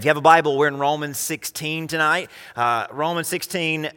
If 0.00 0.04
you 0.06 0.08
have 0.08 0.16
a 0.16 0.22
Bible, 0.22 0.56
we're 0.56 0.68
in 0.68 0.78
Romans 0.78 1.18
16 1.18 1.86
tonight. 1.86 2.30
Uh, 2.56 2.86
Romans 2.90 3.28
16 3.28 3.90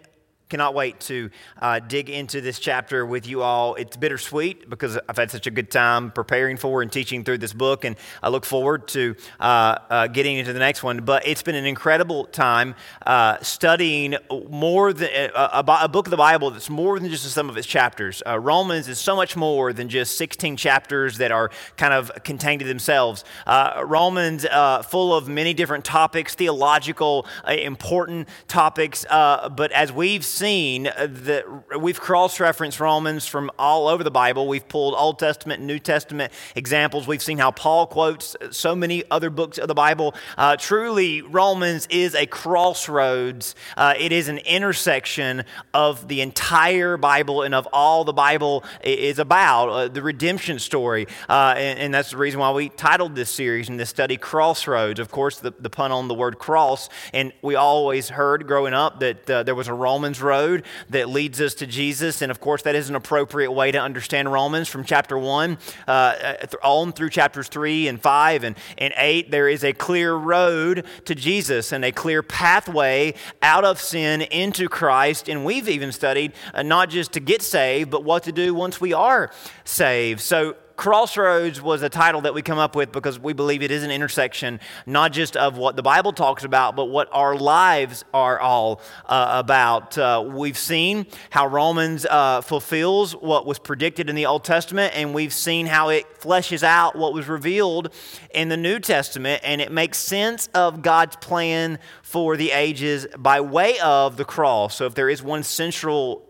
cannot 0.53 0.75
wait 0.75 0.99
to 0.99 1.31
uh, 1.63 1.79
dig 1.79 2.11
into 2.11 2.39
this 2.39 2.59
chapter 2.59 3.07
with 3.07 3.25
you 3.25 3.41
all. 3.41 3.73
It's 3.73 3.97
bittersweet 3.97 4.69
because 4.69 4.99
I've 5.09 5.17
had 5.17 5.31
such 5.31 5.47
a 5.47 5.49
good 5.49 5.71
time 5.71 6.11
preparing 6.11 6.57
for 6.57 6.83
and 6.83 6.91
teaching 6.91 7.23
through 7.23 7.39
this 7.39 7.53
book, 7.53 7.83
and 7.83 7.95
I 8.21 8.29
look 8.29 8.45
forward 8.45 8.87
to 8.89 9.15
uh, 9.39 9.43
uh, 9.89 10.05
getting 10.05 10.37
into 10.37 10.53
the 10.53 10.59
next 10.59 10.83
one. 10.83 11.05
But 11.05 11.25
it's 11.25 11.41
been 11.41 11.55
an 11.55 11.65
incredible 11.65 12.25
time 12.25 12.75
uh, 13.03 13.39
studying 13.41 14.15
more 14.47 14.93
than 14.93 15.09
uh, 15.33 15.63
a, 15.67 15.85
a, 15.85 15.87
book 15.87 16.05
of 16.05 16.11
the 16.11 16.17
Bible 16.17 16.51
that's 16.51 16.69
more 16.69 16.99
than 16.99 17.09
just 17.09 17.27
some 17.31 17.49
of 17.49 17.57
its 17.57 17.65
chapters. 17.65 18.21
Uh, 18.23 18.37
Romans 18.37 18.87
is 18.87 18.99
so 18.99 19.15
much 19.15 19.35
more 19.35 19.73
than 19.73 19.89
just 19.89 20.19
16 20.19 20.55
chapters 20.55 21.17
that 21.17 21.31
are 21.31 21.49
kind 21.77 21.95
of 21.95 22.11
contained 22.23 22.59
to 22.59 22.67
themselves. 22.67 23.25
Romans, 23.47 24.45
full 24.85 25.15
of 25.15 25.27
many 25.27 25.55
different 25.55 25.83
topics, 25.83 26.35
theological, 26.35 27.25
important 27.47 28.29
topics, 28.47 29.03
but 29.09 29.71
as 29.71 29.91
we've 29.91 30.23
seen, 30.23 30.42
seen 30.43 30.83
that 30.83 31.45
we've 31.79 32.01
cross 32.01 32.37
referenced 32.37 32.81
Romans 32.81 33.25
from 33.25 33.49
all 33.57 33.87
over 33.87 34.03
the 34.03 34.11
Bible. 34.11 34.45
We've 34.45 34.67
pulled 34.67 34.93
Old 34.93 35.17
Testament 35.17 35.59
and 35.59 35.67
New 35.67 35.79
Testament 35.79 36.33
examples. 36.53 37.07
We've 37.07 37.23
seen 37.23 37.37
how 37.37 37.51
Paul 37.51 37.87
quotes 37.87 38.35
so 38.51 38.75
many 38.75 39.05
other 39.09 39.29
books 39.29 39.57
of 39.57 39.69
the 39.69 39.73
Bible. 39.73 40.13
Uh, 40.37 40.57
truly, 40.57 41.21
Romans 41.21 41.87
is 41.89 42.13
a 42.13 42.25
crossroads, 42.25 43.55
uh, 43.77 43.93
it 43.97 44.11
is 44.11 44.27
an 44.27 44.39
intersection 44.39 45.45
of 45.73 46.09
the 46.09 46.19
entire 46.19 46.97
Bible 46.97 47.43
and 47.43 47.55
of 47.55 47.65
all 47.71 48.03
the 48.03 48.11
Bible 48.11 48.65
is 48.83 49.19
about 49.19 49.69
uh, 49.69 49.87
the 49.87 50.01
redemption 50.01 50.59
story. 50.59 51.07
Uh, 51.29 51.53
and, 51.55 51.79
and, 51.79 51.93
that's 51.93 52.09
the 52.09 52.17
reason 52.17 52.41
why 52.41 52.51
we 52.51 52.67
titled 52.67 53.15
this 53.15 53.29
series 53.29 53.69
and 53.69 53.79
this 53.79 53.89
study 53.89 54.17
Crossroads. 54.17 54.99
Of 54.99 55.09
course, 55.09 55.39
the, 55.39 55.53
the 55.57 55.69
pun 55.69 55.93
on 55.93 56.09
the 56.09 56.15
word 56.15 56.37
cross. 56.37 56.89
And 57.13 57.31
we 57.41 57.55
always 57.55 58.09
heard 58.09 58.45
growing 58.47 58.73
up 58.73 58.99
that 58.99 59.29
uh, 59.29 59.43
there 59.43 59.55
was 59.55 59.67
a 59.67 59.73
Romans 59.73 60.22
road 60.23 60.63
that 60.89 61.09
leads 61.09 61.39
us 61.39 61.53
to 61.55 61.67
Jesus. 61.67 62.21
And 62.21 62.31
of 62.31 62.39
course, 62.39 62.63
that 62.63 62.75
is 62.75 62.89
an 62.89 62.95
appropriate 62.95 63.51
way 63.51 63.71
to 63.71 63.79
understand 63.79 64.31
Romans 64.31 64.67
from 64.67 64.83
chapter 64.83 65.17
1 65.17 65.57
uh, 65.87 66.35
on 66.63 66.93
through 66.93 67.09
chapters 67.09 67.47
3 67.47 67.87
and 67.87 68.01
5 68.01 68.43
and, 68.43 68.55
and 68.77 68.93
8. 68.97 69.29
There 69.29 69.47
is 69.47 69.63
a 69.63 69.73
clear 69.73 70.13
road 70.15 70.85
to 71.05 71.15
Jesus 71.15 71.71
and 71.71 71.85
a 71.85 71.91
clear 71.91 72.23
pathway 72.23 73.13
out 73.41 73.65
of 73.65 73.79
sin 73.79 74.21
into 74.21 74.69
Christ. 74.69 75.29
And 75.29 75.45
we've 75.45 75.69
even 75.69 75.91
studied 75.91 76.33
uh, 76.53 76.63
not 76.63 76.89
just 76.89 77.11
to 77.13 77.19
get 77.19 77.41
saved, 77.41 77.91
but 77.91 78.03
what 78.03 78.23
to 78.23 78.31
do 78.31 78.53
once 78.53 78.81
we 78.81 78.93
are 78.93 79.29
saved. 79.65 80.21
So 80.21 80.55
Crossroads 80.75 81.61
was 81.61 81.83
a 81.83 81.89
title 81.89 82.21
that 82.21 82.33
we 82.33 82.41
come 82.41 82.57
up 82.57 82.75
with 82.75 82.91
because 82.91 83.19
we 83.19 83.33
believe 83.33 83.61
it 83.61 83.69
is 83.69 83.83
an 83.83 83.91
intersection, 83.91 84.59
not 84.85 85.11
just 85.11 85.37
of 85.37 85.57
what 85.57 85.75
the 85.75 85.83
Bible 85.83 86.13
talks 86.13 86.43
about, 86.43 86.75
but 86.75 86.85
what 86.85 87.09
our 87.11 87.35
lives 87.35 88.03
are 88.13 88.39
all 88.39 88.81
uh, 89.05 89.33
about. 89.33 89.97
Uh, 89.97 90.23
we've 90.27 90.57
seen 90.57 91.05
how 91.29 91.45
Romans 91.45 92.05
uh, 92.09 92.41
fulfills 92.41 93.13
what 93.13 93.45
was 93.45 93.59
predicted 93.59 94.09
in 94.09 94.15
the 94.15 94.25
Old 94.25 94.43
Testament, 94.43 94.95
and 94.95 95.13
we've 95.13 95.33
seen 95.33 95.67
how 95.67 95.89
it 95.89 96.19
fleshes 96.19 96.63
out 96.63 96.95
what 96.95 97.13
was 97.13 97.27
revealed 97.27 97.93
in 98.33 98.49
the 98.49 98.57
New 98.57 98.79
Testament, 98.79 99.41
and 99.43 99.61
it 99.61 99.71
makes 99.71 99.99
sense 99.99 100.49
of 100.55 100.81
God's 100.81 101.15
plan 101.17 101.77
for 102.01 102.35
the 102.35 102.51
ages 102.51 103.05
by 103.17 103.41
way 103.41 103.79
of 103.79 104.17
the 104.17 104.25
cross. 104.25 104.75
So, 104.75 104.85
if 104.85 104.95
there 104.95 105.09
is 105.09 105.21
one 105.21 105.43
central 105.43 106.27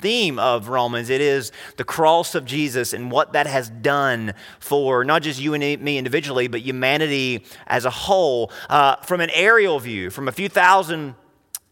theme 0.00 0.38
of 0.38 0.68
Romans. 0.68 1.10
It 1.10 1.20
is 1.20 1.52
the 1.76 1.84
cross 1.84 2.34
of 2.34 2.44
Jesus 2.44 2.92
and 2.92 3.10
what 3.10 3.32
that 3.32 3.46
has 3.46 3.70
done 3.70 4.34
for 4.58 5.04
not 5.04 5.22
just 5.22 5.40
you 5.40 5.54
and 5.54 5.82
me 5.82 5.98
individually, 5.98 6.48
but 6.48 6.60
humanity 6.60 7.44
as 7.66 7.84
a 7.84 7.90
whole. 7.90 8.50
Uh, 8.68 8.96
from 8.96 9.20
an 9.20 9.30
aerial 9.30 9.78
view, 9.78 10.10
from 10.10 10.28
a 10.28 10.32
few 10.32 10.48
thousand 10.48 11.14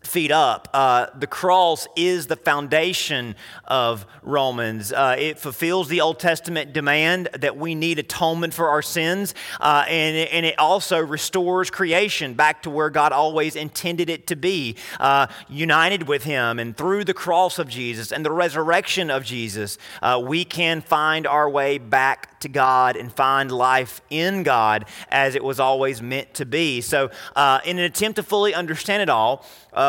feet 0.09 0.31
up. 0.31 0.69
Uh, 0.73 1.07
the 1.19 1.27
cross 1.27 1.87
is 1.95 2.27
the 2.27 2.37
foundation 2.37 3.37
of 3.65 4.07
Romans. 4.23 4.93
Uh, 4.93 5.15
it 5.19 5.39
fulfills 5.39 5.89
the 5.89 6.01
Old 6.01 6.19
Testament 6.19 6.73
demand 6.73 7.29
that 7.39 7.57
we 7.57 7.75
need 7.75 7.99
atonement 7.99 8.55
for 8.55 8.71
our 8.71 8.83
sins, 8.83 9.35
uh, 9.61 9.85
and, 9.87 10.17
and 10.31 10.47
it 10.47 10.59
also 10.59 10.99
restores 10.99 11.71
creation 11.71 12.35
back 12.35 12.63
to 12.63 12.71
where 12.71 12.91
God 12.91 13.13
always 13.13 13.55
intended 13.55 14.09
it 14.09 14.27
to 14.29 14.37
be, 14.37 14.77
uh, 14.99 15.27
united 15.49 16.09
with 16.09 16.25
Him. 16.25 16.59
And 16.59 16.77
through 16.77 17.05
the 17.05 17.15
cross 17.15 17.59
of 17.59 17.69
Jesus 17.69 18.11
and 18.11 18.25
the 18.25 18.33
resurrection 18.33 19.11
of 19.11 19.25
Jesus, 19.25 19.77
uh, 20.01 20.21
we 20.25 20.45
can 20.45 20.81
find 20.81 21.27
our 21.27 21.49
way 21.51 21.79
back 21.79 22.38
to 22.41 22.49
God 22.49 22.97
and 22.97 23.13
find 23.13 23.51
life 23.51 24.01
in 24.11 24.43
God 24.43 24.87
as 25.11 25.35
it 25.35 25.45
was 25.45 25.61
always 25.61 26.03
meant 26.03 26.35
to 26.35 26.47
be. 26.47 26.81
So, 26.81 27.11
uh, 27.37 27.61
in 27.65 27.79
an 27.79 27.85
attempt 27.85 28.17
to 28.17 28.23
fully 28.23 28.55
understand 28.55 29.03
it 29.03 29.09
all, 29.09 29.45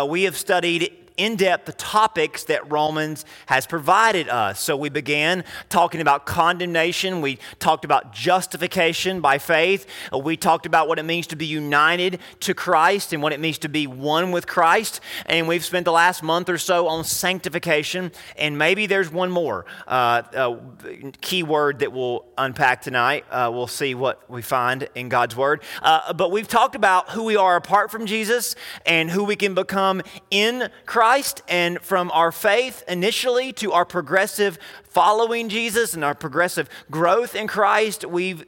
we 0.07 0.23
have 0.23 0.37
studied 0.37 0.98
in 1.19 1.35
depth 1.35 1.65
the 1.65 1.73
topics 1.73 2.45
that 2.45 2.71
Romans 2.71 3.25
has 3.47 3.67
provided 3.67 4.29
us. 4.29 4.61
So 4.61 4.77
we 4.77 4.87
began 4.87 5.43
talking 5.67 5.99
about 5.99 6.25
condemnation, 6.25 7.19
we 7.19 7.39
talked 7.59 7.83
about 7.83 8.13
justification 8.13 9.19
by 9.19 9.37
faith, 9.37 9.85
we 10.17 10.37
talked 10.37 10.65
about 10.65 10.87
what 10.87 10.97
it 10.97 11.03
means 11.03 11.27
to 11.27 11.35
be 11.35 11.45
united 11.45 12.19
to 12.39 12.53
Christ 12.53 13.11
and 13.11 13.21
what 13.21 13.33
it 13.33 13.39
means 13.41 13.57
to 13.59 13.69
be 13.69 13.85
one 13.85 14.31
with 14.31 14.47
Christ, 14.47 15.01
and 15.25 15.45
we've 15.45 15.65
spent 15.65 15.83
the 15.83 15.91
last 15.91 16.23
month 16.23 16.47
or 16.47 16.57
so 16.57 16.87
on 16.87 17.03
sanctification, 17.03 18.13
and 18.37 18.57
maybe 18.57 18.85
there's 18.85 19.11
one 19.11 19.29
more 19.29 19.65
uh, 19.87 20.23
uh, 20.33 20.55
key 21.19 21.43
word 21.43 21.79
that 21.79 21.91
we'll 21.91 22.25
unpack 22.37 22.81
tonight. 22.81 23.25
Uh, 23.29 23.49
we'll 23.51 23.67
see 23.67 23.93
what 23.93 24.23
we 24.29 24.41
find 24.41 24.87
in 24.95 25.09
God's 25.09 25.35
Word. 25.35 25.63
Uh, 25.81 26.13
but 26.13 26.31
we've 26.31 26.47
talked 26.47 26.75
about 26.75 27.09
who 27.09 27.25
we 27.25 27.35
are 27.35 27.57
apart 27.57 27.91
from 27.91 28.05
Jesus 28.05 28.55
and 28.85 29.11
who 29.11 29.25
we 29.25 29.35
can 29.35 29.53
become 29.53 30.01
in 30.31 30.69
Christ. 30.85 31.08
Christ 31.09 31.41
and 31.47 31.81
from 31.81 32.11
our 32.11 32.31
faith 32.31 32.83
initially 32.87 33.51
to 33.53 33.71
our 33.71 33.83
progressive 33.83 34.59
following 34.83 35.49
Jesus 35.49 35.95
and 35.95 36.03
our 36.03 36.13
progressive 36.13 36.69
growth 36.91 37.33
in 37.33 37.47
Christ. 37.47 38.05
We've 38.05 38.45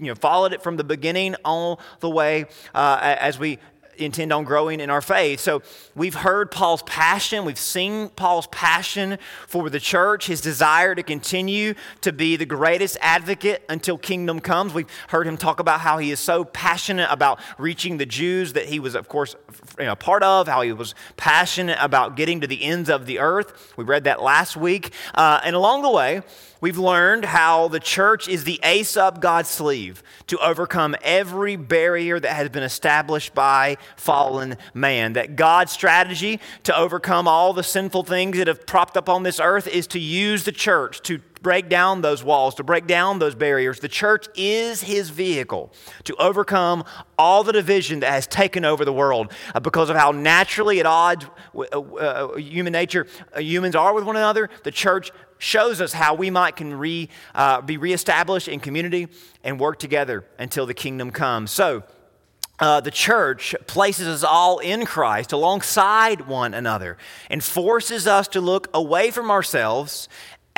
you 0.00 0.06
know, 0.06 0.14
followed 0.14 0.54
it 0.54 0.62
from 0.62 0.78
the 0.78 0.84
beginning 0.84 1.34
all 1.44 1.80
the 2.00 2.08
way 2.08 2.46
uh, 2.74 2.98
as 3.02 3.38
we 3.38 3.58
intend 3.98 4.32
on 4.32 4.44
growing 4.44 4.80
in 4.80 4.90
our 4.90 5.00
faith. 5.00 5.40
So 5.40 5.62
we've 5.94 6.14
heard 6.14 6.50
Paul's 6.50 6.82
passion, 6.82 7.44
we've 7.44 7.58
seen 7.58 8.08
Paul's 8.10 8.46
passion 8.48 9.18
for 9.46 9.70
the 9.70 9.80
church, 9.80 10.26
his 10.26 10.40
desire 10.40 10.94
to 10.94 11.02
continue 11.02 11.74
to 12.00 12.12
be 12.12 12.36
the 12.36 12.46
greatest 12.46 12.96
advocate 13.00 13.64
until 13.68 13.98
kingdom 13.98 14.40
comes. 14.40 14.74
We've 14.74 14.90
heard 15.08 15.26
him 15.26 15.36
talk 15.36 15.60
about 15.60 15.80
how 15.80 15.98
he 15.98 16.10
is 16.10 16.20
so 16.20 16.44
passionate 16.44 17.08
about 17.10 17.40
reaching 17.58 17.98
the 17.98 18.06
Jews 18.06 18.54
that 18.54 18.66
he 18.66 18.80
was, 18.80 18.94
of 18.94 19.08
course, 19.08 19.36
you 19.78 19.86
know, 19.86 19.94
part 19.94 20.22
of, 20.22 20.48
how 20.48 20.62
he 20.62 20.72
was 20.72 20.94
passionate 21.16 21.78
about 21.80 22.16
getting 22.16 22.40
to 22.40 22.46
the 22.46 22.62
ends 22.64 22.88
of 22.88 23.06
the 23.06 23.18
earth. 23.18 23.74
We 23.76 23.84
read 23.84 24.04
that 24.04 24.22
last 24.22 24.56
week. 24.56 24.92
Uh, 25.14 25.40
and 25.44 25.54
along 25.56 25.82
the 25.82 25.90
way, 25.90 26.22
We've 26.60 26.78
learned 26.78 27.24
how 27.24 27.68
the 27.68 27.78
church 27.78 28.28
is 28.28 28.44
the 28.44 28.58
ace 28.64 28.96
up 28.96 29.20
God's 29.20 29.48
sleeve 29.48 30.02
to 30.26 30.38
overcome 30.38 30.96
every 31.02 31.54
barrier 31.54 32.18
that 32.18 32.34
has 32.34 32.48
been 32.48 32.64
established 32.64 33.34
by 33.34 33.76
fallen 33.96 34.56
man. 34.74 35.12
That 35.12 35.36
God's 35.36 35.70
strategy 35.70 36.40
to 36.64 36.76
overcome 36.76 37.28
all 37.28 37.52
the 37.52 37.62
sinful 37.62 38.04
things 38.04 38.38
that 38.38 38.48
have 38.48 38.66
propped 38.66 38.96
up 38.96 39.08
on 39.08 39.22
this 39.22 39.38
earth 39.38 39.68
is 39.68 39.86
to 39.88 40.00
use 40.00 40.44
the 40.44 40.52
church 40.52 41.00
to 41.02 41.20
break 41.42 41.68
down 41.68 42.00
those 42.00 42.24
walls, 42.24 42.54
to 42.56 42.64
break 42.64 42.86
down 42.86 43.18
those 43.18 43.34
barriers. 43.34 43.78
The 43.80 43.88
church 43.88 44.26
is 44.34 44.82
his 44.82 45.10
vehicle 45.10 45.72
to 46.04 46.16
overcome 46.16 46.84
all 47.16 47.44
the 47.44 47.52
division 47.52 48.00
that 48.00 48.10
has 48.10 48.26
taken 48.26 48.64
over 48.64 48.84
the 48.84 48.92
world 48.92 49.32
uh, 49.54 49.60
because 49.60 49.90
of 49.90 49.96
how 49.96 50.10
naturally 50.10 50.80
at 50.80 50.86
odds 50.86 51.26
uh, 51.54 51.62
uh, 51.62 52.36
human 52.36 52.72
nature, 52.72 53.06
humans 53.36 53.76
are 53.76 53.94
with 53.94 54.04
one 54.04 54.16
another. 54.16 54.50
The 54.64 54.72
church 54.72 55.12
shows 55.38 55.80
us 55.80 55.92
how 55.92 56.14
we 56.14 56.30
might 56.30 56.56
can 56.56 56.74
re, 56.74 57.08
uh, 57.34 57.60
be 57.60 57.76
reestablished 57.76 58.48
in 58.48 58.60
community 58.60 59.08
and 59.44 59.58
work 59.58 59.78
together 59.78 60.24
until 60.38 60.66
the 60.66 60.74
kingdom 60.74 61.10
comes. 61.10 61.50
So, 61.50 61.84
uh, 62.60 62.80
the 62.80 62.90
church 62.90 63.54
places 63.68 64.08
us 64.08 64.24
all 64.24 64.58
in 64.58 64.84
Christ 64.84 65.32
alongside 65.32 66.26
one 66.26 66.54
another 66.54 66.98
and 67.30 67.42
forces 67.42 68.08
us 68.08 68.26
to 68.28 68.40
look 68.40 68.68
away 68.74 69.12
from 69.12 69.30
ourselves 69.30 70.08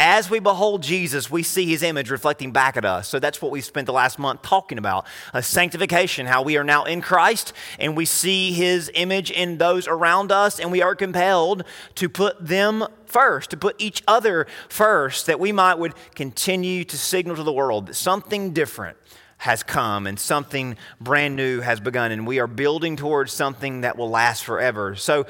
as 0.02 0.30
we 0.30 0.38
behold 0.38 0.82
Jesus, 0.82 1.30
we 1.30 1.42
see 1.42 1.66
his 1.66 1.82
image 1.82 2.10
reflecting 2.10 2.52
back 2.52 2.78
at 2.78 2.86
us. 2.86 3.06
So 3.06 3.18
that's 3.18 3.42
what 3.42 3.50
we 3.50 3.60
spent 3.60 3.84
the 3.84 3.92
last 3.92 4.18
month 4.18 4.40
talking 4.40 4.78
about 4.78 5.04
uh, 5.34 5.42
sanctification, 5.42 6.24
how 6.24 6.40
we 6.40 6.56
are 6.56 6.64
now 6.64 6.84
in 6.84 7.02
Christ 7.02 7.52
and 7.78 7.94
we 7.94 8.06
see 8.06 8.52
his 8.52 8.90
image 8.94 9.30
in 9.30 9.58
those 9.58 9.86
around 9.86 10.32
us, 10.32 10.58
and 10.58 10.72
we 10.72 10.80
are 10.80 10.94
compelled 10.94 11.64
to 11.96 12.08
put 12.08 12.34
them 12.44 12.86
first, 13.04 13.50
to 13.50 13.58
put 13.58 13.76
each 13.78 14.02
other 14.08 14.46
first, 14.70 15.26
that 15.26 15.38
we 15.38 15.52
might 15.52 15.74
would 15.74 15.92
continue 16.14 16.82
to 16.84 16.96
signal 16.96 17.36
to 17.36 17.42
the 17.42 17.52
world 17.52 17.88
that 17.88 17.94
something 17.94 18.54
different 18.54 18.96
has 19.36 19.62
come 19.62 20.06
and 20.06 20.18
something 20.18 20.76
brand 20.98 21.36
new 21.36 21.60
has 21.60 21.78
begun, 21.78 22.10
and 22.10 22.26
we 22.26 22.38
are 22.38 22.46
building 22.46 22.96
towards 22.96 23.32
something 23.32 23.82
that 23.82 23.98
will 23.98 24.10
last 24.10 24.44
forever. 24.44 24.94
So 24.96 25.26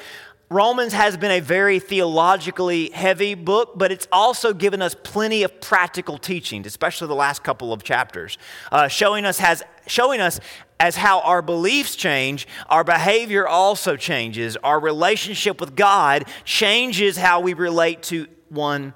Romans 0.53 0.93
has 0.93 1.17
been 1.17 1.31
a 1.31 1.39
very 1.39 1.79
theologically 1.79 2.91
heavy 2.91 3.35
book, 3.37 3.75
but 3.77 3.93
it's 3.93 4.09
also 4.11 4.53
given 4.53 4.83
us 4.83 4.97
plenty 5.05 5.45
of 5.45 5.61
practical 5.61 6.19
teachings, 6.19 6.67
especially 6.67 7.07
the 7.07 7.15
last 7.15 7.45
couple 7.45 7.73
of 7.73 7.85
chapters, 7.85 8.37
uh, 8.73 8.89
showing 8.89 9.25
us 9.25 9.39
has 9.39 9.63
showing 9.87 10.21
us 10.21 10.41
as 10.81 10.97
how 10.97 11.21
our 11.21 11.41
beliefs 11.41 11.95
change, 11.95 12.49
our 12.69 12.83
behavior 12.83 13.47
also 13.47 13.95
changes. 13.95 14.57
Our 14.57 14.81
relationship 14.81 15.61
with 15.61 15.77
God 15.77 16.25
changes 16.45 17.17
how 17.17 17.39
we 17.39 17.55
relate 17.55 18.03
to 18.05 18.27
one 18.49 18.93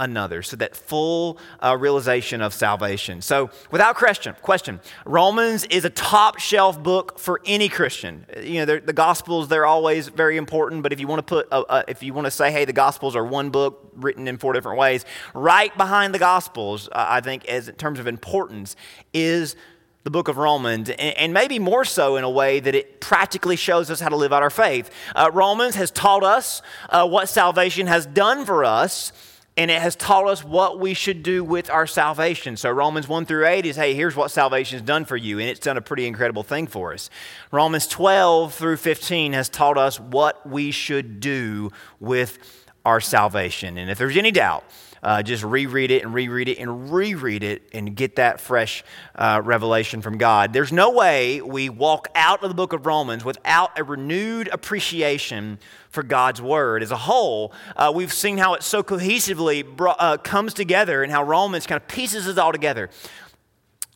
another. 0.00 0.42
So 0.42 0.56
that 0.56 0.74
full 0.74 1.38
uh, 1.60 1.76
realization 1.78 2.42
of 2.42 2.52
salvation. 2.52 3.22
So 3.22 3.50
without 3.70 3.94
question, 3.94 4.34
question, 4.42 4.80
Romans 5.04 5.64
is 5.64 5.84
a 5.84 5.90
top 5.90 6.40
shelf 6.40 6.82
book 6.82 7.18
for 7.18 7.40
any 7.44 7.68
Christian. 7.68 8.26
You 8.42 8.66
know, 8.66 8.78
the 8.78 8.92
Gospels 8.92 9.48
they're 9.48 9.66
always 9.66 10.08
very 10.08 10.36
important, 10.36 10.82
but 10.82 10.92
if 10.92 10.98
you 10.98 11.06
want 11.06 11.20
to 11.20 11.22
put, 11.22 11.48
a, 11.52 11.76
a, 11.76 11.84
if 11.88 12.02
you 12.02 12.12
want 12.12 12.26
to 12.26 12.30
say, 12.30 12.50
hey, 12.50 12.64
the 12.64 12.72
Gospels 12.72 13.14
are 13.14 13.24
one 13.24 13.50
book 13.50 13.92
written 13.94 14.26
in 14.26 14.36
four 14.36 14.52
different 14.52 14.78
ways, 14.78 15.04
right 15.32 15.76
behind 15.76 16.12
the 16.12 16.18
Gospels, 16.18 16.88
uh, 16.88 17.06
I 17.08 17.20
think, 17.20 17.46
as 17.46 17.68
in 17.68 17.76
terms 17.76 18.00
of 18.00 18.06
importance, 18.06 18.74
is 19.12 19.54
the 20.02 20.10
book 20.10 20.28
of 20.28 20.36
Romans, 20.36 20.90
and, 20.90 21.32
maybe 21.32 21.58
more 21.58 21.82
so 21.82 22.16
in 22.16 22.24
a 22.24 22.30
way 22.30 22.60
that 22.60 22.74
it 22.74 23.00
practically 23.00 23.56
shows 23.56 23.90
us 23.90 24.00
how 24.00 24.10
to 24.10 24.16
live 24.16 24.34
out 24.34 24.42
our 24.42 24.50
faith. 24.50 24.90
Uh, 25.16 25.30
Romans 25.32 25.76
has 25.76 25.90
taught 25.90 26.22
us 26.22 26.60
uh, 26.90 27.08
what 27.08 27.26
salvation 27.26 27.86
has 27.86 28.04
done 28.04 28.44
for 28.44 28.66
us 28.66 29.12
and 29.56 29.70
it 29.70 29.80
has 29.80 29.94
taught 29.94 30.26
us 30.26 30.42
what 30.42 30.80
we 30.80 30.94
should 30.94 31.22
do 31.22 31.44
with 31.44 31.70
our 31.70 31.86
salvation. 31.86 32.56
So 32.56 32.70
Romans 32.70 33.06
1 33.08 33.26
through 33.26 33.46
8 33.46 33.66
is, 33.66 33.76
hey, 33.76 33.94
here's 33.94 34.16
what 34.16 34.30
salvation 34.30 34.78
has 34.78 34.86
done 34.86 35.04
for 35.04 35.16
you, 35.16 35.38
and 35.38 35.48
it's 35.48 35.60
done 35.60 35.76
a 35.76 35.82
pretty 35.82 36.06
incredible 36.06 36.42
thing 36.42 36.66
for 36.66 36.92
us. 36.92 37.08
Romans 37.52 37.86
12 37.86 38.54
through 38.54 38.78
15 38.78 39.32
has 39.32 39.48
taught 39.48 39.78
us 39.78 40.00
what 40.00 40.48
we 40.48 40.70
should 40.70 41.20
do 41.20 41.70
with 42.00 42.38
our 42.84 43.00
salvation. 43.00 43.78
And 43.78 43.90
if 43.90 43.98
there's 43.98 44.16
any 44.16 44.32
doubt, 44.32 44.64
uh, 45.04 45.22
just 45.22 45.44
reread 45.44 45.90
it 45.90 46.02
and 46.02 46.14
reread 46.14 46.48
it 46.48 46.58
and 46.58 46.92
reread 46.92 47.42
it 47.42 47.62
and 47.72 47.94
get 47.94 48.16
that 48.16 48.40
fresh 48.40 48.82
uh, 49.14 49.40
revelation 49.44 50.00
from 50.00 50.18
God. 50.18 50.52
There's 50.52 50.72
no 50.72 50.90
way 50.90 51.42
we 51.42 51.68
walk 51.68 52.08
out 52.14 52.42
of 52.42 52.48
the 52.48 52.54
book 52.54 52.72
of 52.72 52.86
Romans 52.86 53.24
without 53.24 53.78
a 53.78 53.84
renewed 53.84 54.48
appreciation 54.50 55.58
for 55.90 56.02
God's 56.02 56.40
word. 56.40 56.82
As 56.82 56.90
a 56.90 56.96
whole, 56.96 57.52
uh, 57.76 57.92
we've 57.94 58.12
seen 58.12 58.38
how 58.38 58.54
it 58.54 58.62
so 58.62 58.82
cohesively 58.82 59.64
brought, 59.64 60.24
comes 60.24 60.54
together 60.54 61.02
and 61.02 61.12
how 61.12 61.22
Romans 61.22 61.66
kind 61.66 61.80
of 61.80 61.86
pieces 61.86 62.26
it 62.26 62.38
all 62.38 62.52
together 62.52 62.90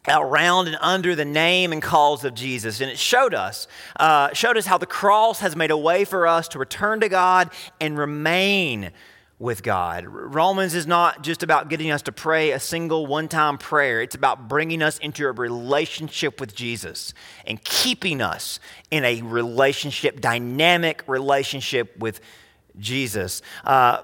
around 0.08 0.69
and 0.69 0.76
under 0.81 1.14
the 1.14 1.25
name 1.25 1.72
and 1.72 1.82
calls 1.82 2.25
of 2.25 2.34
Jesus. 2.34 2.81
And 2.81 2.90
it 2.90 2.99
showed 2.99 3.34
us, 3.34 3.66
uh, 3.99 4.32
showed 4.32 4.56
us 4.56 4.66
how 4.66 4.78
the 4.78 4.87
cross 4.87 5.40
has 5.40 5.56
made 5.56 5.70
a 5.70 5.76
way 5.76 6.05
for 6.05 6.26
us 6.26 6.49
to 6.49 6.58
return 6.58 7.00
to 7.00 7.08
God 7.08 7.50
and 7.81 7.99
remain 7.99 8.90
with 9.38 9.62
God. 9.62 10.05
Romans 10.06 10.75
is 10.75 10.87
not 10.87 11.23
just 11.23 11.43
about 11.43 11.69
getting 11.69 11.90
us 11.90 12.02
to 12.02 12.12
pray 12.12 12.50
a 12.50 12.58
single 12.58 13.06
one 13.06 13.29
time 13.29 13.56
prayer, 13.56 14.02
it's 14.02 14.14
about 14.14 14.49
bringing 14.49 14.82
us 14.82 14.99
into 14.99 15.26
a 15.26 15.32
relationship 15.32 16.40
with 16.40 16.55
Jesus 16.55 17.14
and 17.46 17.62
keeping 17.62 18.20
us 18.20 18.58
in 18.90 19.05
a 19.05 19.23
relationship, 19.23 20.20
dynamic 20.20 21.05
relationship 21.06 21.96
with 21.99 22.20
Jesus. 22.79 23.43
Uh, 23.64 24.02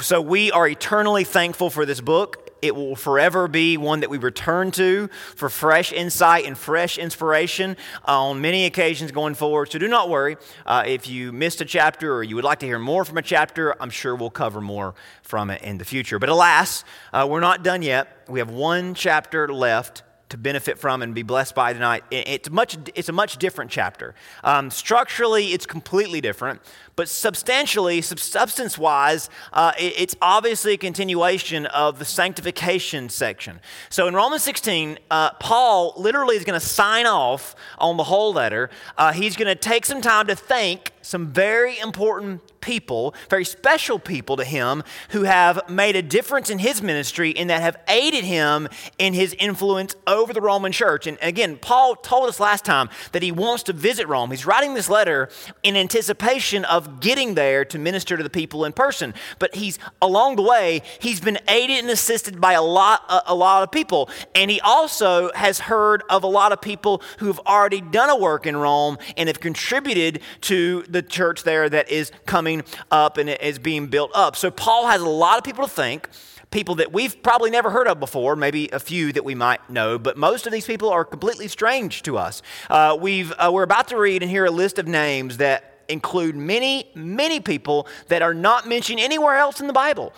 so 0.00 0.20
we 0.20 0.50
are 0.52 0.68
eternally 0.68 1.24
thankful 1.24 1.70
for 1.70 1.84
this 1.84 2.00
book. 2.00 2.50
It 2.62 2.74
will 2.74 2.96
forever 2.96 3.46
be 3.46 3.76
one 3.76 4.00
that 4.00 4.08
we 4.08 4.16
return 4.16 4.70
to 4.70 5.08
for 5.36 5.50
fresh 5.50 5.92
insight 5.92 6.46
and 6.46 6.56
fresh 6.56 6.96
inspiration 6.96 7.76
on 8.06 8.40
many 8.40 8.64
occasions 8.64 9.12
going 9.12 9.34
forward. 9.34 9.70
So 9.70 9.78
do 9.78 9.88
not 9.88 10.08
worry. 10.08 10.38
Uh, 10.64 10.84
if 10.86 11.06
you 11.06 11.30
missed 11.30 11.60
a 11.60 11.66
chapter 11.66 12.14
or 12.14 12.22
you 12.22 12.36
would 12.36 12.44
like 12.44 12.60
to 12.60 12.66
hear 12.66 12.78
more 12.78 13.04
from 13.04 13.18
a 13.18 13.22
chapter, 13.22 13.74
I'm 13.82 13.90
sure 13.90 14.14
we'll 14.14 14.30
cover 14.30 14.62
more 14.62 14.94
from 15.22 15.50
it 15.50 15.60
in 15.60 15.76
the 15.76 15.84
future. 15.84 16.18
But 16.18 16.30
alas, 16.30 16.84
uh, 17.12 17.26
we're 17.28 17.40
not 17.40 17.64
done 17.64 17.82
yet. 17.82 18.24
We 18.28 18.38
have 18.38 18.48
one 18.48 18.94
chapter 18.94 19.52
left 19.52 20.03
to 20.30 20.38
benefit 20.38 20.78
from 20.78 21.02
and 21.02 21.14
be 21.14 21.22
blessed 21.22 21.54
by 21.54 21.72
tonight. 21.72 22.02
It's, 22.10 22.50
much, 22.50 22.76
it's 22.94 23.08
a 23.08 23.12
much 23.12 23.36
different 23.36 23.70
chapter. 23.70 24.14
Um, 24.42 24.70
structurally, 24.70 25.52
it's 25.52 25.66
completely 25.66 26.20
different, 26.20 26.60
but 26.96 27.08
substantially, 27.08 28.00
substance 28.00 28.78
wise, 28.78 29.28
uh, 29.52 29.72
it's 29.78 30.16
obviously 30.22 30.74
a 30.74 30.78
continuation 30.78 31.66
of 31.66 31.98
the 31.98 32.04
sanctification 32.04 33.08
section. 33.08 33.60
So 33.90 34.08
in 34.08 34.14
Romans 34.14 34.42
16, 34.42 34.98
uh, 35.10 35.32
Paul 35.34 35.92
literally 35.96 36.36
is 36.36 36.44
going 36.44 36.58
to 36.58 36.66
sign 36.66 37.06
off 37.06 37.54
on 37.78 37.96
the 37.96 38.04
whole 38.04 38.32
letter. 38.32 38.70
Uh, 38.96 39.12
he's 39.12 39.36
going 39.36 39.48
to 39.48 39.54
take 39.54 39.84
some 39.84 40.00
time 40.00 40.26
to 40.28 40.36
thank 40.36 40.93
some 41.04 41.32
very 41.32 41.78
important 41.78 42.40
people, 42.60 43.14
very 43.28 43.44
special 43.44 43.98
people 43.98 44.36
to 44.36 44.44
him 44.44 44.82
who 45.10 45.24
have 45.24 45.68
made 45.68 45.96
a 45.96 46.02
difference 46.02 46.48
in 46.48 46.58
his 46.58 46.80
ministry 46.80 47.36
and 47.36 47.50
that 47.50 47.60
have 47.60 47.76
aided 47.88 48.24
him 48.24 48.68
in 48.98 49.12
his 49.12 49.34
influence 49.38 49.94
over 50.06 50.32
the 50.32 50.40
Roman 50.40 50.72
church. 50.72 51.06
And 51.06 51.18
again, 51.20 51.58
Paul 51.58 51.94
told 51.94 52.28
us 52.28 52.40
last 52.40 52.64
time 52.64 52.88
that 53.12 53.22
he 53.22 53.30
wants 53.30 53.64
to 53.64 53.74
visit 53.74 54.08
Rome. 54.08 54.30
He's 54.30 54.46
writing 54.46 54.72
this 54.72 54.88
letter 54.88 55.28
in 55.62 55.76
anticipation 55.76 56.64
of 56.64 57.00
getting 57.00 57.34
there 57.34 57.66
to 57.66 57.78
minister 57.78 58.16
to 58.16 58.22
the 58.22 58.30
people 58.30 58.64
in 58.64 58.72
person. 58.72 59.12
But 59.38 59.54
he's 59.54 59.78
along 60.00 60.36
the 60.36 60.42
way, 60.42 60.80
he's 61.00 61.20
been 61.20 61.38
aided 61.48 61.80
and 61.80 61.90
assisted 61.90 62.40
by 62.40 62.54
a 62.54 62.62
lot, 62.62 63.02
a, 63.10 63.22
a 63.26 63.34
lot 63.34 63.62
of 63.62 63.70
people. 63.70 64.08
And 64.34 64.50
he 64.50 64.60
also 64.62 65.30
has 65.34 65.60
heard 65.60 66.02
of 66.08 66.24
a 66.24 66.28
lot 66.28 66.52
of 66.52 66.62
people 66.62 67.02
who've 67.18 67.40
already 67.40 67.82
done 67.82 68.08
a 68.08 68.16
work 68.16 68.46
in 68.46 68.56
Rome 68.56 68.96
and 69.18 69.28
have 69.28 69.40
contributed 69.40 70.20
to 70.42 70.82
the 70.94 71.02
church 71.02 71.42
there 71.42 71.68
that 71.68 71.90
is 71.90 72.10
coming 72.24 72.62
up 72.90 73.18
and 73.18 73.28
is 73.28 73.58
being 73.58 73.88
built 73.88 74.12
up. 74.14 74.36
So 74.36 74.50
Paul 74.50 74.86
has 74.86 75.02
a 75.02 75.08
lot 75.08 75.36
of 75.36 75.44
people 75.44 75.66
to 75.66 75.70
thank 75.70 76.08
people 76.50 76.76
that 76.76 76.92
we've 76.92 77.20
probably 77.20 77.50
never 77.50 77.68
heard 77.68 77.88
of 77.88 77.98
before, 77.98 78.36
maybe 78.36 78.68
a 78.72 78.78
few 78.78 79.12
that 79.12 79.24
we 79.24 79.34
might 79.34 79.68
know, 79.68 79.98
but 79.98 80.16
most 80.16 80.46
of 80.46 80.52
these 80.52 80.64
people 80.64 80.88
are 80.88 81.04
completely 81.04 81.48
strange 81.48 82.02
to 82.02 82.16
us. 82.16 82.42
Uh, 82.70 82.96
we've, 82.98 83.32
uh, 83.32 83.50
we're 83.52 83.64
about 83.64 83.88
to 83.88 83.98
read 83.98 84.22
and 84.22 84.30
hear 84.30 84.44
a 84.44 84.52
list 84.52 84.78
of 84.78 84.86
names 84.86 85.38
that 85.38 85.82
include 85.88 86.36
many, 86.36 86.88
many 86.94 87.40
people 87.40 87.88
that 88.06 88.22
are 88.22 88.32
not 88.32 88.68
mentioned 88.68 89.00
anywhere 89.00 89.36
else 89.36 89.60
in 89.60 89.66
the 89.66 89.72
Bible, 89.72 90.14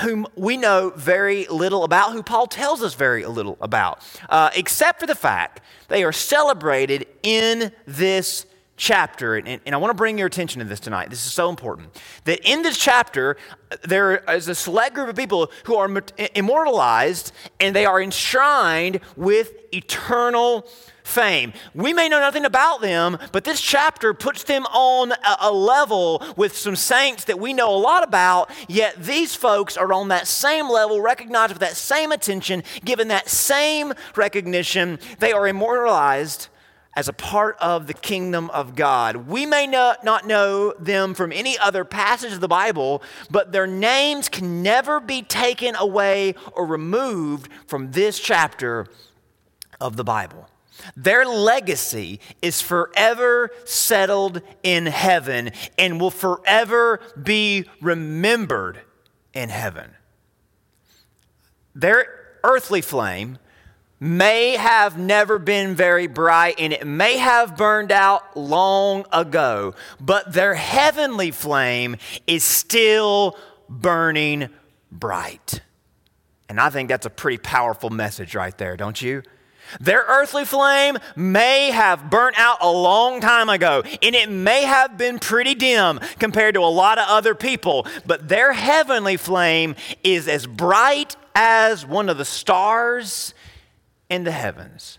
whom 0.00 0.26
we 0.36 0.58
know 0.58 0.92
very 0.94 1.46
little 1.46 1.84
about, 1.84 2.12
who 2.12 2.22
Paul 2.22 2.46
tells 2.46 2.82
us 2.82 2.92
very 2.92 3.24
little 3.24 3.56
about, 3.62 4.02
uh, 4.28 4.50
except 4.54 5.00
for 5.00 5.06
the 5.06 5.14
fact 5.14 5.62
they 5.88 6.04
are 6.04 6.12
celebrated 6.12 7.06
in 7.22 7.72
this 7.86 8.44
chapter, 8.76 9.36
and, 9.36 9.60
and 9.64 9.74
I 9.74 9.78
want 9.78 9.90
to 9.90 9.96
bring 9.96 10.18
your 10.18 10.26
attention 10.26 10.58
to 10.60 10.64
this 10.64 10.80
tonight. 10.80 11.10
This 11.10 11.24
is 11.24 11.32
so 11.32 11.48
important. 11.48 12.00
That 12.24 12.40
in 12.48 12.62
this 12.62 12.78
chapter, 12.78 13.36
there 13.82 14.16
is 14.28 14.48
a 14.48 14.54
select 14.54 14.94
group 14.94 15.08
of 15.08 15.16
people 15.16 15.50
who 15.64 15.76
are 15.76 15.90
immortalized 16.34 17.32
and 17.60 17.74
they 17.74 17.86
are 17.86 18.00
enshrined 18.00 19.00
with 19.16 19.52
eternal 19.72 20.68
fame. 21.04 21.52
We 21.74 21.92
may 21.92 22.08
know 22.08 22.18
nothing 22.18 22.46
about 22.46 22.80
them, 22.80 23.18
but 23.30 23.44
this 23.44 23.60
chapter 23.60 24.14
puts 24.14 24.44
them 24.44 24.64
on 24.66 25.12
a, 25.12 25.36
a, 25.42 25.52
level 25.52 26.22
with 26.34 26.56
some 26.56 26.76
saints 26.76 27.24
that 27.24 27.38
we 27.38 27.52
know 27.52 27.74
a 27.74 27.76
lot 27.76 28.02
about, 28.02 28.50
yet 28.68 28.96
these 29.04 29.34
folks 29.34 29.76
are 29.76 29.92
on 29.92 30.08
that 30.08 30.26
same 30.26 30.68
level, 30.70 31.02
recognized 31.02 31.52
with 31.52 31.60
that 31.60 31.76
same 31.76 32.10
attention, 32.10 32.62
given 32.84 33.08
that 33.08 33.28
same 33.28 33.92
recognition. 34.16 34.98
They 35.18 35.32
are 35.32 35.46
immortalized 35.46 36.48
as 36.96 37.08
a 37.08 37.12
part 37.12 37.56
of 37.60 37.86
the 37.86 37.94
kingdom 37.94 38.50
of 38.50 38.74
God. 38.74 39.28
We 39.28 39.46
may 39.46 39.66
not, 39.66 40.04
know 40.26 40.72
them 40.78 41.14
from 41.14 41.32
any 41.32 41.58
other 41.58 41.84
passage 41.84 42.32
of 42.32 42.40
the 42.40 42.48
Bible, 42.48 43.02
but 43.30 43.52
their 43.52 43.66
names 43.66 44.28
can 44.28 44.62
never 44.62 45.00
be 45.00 45.22
taken 45.22 45.74
away 45.76 46.34
or 46.52 46.66
removed 46.66 47.50
from 47.66 47.90
this 47.92 48.18
chapter 48.18 48.86
of 49.80 49.96
the 49.96 50.04
Bible. 50.04 50.48
Their 50.96 51.24
legacy 51.24 52.20
is 52.42 52.60
forever 52.60 53.50
settled 53.64 54.42
in 54.62 54.86
heaven 54.86 55.52
and 55.78 56.00
will 56.00 56.10
forever 56.10 57.00
be 57.20 57.64
remembered 57.80 58.80
in 59.32 59.48
heaven. 59.48 59.90
Their 61.74 62.06
earthly 62.44 62.80
flame 62.80 63.38
may 64.04 64.52
have 64.56 64.98
never 64.98 65.38
been 65.38 65.74
very 65.74 66.06
bright 66.06 66.56
and 66.58 66.74
it 66.74 66.86
may 66.86 67.16
have 67.16 67.56
burned 67.56 67.90
out 67.90 68.36
long 68.36 69.06
ago, 69.10 69.74
but 69.98 70.32
their 70.34 70.54
heavenly 70.54 71.30
flame 71.30 71.96
is 72.26 72.44
still 72.44 73.38
burning 73.68 74.50
bright. 74.92 75.62
And 76.50 76.60
I 76.60 76.68
think 76.68 76.90
that's 76.90 77.06
a 77.06 77.10
pretty 77.10 77.38
powerful 77.38 77.88
message 77.88 78.34
right 78.34 78.56
there, 78.58 78.76
don't 78.76 79.00
you? 79.00 79.22
Their 79.80 80.04
earthly 80.06 80.44
flame 80.44 80.98
may 81.16 81.70
have 81.70 82.10
burnt 82.10 82.38
out 82.38 82.58
a 82.60 82.70
long 82.70 83.22
time 83.22 83.48
ago, 83.48 83.82
and 84.02 84.14
it 84.14 84.30
may 84.30 84.64
have 84.64 84.98
been 84.98 85.18
pretty 85.18 85.54
dim 85.54 85.98
compared 86.18 86.54
to 86.56 86.60
a 86.60 86.68
lot 86.68 86.98
of 86.98 87.06
other 87.08 87.34
people, 87.34 87.86
but 88.04 88.28
their 88.28 88.52
heavenly 88.52 89.16
flame 89.16 89.74
is 90.02 90.28
as 90.28 90.46
bright 90.46 91.16
as 91.34 91.86
one 91.86 92.10
of 92.10 92.18
the 92.18 92.26
stars 92.26 93.32
in 94.14 94.24
the 94.24 94.30
heavens. 94.30 94.98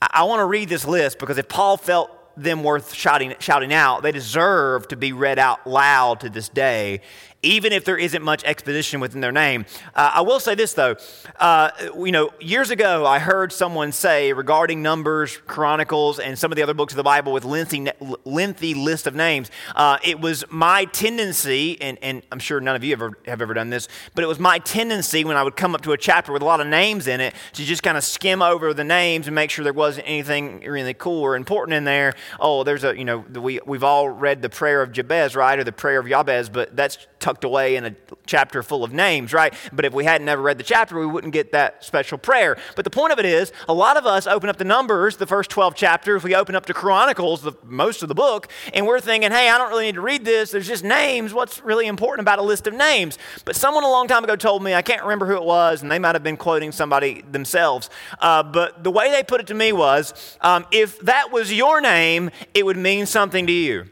I, 0.00 0.08
I 0.12 0.24
want 0.24 0.40
to 0.40 0.44
read 0.44 0.68
this 0.68 0.86
list 0.86 1.18
because 1.18 1.38
if 1.38 1.48
Paul 1.48 1.76
felt 1.76 2.10
them 2.36 2.62
worth 2.62 2.92
shouting, 2.92 3.34
shouting 3.38 3.72
out, 3.72 4.02
they 4.02 4.12
deserve 4.12 4.88
to 4.88 4.96
be 4.96 5.12
read 5.12 5.38
out 5.38 5.66
loud 5.66 6.20
to 6.20 6.28
this 6.28 6.50
day 6.50 7.00
even 7.46 7.72
if 7.72 7.84
there 7.84 7.96
isn't 7.96 8.22
much 8.22 8.44
exposition 8.44 9.00
within 9.00 9.20
their 9.20 9.32
name. 9.32 9.64
Uh, 9.94 10.12
I 10.14 10.20
will 10.22 10.40
say 10.40 10.54
this, 10.54 10.74
though. 10.74 10.96
Uh, 11.38 11.70
you 11.96 12.12
know, 12.12 12.30
years 12.40 12.70
ago, 12.70 13.06
I 13.06 13.18
heard 13.18 13.52
someone 13.52 13.92
say 13.92 14.32
regarding 14.32 14.82
Numbers, 14.82 15.36
Chronicles, 15.46 16.18
and 16.18 16.38
some 16.38 16.50
of 16.50 16.56
the 16.56 16.62
other 16.62 16.74
books 16.74 16.92
of 16.92 16.96
the 16.96 17.02
Bible 17.02 17.32
with 17.32 17.44
lengthy, 17.44 17.88
lengthy 18.24 18.74
list 18.74 19.06
of 19.06 19.14
names, 19.14 19.50
uh, 19.74 19.98
it 20.04 20.20
was 20.20 20.44
my 20.50 20.84
tendency, 20.86 21.80
and, 21.80 21.98
and 22.02 22.22
I'm 22.32 22.38
sure 22.38 22.60
none 22.60 22.76
of 22.76 22.82
you 22.82 22.92
ever, 22.92 23.12
have 23.26 23.40
ever 23.40 23.54
done 23.54 23.70
this, 23.70 23.88
but 24.14 24.24
it 24.24 24.26
was 24.26 24.38
my 24.38 24.58
tendency 24.58 25.24
when 25.24 25.36
I 25.36 25.42
would 25.42 25.56
come 25.56 25.74
up 25.74 25.82
to 25.82 25.92
a 25.92 25.98
chapter 25.98 26.32
with 26.32 26.42
a 26.42 26.44
lot 26.44 26.60
of 26.60 26.66
names 26.66 27.06
in 27.06 27.20
it 27.20 27.34
to 27.54 27.64
just 27.64 27.82
kind 27.82 27.96
of 27.96 28.04
skim 28.04 28.42
over 28.42 28.74
the 28.74 28.84
names 28.84 29.26
and 29.26 29.34
make 29.34 29.50
sure 29.50 29.62
there 29.62 29.72
wasn't 29.72 30.08
anything 30.08 30.60
really 30.60 30.94
cool 30.94 31.22
or 31.22 31.36
important 31.36 31.74
in 31.74 31.84
there. 31.84 32.14
Oh, 32.40 32.64
there's 32.64 32.84
a, 32.84 32.96
you 32.96 33.04
know, 33.04 33.18
we, 33.18 33.60
we've 33.66 33.84
all 33.84 34.08
read 34.08 34.42
the 34.42 34.50
prayer 34.50 34.82
of 34.82 34.92
Jabez, 34.92 35.36
right? 35.36 35.58
Or 35.58 35.64
the 35.64 35.72
prayer 35.72 36.00
of 36.00 36.08
Jabez, 36.08 36.48
but 36.48 36.74
that's 36.74 36.98
tucked 37.18 37.35
away 37.44 37.76
in 37.76 37.84
a 37.84 37.94
chapter 38.26 38.62
full 38.62 38.84
of 38.84 38.92
names, 38.92 39.32
right? 39.32 39.54
But 39.72 39.84
if 39.84 39.92
we 39.92 40.04
hadn't 40.04 40.24
never 40.24 40.42
read 40.42 40.58
the 40.58 40.64
chapter, 40.64 40.98
we 40.98 41.06
wouldn't 41.06 41.32
get 41.32 41.52
that 41.52 41.84
special 41.84 42.18
prayer. 42.18 42.56
But 42.74 42.84
the 42.84 42.90
point 42.90 43.12
of 43.12 43.18
it 43.18 43.24
is, 43.24 43.52
a 43.68 43.74
lot 43.74 43.96
of 43.96 44.06
us 44.06 44.26
open 44.26 44.48
up 44.48 44.56
the 44.56 44.64
Numbers, 44.64 45.16
the 45.16 45.26
first 45.26 45.50
12 45.50 45.74
chapters, 45.74 46.22
we 46.22 46.34
open 46.34 46.54
up 46.54 46.66
to 46.66 46.74
Chronicles, 46.74 47.42
the, 47.42 47.52
most 47.64 48.02
of 48.02 48.08
the 48.08 48.14
book, 48.14 48.48
and 48.74 48.86
we're 48.86 49.00
thinking, 49.00 49.30
hey, 49.30 49.48
I 49.48 49.58
don't 49.58 49.70
really 49.70 49.86
need 49.86 49.94
to 49.94 50.00
read 50.00 50.24
this. 50.24 50.50
There's 50.50 50.66
just 50.66 50.84
names. 50.84 51.32
What's 51.32 51.62
really 51.62 51.86
important 51.86 52.24
about 52.24 52.38
a 52.38 52.42
list 52.42 52.66
of 52.66 52.74
names? 52.74 53.18
But 53.44 53.56
someone 53.56 53.84
a 53.84 53.90
long 53.90 54.08
time 54.08 54.24
ago 54.24 54.36
told 54.36 54.62
me, 54.62 54.74
I 54.74 54.82
can't 54.82 55.02
remember 55.02 55.26
who 55.26 55.36
it 55.36 55.44
was, 55.44 55.82
and 55.82 55.90
they 55.90 55.98
might 55.98 56.14
have 56.14 56.22
been 56.22 56.36
quoting 56.36 56.72
somebody 56.72 57.22
themselves. 57.22 57.90
Uh, 58.20 58.42
but 58.42 58.82
the 58.84 58.90
way 58.90 59.10
they 59.10 59.22
put 59.22 59.40
it 59.40 59.46
to 59.48 59.54
me 59.54 59.72
was, 59.72 60.36
um, 60.40 60.66
if 60.70 60.98
that 61.00 61.32
was 61.32 61.52
your 61.52 61.80
name, 61.80 62.30
it 62.54 62.64
would 62.64 62.76
mean 62.76 63.06
something 63.06 63.46
to 63.46 63.52
you. 63.52 63.86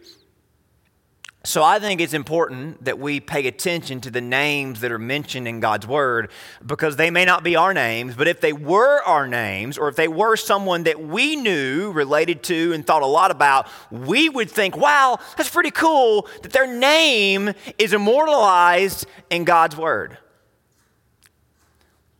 So 1.46 1.62
I 1.62 1.78
think 1.78 2.00
it's 2.00 2.14
important 2.14 2.86
that 2.86 2.98
we 2.98 3.20
pay 3.20 3.46
attention 3.46 4.00
to 4.00 4.10
the 4.10 4.22
names 4.22 4.80
that 4.80 4.90
are 4.90 4.98
mentioned 4.98 5.46
in 5.46 5.60
God's 5.60 5.86
word 5.86 6.30
because 6.64 6.96
they 6.96 7.10
may 7.10 7.26
not 7.26 7.44
be 7.44 7.54
our 7.54 7.74
names, 7.74 8.14
but 8.16 8.26
if 8.26 8.40
they 8.40 8.54
were 8.54 9.02
our 9.02 9.28
names 9.28 9.76
or 9.76 9.88
if 9.88 9.96
they 9.96 10.08
were 10.08 10.36
someone 10.36 10.84
that 10.84 10.98
we 11.02 11.36
knew, 11.36 11.92
related 11.92 12.42
to, 12.44 12.72
and 12.72 12.86
thought 12.86 13.02
a 13.02 13.06
lot 13.06 13.30
about, 13.30 13.68
we 13.90 14.30
would 14.30 14.50
think, 14.50 14.74
wow, 14.74 15.18
that's 15.36 15.50
pretty 15.50 15.70
cool 15.70 16.26
that 16.40 16.52
their 16.52 16.66
name 16.66 17.52
is 17.76 17.92
immortalized 17.92 19.04
in 19.28 19.44
God's 19.44 19.76
word. 19.76 20.16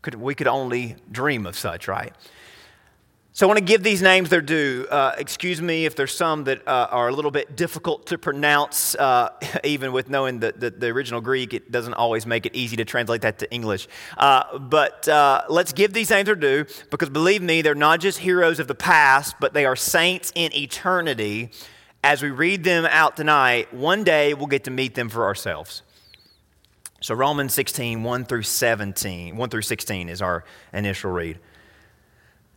Could, 0.02 0.16
we 0.16 0.34
could 0.34 0.48
only 0.48 0.96
dream 1.10 1.46
of 1.46 1.56
such, 1.56 1.88
right? 1.88 2.12
So 3.36 3.44
I 3.44 3.48
want 3.48 3.58
to 3.58 3.64
give 3.64 3.82
these 3.82 4.00
names 4.00 4.28
their 4.30 4.40
due. 4.40 4.86
Uh, 4.88 5.16
excuse 5.18 5.60
me 5.60 5.86
if 5.86 5.96
there's 5.96 6.14
some 6.16 6.44
that 6.44 6.68
uh, 6.68 6.86
are 6.92 7.08
a 7.08 7.12
little 7.12 7.32
bit 7.32 7.56
difficult 7.56 8.06
to 8.06 8.16
pronounce, 8.16 8.94
uh, 8.94 9.30
even 9.64 9.92
with 9.92 10.08
knowing 10.08 10.38
the, 10.38 10.54
the, 10.56 10.70
the, 10.70 10.86
original 10.90 11.20
Greek, 11.20 11.52
it 11.52 11.72
doesn't 11.72 11.94
always 11.94 12.26
make 12.26 12.46
it 12.46 12.54
easy 12.54 12.76
to 12.76 12.84
translate 12.84 13.22
that 13.22 13.40
to 13.40 13.52
English. 13.52 13.88
Uh, 14.16 14.56
but 14.60 15.08
uh, 15.08 15.42
let's 15.48 15.72
give 15.72 15.92
these 15.92 16.10
names 16.10 16.26
their 16.26 16.36
due 16.36 16.64
because 16.92 17.10
believe 17.10 17.42
me, 17.42 17.60
they're 17.60 17.74
not 17.74 17.98
just 17.98 18.20
heroes 18.20 18.60
of 18.60 18.68
the 18.68 18.74
past, 18.76 19.34
but 19.40 19.52
they 19.52 19.64
are 19.64 19.74
saints 19.74 20.30
in 20.36 20.54
eternity. 20.54 21.50
As 22.04 22.22
we 22.22 22.30
read 22.30 22.62
them 22.62 22.86
out 22.88 23.16
tonight, 23.16 23.74
one 23.74 24.04
day 24.04 24.34
we'll 24.34 24.46
get 24.46 24.62
to 24.62 24.70
meet 24.70 24.94
them 24.94 25.08
for 25.08 25.24
ourselves. 25.24 25.82
So 27.00 27.16
Romans 27.16 27.52
16, 27.52 28.04
1 28.04 28.24
through 28.26 28.44
17, 28.44 29.36
1 29.36 29.50
through 29.50 29.62
16 29.62 30.08
is 30.08 30.22
our 30.22 30.44
initial 30.72 31.10
read. 31.10 31.40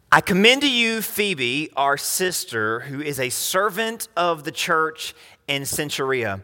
I 0.10 0.22
commend 0.22 0.62
to 0.62 0.72
you 0.72 1.02
Phoebe, 1.02 1.70
our 1.76 1.98
sister, 1.98 2.80
who 2.80 3.02
is 3.02 3.20
a 3.20 3.30
servant 3.30 4.08
of 4.16 4.46
the 4.46 4.54
church 4.54 5.14
in 5.50 5.64
Cenchrea, 5.64 6.42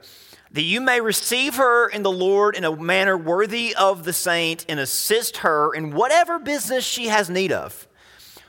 that 0.51 0.63
you 0.63 0.82
may 0.82 1.00
receive 1.00 1.55
her 1.55 1.88
in 1.88 2.03
the 2.03 2.12
Lord 2.12 2.58
in 2.58 2.65
a 2.65 2.75
manner 2.75 3.17
worthy 3.17 3.74
of 3.74 4.03
the 4.03 4.12
saint 4.12 4.65
and 4.67 4.82
assist 4.82 5.38
her 5.38 5.74
in 5.74 5.96
whatever 5.96 6.39
business 6.39 6.84
she 6.84 7.08
has 7.08 7.29
need 7.29 7.53
of. 7.53 7.88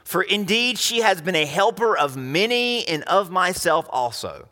For 0.03 0.23
indeed 0.23 0.81
she 0.81 1.03
has 1.03 1.23
been 1.23 1.37
a 1.37 1.47
helper 1.47 1.97
of 1.97 2.17
many 2.17 2.85
and 2.89 3.05
of 3.05 3.31
myself 3.31 3.87
also. 3.91 4.49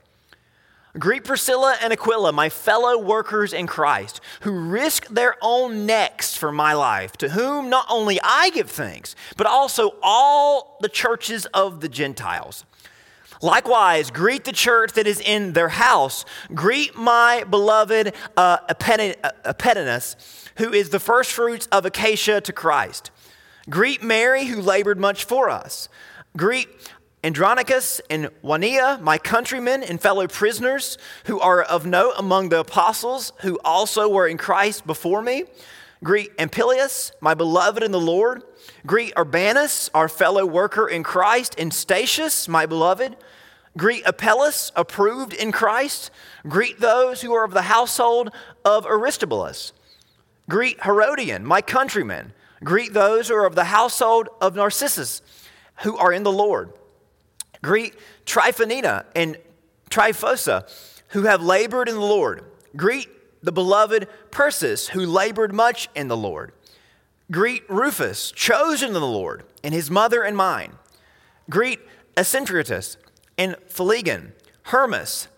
Greet 0.98 1.24
Priscilla 1.24 1.74
and 1.80 1.90
Aquila, 1.90 2.32
my 2.32 2.50
fellow 2.50 2.98
workers 2.98 3.54
in 3.54 3.66
Christ, 3.66 4.20
who 4.42 4.52
risk 4.52 5.06
their 5.06 5.36
own 5.40 5.86
necks 5.86 6.36
for 6.36 6.52
my 6.52 6.74
life, 6.74 7.12
to 7.18 7.30
whom 7.30 7.70
not 7.70 7.86
only 7.88 8.20
I 8.22 8.50
give 8.50 8.70
thanks, 8.70 9.16
but 9.38 9.46
also 9.46 9.94
all 10.02 10.76
the 10.82 10.90
churches 10.90 11.46
of 11.46 11.80
the 11.80 11.88
Gentiles. 11.88 12.66
Likewise, 13.40 14.10
greet 14.10 14.44
the 14.44 14.52
church 14.52 14.92
that 14.92 15.06
is 15.06 15.18
in 15.18 15.54
their 15.54 15.70
house. 15.70 16.26
Greet 16.54 16.94
my 16.94 17.44
beloved 17.44 18.14
uh, 18.36 18.58
Epaenetus, 18.68 20.16
who 20.58 20.72
is 20.72 20.90
the 20.90 21.00
firstfruits 21.00 21.68
of 21.72 21.86
Achaia 21.86 22.40
to 22.42 22.52
Christ. 22.52 23.10
Greet 23.70 24.02
Mary, 24.02 24.44
who 24.44 24.60
labored 24.60 25.00
much 25.00 25.24
for 25.24 25.48
us. 25.48 25.88
Greet 26.36 26.68
Andronicus 27.24 28.00
and 28.10 28.30
Junia, 28.42 28.98
my 29.00 29.16
countrymen 29.16 29.84
and 29.84 30.00
fellow 30.00 30.26
prisoners, 30.26 30.98
who 31.26 31.38
are 31.38 31.62
of 31.62 31.86
note 31.86 32.14
among 32.18 32.48
the 32.48 32.60
apostles, 32.60 33.32
who 33.42 33.60
also 33.64 34.08
were 34.08 34.26
in 34.26 34.36
Christ 34.36 34.84
before 34.86 35.22
me. 35.22 35.44
Greet 36.02 36.36
Amplias, 36.36 37.12
my 37.20 37.34
beloved 37.34 37.84
in 37.84 37.92
the 37.92 38.00
Lord. 38.00 38.42
Greet 38.84 39.12
Urbanus, 39.16 39.88
our 39.94 40.08
fellow 40.08 40.44
worker 40.44 40.88
in 40.88 41.04
Christ, 41.04 41.54
and 41.58 41.70
Stachys, 41.70 42.48
my 42.48 42.66
beloved. 42.66 43.16
Greet 43.76 44.02
Apelles, 44.04 44.72
approved 44.74 45.32
in 45.32 45.52
Christ. 45.52 46.10
Greet 46.48 46.80
those 46.80 47.20
who 47.20 47.32
are 47.32 47.44
of 47.44 47.52
the 47.52 47.62
household 47.62 48.30
of 48.64 48.84
Aristobulus. 48.84 49.72
Greet 50.50 50.82
Herodion, 50.82 51.46
my 51.46 51.62
countrymen. 51.62 52.32
Greet 52.64 52.92
those 52.92 53.28
who 53.28 53.36
are 53.36 53.46
of 53.46 53.54
the 53.54 53.64
household 53.64 54.28
of 54.40 54.56
Narcissus, 54.56 55.22
who 55.82 55.96
are 55.96 56.12
in 56.12 56.24
the 56.24 56.32
Lord. 56.32 56.72
Greet 57.62 57.94
Tryphonina 58.26 59.04
and 59.14 59.38
Tryphosa, 59.90 60.68
who 61.08 61.22
have 61.22 61.42
labored 61.42 61.88
in 61.88 61.94
the 61.94 62.00
Lord. 62.00 62.44
Greet 62.76 63.08
the 63.42 63.52
beloved 63.52 64.08
Persis, 64.30 64.88
who 64.88 65.06
labored 65.06 65.52
much 65.52 65.88
in 65.94 66.08
the 66.08 66.16
Lord. 66.16 66.52
Greet 67.30 67.68
Rufus, 67.68 68.32
chosen 68.32 68.88
in 68.88 68.94
the 68.94 69.00
Lord, 69.00 69.44
and 69.62 69.72
his 69.72 69.90
mother 69.90 70.22
and 70.22 70.36
mine. 70.36 70.72
Greet 71.48 71.80
Asyncritus 72.16 72.96
and 73.38 73.56
Phlegon, 73.68 74.32
Hermas, 74.64 75.28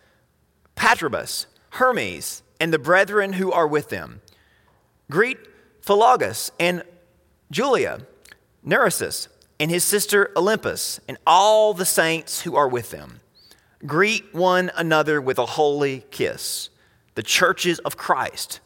Patrobas, 0.77 1.47
Hermes, 1.71 2.43
and 2.61 2.73
the 2.73 2.79
brethren 2.79 3.35
who 3.35 3.53
are 3.53 3.67
with 3.67 3.91
them. 3.91 4.21
Greet 5.11 5.39
Philologus 5.83 6.51
and 6.59 6.83
Julia, 7.51 8.07
Nereus, 8.65 9.29
and 9.61 9.71
his 9.71 9.85
sister 9.85 10.31
Olympas, 10.37 11.01
and 11.09 11.17
all 11.27 11.75
the 11.75 11.85
saints 11.85 12.43
who 12.43 12.57
are 12.57 12.69
with 12.69 12.91
them. 12.91 13.21
Greet 13.87 14.35
one 14.35 14.71
another 14.77 15.21
with 15.21 15.39
a 15.39 15.47
holy 15.47 16.05
kiss. 16.11 16.71
The 17.15 17.23
churches 17.23 17.79
of 17.81 17.97
Christ 17.97 18.61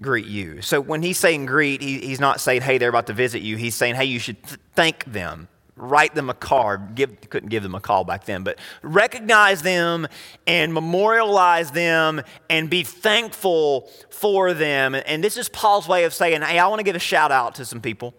greet 0.00 0.26
you. 0.26 0.62
So 0.62 0.80
when 0.80 1.02
he's 1.02 1.18
saying 1.18 1.46
greet, 1.46 1.80
he, 1.80 1.98
he's 2.00 2.20
not 2.20 2.40
saying, 2.40 2.62
hey, 2.62 2.78
they're 2.78 2.88
about 2.88 3.06
to 3.06 3.12
visit 3.12 3.42
you. 3.42 3.56
He's 3.56 3.74
saying, 3.74 3.94
hey, 3.94 4.04
you 4.04 4.18
should 4.18 4.42
th- 4.42 4.60
thank 4.74 5.04
them. 5.04 5.48
Write 5.74 6.14
them 6.14 6.28
a 6.28 6.34
card. 6.34 6.94
Give, 6.94 7.18
couldn't 7.30 7.48
give 7.48 7.62
them 7.62 7.74
a 7.74 7.80
call 7.80 8.04
back 8.04 8.24
then, 8.24 8.42
but 8.42 8.58
recognize 8.82 9.62
them 9.62 10.06
and 10.46 10.74
memorialize 10.74 11.70
them 11.70 12.22
and 12.50 12.68
be 12.68 12.82
thankful 12.82 13.90
for 14.10 14.52
them. 14.52 14.94
And 14.94 15.24
this 15.24 15.36
is 15.36 15.48
Paul's 15.48 15.88
way 15.88 16.04
of 16.04 16.12
saying, 16.12 16.42
hey, 16.42 16.58
I 16.58 16.66
want 16.66 16.80
to 16.80 16.84
give 16.84 16.96
a 16.96 17.00
shout 17.00 17.32
out 17.32 17.54
to 17.56 17.64
some 17.64 17.80
people. 17.80 18.14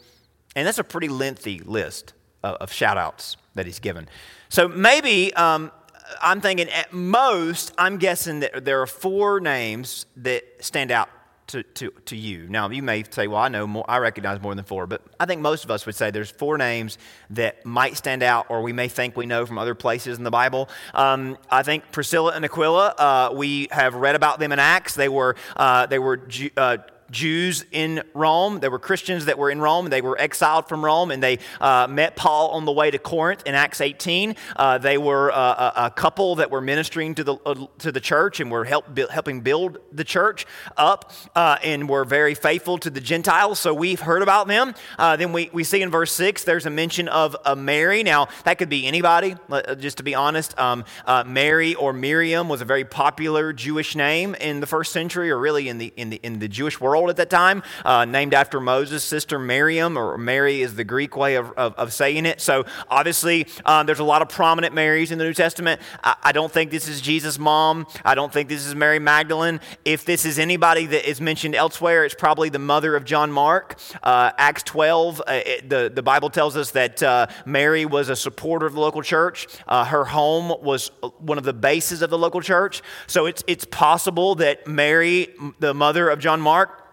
And 0.56 0.68
that's 0.68 0.80
a 0.80 0.84
pretty 0.84 1.08
lengthy 1.08 1.60
list 1.60 2.14
of, 2.44 2.56
of 2.56 2.72
shout 2.72 2.98
outs 2.98 3.38
that 3.56 3.66
he's 3.66 3.80
given. 3.80 4.08
So 4.50 4.68
maybe 4.68 5.34
um, 5.34 5.72
I'm 6.22 6.42
thinking 6.42 6.70
at 6.70 6.94
most, 6.94 7.74
I'm 7.78 7.98
guessing 7.98 8.42
that 8.42 8.66
there 8.66 8.82
are 8.82 8.88
four 8.88 9.40
names 9.40 10.06
that 10.18 10.44
stand 10.60 10.92
out 10.92 11.10
to, 11.48 11.62
to, 11.62 11.92
to 12.06 12.16
you. 12.16 12.48
Now, 12.50 12.70
you 12.70 12.82
may 12.82 13.04
say, 13.10 13.28
well, 13.28 13.42
I 13.42 13.48
know 13.50 13.68
more, 13.68 13.86
I 13.88 13.98
recognize 13.98 14.42
more 14.42 14.56
than 14.56 14.64
four, 14.64 14.88
but 14.88 15.02
I 15.20 15.26
think 15.26 15.42
most 15.42 15.64
of 15.64 15.72
us 15.72 15.86
would 15.86 15.96
say 15.96 16.10
there's 16.10 16.32
four 16.32 16.58
names 16.58 16.98
that 17.32 17.66
might 17.66 17.98
stand 17.98 18.24
out 18.24 18.48
or 18.50 18.62
we 18.62 18.74
may 18.74 18.88
think 18.88 19.16
we 19.18 19.26
know 19.26 19.46
from 19.46 19.58
other 19.58 19.76
places 19.76 20.18
in 20.18 20.24
the 20.24 20.32
Bible. 20.32 20.70
Um, 20.94 21.38
I 21.52 21.64
think 21.64 21.92
Priscilla 21.92 22.32
and 22.34 22.46
Aquila, 22.46 22.96
uh, 22.98 23.34
we 23.34 23.68
have 23.72 23.94
read 23.96 24.16
about 24.16 24.40
them 24.40 24.52
in 24.52 24.60
Acts. 24.60 24.96
They 24.96 25.10
were, 25.10 25.36
uh, 25.56 25.86
they 25.86 26.00
were 26.00 26.28
uh, 26.58 26.78
Jews 27.14 27.64
in 27.72 28.04
Rome. 28.14 28.60
There 28.60 28.72
were 28.72 28.80
Christians 28.80 29.26
that 29.26 29.38
were 29.38 29.50
in 29.50 29.62
Rome. 29.62 29.90
They 29.90 30.02
were 30.02 30.20
exiled 30.20 30.68
from 30.68 30.84
Rome 30.84 31.12
and 31.12 31.24
they 31.24 31.40
uh, 31.62 31.88
met 31.90 32.16
Paul 32.16 32.50
on 32.50 32.66
the 32.66 32.72
way 32.72 32.92
to 32.92 32.98
Corinth 32.98 33.44
in 33.46 33.56
Acts 33.56 33.80
18. 33.80 34.36
Uh, 34.56 34.80
they 34.80 34.98
were 34.98 35.32
uh, 35.32 35.72
a, 35.76 35.86
a, 35.86 35.92
couple 35.92 36.36
that 36.36 36.50
were 36.50 36.60
ministering 36.60 37.16
to 37.16 37.24
the, 37.24 37.36
uh, 37.46 37.68
to 37.78 37.92
the 37.92 38.02
church 38.02 38.40
and 38.40 38.52
were 38.52 38.66
help, 38.66 38.98
helping 38.98 39.42
build 39.42 39.78
the 39.92 40.04
church 40.04 40.46
up 40.76 41.14
uh, 41.36 41.58
and 41.64 41.88
were 41.88 42.04
very 42.04 42.34
faithful 42.34 42.78
to 42.80 42.90
the 42.90 43.00
Gentiles. 43.00 43.60
So 43.60 43.74
we've 43.74 44.00
heard 44.00 44.24
about 44.24 44.48
them. 44.48 44.74
Uh, 44.98 45.16
then 45.16 45.32
we, 45.32 45.50
we 45.54 45.64
see 45.64 45.82
in 45.82 45.92
verse 45.92 46.12
6 46.14 46.44
there's 46.44 46.66
a 46.66 46.72
mention 46.72 47.08
of 47.08 47.38
a 47.46 47.56
Mary. 47.56 48.04
Now, 48.04 48.28
that 48.44 48.58
could 48.58 48.70
be 48.70 48.88
anybody, 48.88 49.36
just 49.78 49.98
to 49.98 50.04
be 50.04 50.16
honest. 50.16 50.58
Um, 50.58 50.84
Mary 51.28 51.76
or 51.76 51.94
Miriam 51.94 52.50
was 52.50 52.62
a 52.62 52.66
very 52.66 52.84
popular 52.84 53.54
Jewish 53.54 53.96
name 53.96 54.34
in 54.36 54.60
the 54.60 54.68
first 54.68 54.92
century 54.92 55.30
or 55.30 55.38
really 55.38 55.70
in 55.70 55.78
the, 55.78 55.94
in 55.96 56.10
the, 56.10 56.20
in 56.24 56.40
the 56.40 56.48
Jewish 56.48 56.82
world 56.82 57.03
at 57.10 57.18
that 57.18 57.30
time, 57.30 57.64
named 58.08 58.34
after 58.34 58.60
Moses' 58.60 59.04
sister 59.04 59.40
Miriam, 59.40 59.98
or 59.98 60.18
Mary 60.18 60.62
is 60.62 60.76
the 60.76 60.84
Greek 60.84 61.16
way 61.16 61.36
of, 61.36 61.52
of, 61.52 61.74
of 61.76 61.94
saying 61.94 62.26
it. 62.26 62.42
So 62.42 62.66
obviously, 62.90 63.48
um, 63.66 63.86
there's 63.86 64.00
a 64.00 64.04
lot 64.04 64.22
of 64.22 64.30
prominent 64.30 64.74
Marys 64.74 65.12
in 65.12 65.18
the 65.18 65.24
New 65.24 65.34
Testament. 65.34 65.82
I, 66.04 66.16
I 66.24 66.32
don't 66.32 66.52
think 66.52 66.72
this 66.72 66.88
is 66.88 67.02
Jesus' 67.02 67.38
mom. 67.40 67.88
I 68.04 68.16
don't 68.16 68.32
think 68.32 68.50
this 68.50 68.66
is 68.66 68.76
Mary 68.76 69.00
Magdalene. 69.00 69.60
If 69.86 70.06
this 70.06 70.26
is 70.26 70.40
anybody 70.40 70.86
that 70.88 71.10
is 71.10 71.22
mentioned 71.22 71.56
elsewhere, 71.56 72.06
it's 72.06 72.16
probably 72.16 72.50
the 72.50 72.60
mother 72.60 72.96
of 72.96 73.06
John 73.06 73.32
Mark. 73.32 73.80
Uh, 74.02 74.32
Acts 74.38 74.64
12, 74.64 75.22
uh, 75.22 75.24
it, 75.46 75.70
the, 75.70 75.92
the 75.94 76.04
Bible 76.04 76.30
tells 76.30 76.56
us 76.58 76.72
that 76.72 77.02
uh, 77.04 77.28
Mary 77.46 77.86
was 77.86 78.10
a 78.10 78.16
supporter 78.16 78.66
of 78.66 78.74
the 78.74 78.80
local 78.80 79.02
church. 79.02 79.48
Uh, 79.68 79.86
her 79.86 80.06
home 80.06 80.54
was 80.62 80.92
one 81.20 81.38
of 81.38 81.44
the 81.44 81.54
bases 81.54 82.02
of 82.02 82.10
the 82.10 82.18
local 82.18 82.42
church. 82.42 82.82
So 83.08 83.26
it's, 83.26 83.44
it's 83.48 83.66
possible 83.66 84.36
that 84.36 84.68
Mary, 84.68 85.30
the 85.60 85.74
mother 85.74 86.10
of 86.10 86.20
John 86.20 86.42
Mark, 86.42 86.84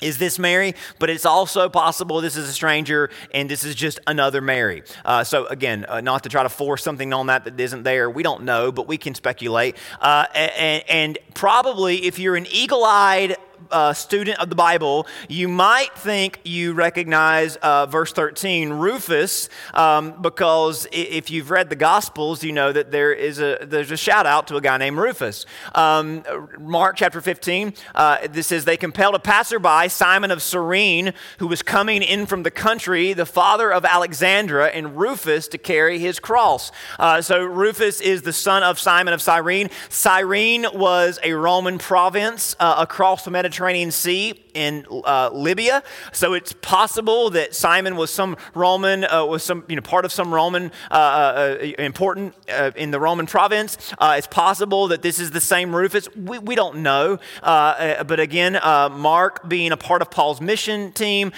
is 0.00 0.18
this 0.18 0.38
Mary? 0.38 0.74
But 0.98 1.10
it's 1.10 1.26
also 1.26 1.68
possible 1.68 2.20
this 2.20 2.36
is 2.36 2.48
a 2.48 2.52
stranger 2.52 3.10
and 3.32 3.50
this 3.50 3.64
is 3.64 3.74
just 3.74 3.98
another 4.06 4.40
Mary. 4.40 4.82
Uh, 5.04 5.24
so, 5.24 5.46
again, 5.46 5.84
uh, 5.88 6.00
not 6.00 6.22
to 6.22 6.28
try 6.28 6.42
to 6.42 6.48
force 6.48 6.82
something 6.82 7.12
on 7.12 7.26
that 7.26 7.44
that 7.44 7.58
isn't 7.58 7.82
there. 7.82 8.08
We 8.08 8.22
don't 8.22 8.44
know, 8.44 8.70
but 8.72 8.86
we 8.86 8.98
can 8.98 9.14
speculate. 9.14 9.76
Uh, 10.00 10.26
and, 10.34 10.84
and, 10.88 11.18
probably 11.34 12.04
if 12.04 12.18
you're 12.18 12.36
an 12.36 12.46
eagle 12.50 12.84
eyed 12.84 13.36
uh, 13.70 13.92
student 13.92 14.38
of 14.40 14.48
the 14.48 14.54
Bible, 14.54 15.06
you 15.28 15.48
might 15.48 15.94
think 15.96 16.40
you 16.44 16.72
recognize 16.72 17.56
uh, 17.56 17.86
verse 17.86 18.12
13, 18.12 18.70
Rufus, 18.70 19.48
um, 19.74 20.20
because 20.22 20.86
if 20.92 21.30
you've 21.30 21.50
read 21.50 21.68
the 21.68 21.76
Gospels, 21.76 22.42
you 22.42 22.52
know 22.52 22.72
that 22.72 22.90
there 22.90 23.12
is 23.12 23.40
a 23.40 23.58
there's 23.62 23.90
a 23.90 23.96
shout 23.96 24.26
out 24.26 24.46
to 24.48 24.56
a 24.56 24.60
guy 24.60 24.76
named 24.76 24.98
Rufus. 24.98 25.46
Um, 25.74 26.24
Mark 26.58 26.96
chapter 26.96 27.20
15, 27.20 27.74
uh, 27.94 28.28
this 28.30 28.46
says 28.46 28.64
they 28.64 28.76
compelled 28.76 29.14
a 29.14 29.18
passerby, 29.18 29.88
Simon 29.88 30.30
of 30.30 30.42
Cyrene, 30.42 31.12
who 31.38 31.46
was 31.46 31.62
coming 31.62 32.02
in 32.02 32.26
from 32.26 32.42
the 32.42 32.50
country, 32.50 33.12
the 33.12 33.26
father 33.26 33.72
of 33.72 33.84
Alexander, 33.84 34.60
and 34.60 34.96
Rufus 34.96 35.48
to 35.48 35.58
carry 35.58 35.98
his 35.98 36.18
cross. 36.20 36.70
Uh, 36.98 37.20
so 37.20 37.44
Rufus 37.44 38.00
is 38.00 38.22
the 38.22 38.32
son 38.32 38.62
of 38.62 38.78
Simon 38.78 39.12
of 39.14 39.20
Cyrene. 39.20 39.68
Cyrene 39.88 40.66
was 40.72 41.18
a 41.22 41.32
Roman 41.32 41.78
province 41.78 42.56
uh, 42.60 42.76
across 42.78 43.24
the 43.24 43.30
Mediterranean 43.30 43.47
Mediterranean 43.48 43.90
Sea 43.90 44.34
in 44.52 44.84
uh, 44.90 45.30
Libya. 45.32 45.82
So 46.12 46.34
it's 46.34 46.52
possible 46.52 47.30
that 47.30 47.54
Simon 47.54 47.96
was 47.96 48.10
some 48.10 48.36
Roman, 48.52 49.04
uh, 49.04 49.24
was 49.24 49.42
some 49.42 49.64
you 49.68 49.76
know 49.76 49.80
part 49.80 50.04
of 50.04 50.12
some 50.12 50.34
Roman 50.34 50.70
uh, 50.90 50.94
uh 50.94 51.56
important 51.78 52.34
uh, 52.50 52.72
in 52.76 52.90
the 52.90 53.00
Roman 53.00 53.24
province. 53.24 53.78
Uh, 53.98 54.16
it's 54.18 54.26
possible 54.26 54.88
that 54.88 55.00
this 55.00 55.18
is 55.18 55.30
the 55.30 55.40
same 55.40 55.74
Rufus. 55.74 56.14
We, 56.14 56.38
we 56.40 56.54
don't 56.56 56.82
know, 56.82 57.18
but 57.42 58.20
again, 58.20 58.52
Mark 58.62 59.48
being 59.48 59.72
a 59.72 59.78
part 59.78 60.02
of 60.02 60.10
Paul's 60.10 60.42
mission 60.42 60.92
team, 60.92 61.32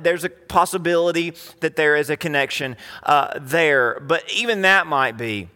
there's 0.00 0.24
a 0.24 0.30
possibility 0.30 1.34
that 1.60 1.76
there 1.76 1.94
is 1.94 2.08
a 2.08 2.16
connection 2.16 2.76
there. 3.38 4.00
But 4.00 4.24
even 4.32 4.62
that 4.62 4.86
might 4.86 5.18
be 5.18 5.48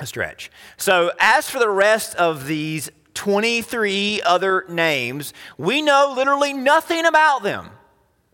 a 0.00 0.06
stretch. 0.06 0.50
So 0.76 1.12
as 1.20 1.48
for 1.48 1.60
the 1.60 1.68
rest 1.68 2.16
of 2.16 2.46
these 2.46 2.90
23 3.14 4.22
other 4.22 4.64
names. 4.68 5.32
We 5.58 5.82
know 5.82 6.12
literally 6.16 6.52
nothing 6.52 7.04
about 7.06 7.42
them. 7.42 7.70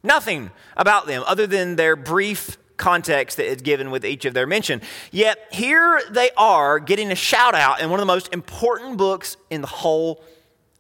Nothing 0.03 0.51
about 0.77 1.07
them 1.07 1.25
other 1.27 1.47
than 1.47 1.77
their 1.77 1.97
brief 1.97 2.57
context 2.77 3.37
that 3.37 3.47
is 3.47 3.61
given 3.63 3.91
with 3.91 4.05
each 4.05 4.25
of 4.25 4.35
their 4.35 4.47
mention. 4.47 4.81
Yet 5.11 5.39
here 5.51 6.01
they 6.11 6.31
are 6.37 6.79
getting 6.79 7.11
a 7.11 7.17
shout 7.17 7.55
out 7.55 7.81
in 7.81 7.91
one 7.91 7.99
of 7.99 8.03
the 8.03 8.13
most 8.13 8.33
important 8.33 8.97
books 8.97 9.37
in 9.51 9.61
the 9.61 9.67
whole 9.67 10.25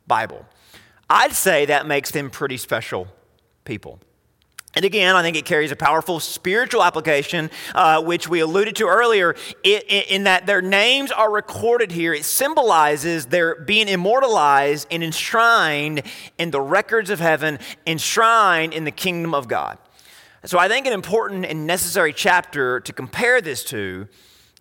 Bible. 0.06 0.46
I'd 1.10 1.32
say 1.32 1.66
that 1.66 1.86
makes 1.86 2.10
them 2.10 2.30
pretty 2.30 2.56
special 2.56 3.08
people. 3.64 4.00
And 4.74 4.84
again, 4.84 5.16
I 5.16 5.22
think 5.22 5.36
it 5.36 5.46
carries 5.46 5.72
a 5.72 5.76
powerful 5.76 6.20
spiritual 6.20 6.84
application, 6.84 7.50
uh, 7.74 8.02
which 8.02 8.28
we 8.28 8.40
alluded 8.40 8.76
to 8.76 8.86
earlier, 8.86 9.34
in 9.64 10.24
that 10.24 10.46
their 10.46 10.60
names 10.60 11.10
are 11.10 11.30
recorded 11.30 11.90
here. 11.90 12.12
It 12.12 12.24
symbolizes 12.24 13.26
their 13.26 13.56
being 13.56 13.88
immortalized 13.88 14.86
and 14.90 15.02
enshrined 15.02 16.02
in 16.36 16.50
the 16.50 16.60
records 16.60 17.08
of 17.08 17.18
heaven, 17.18 17.58
enshrined 17.86 18.74
in 18.74 18.84
the 18.84 18.90
kingdom 18.90 19.34
of 19.34 19.48
God. 19.48 19.78
So 20.44 20.58
I 20.58 20.68
think 20.68 20.86
an 20.86 20.92
important 20.92 21.46
and 21.46 21.66
necessary 21.66 22.12
chapter 22.12 22.78
to 22.80 22.92
compare 22.92 23.40
this 23.40 23.64
to 23.64 24.06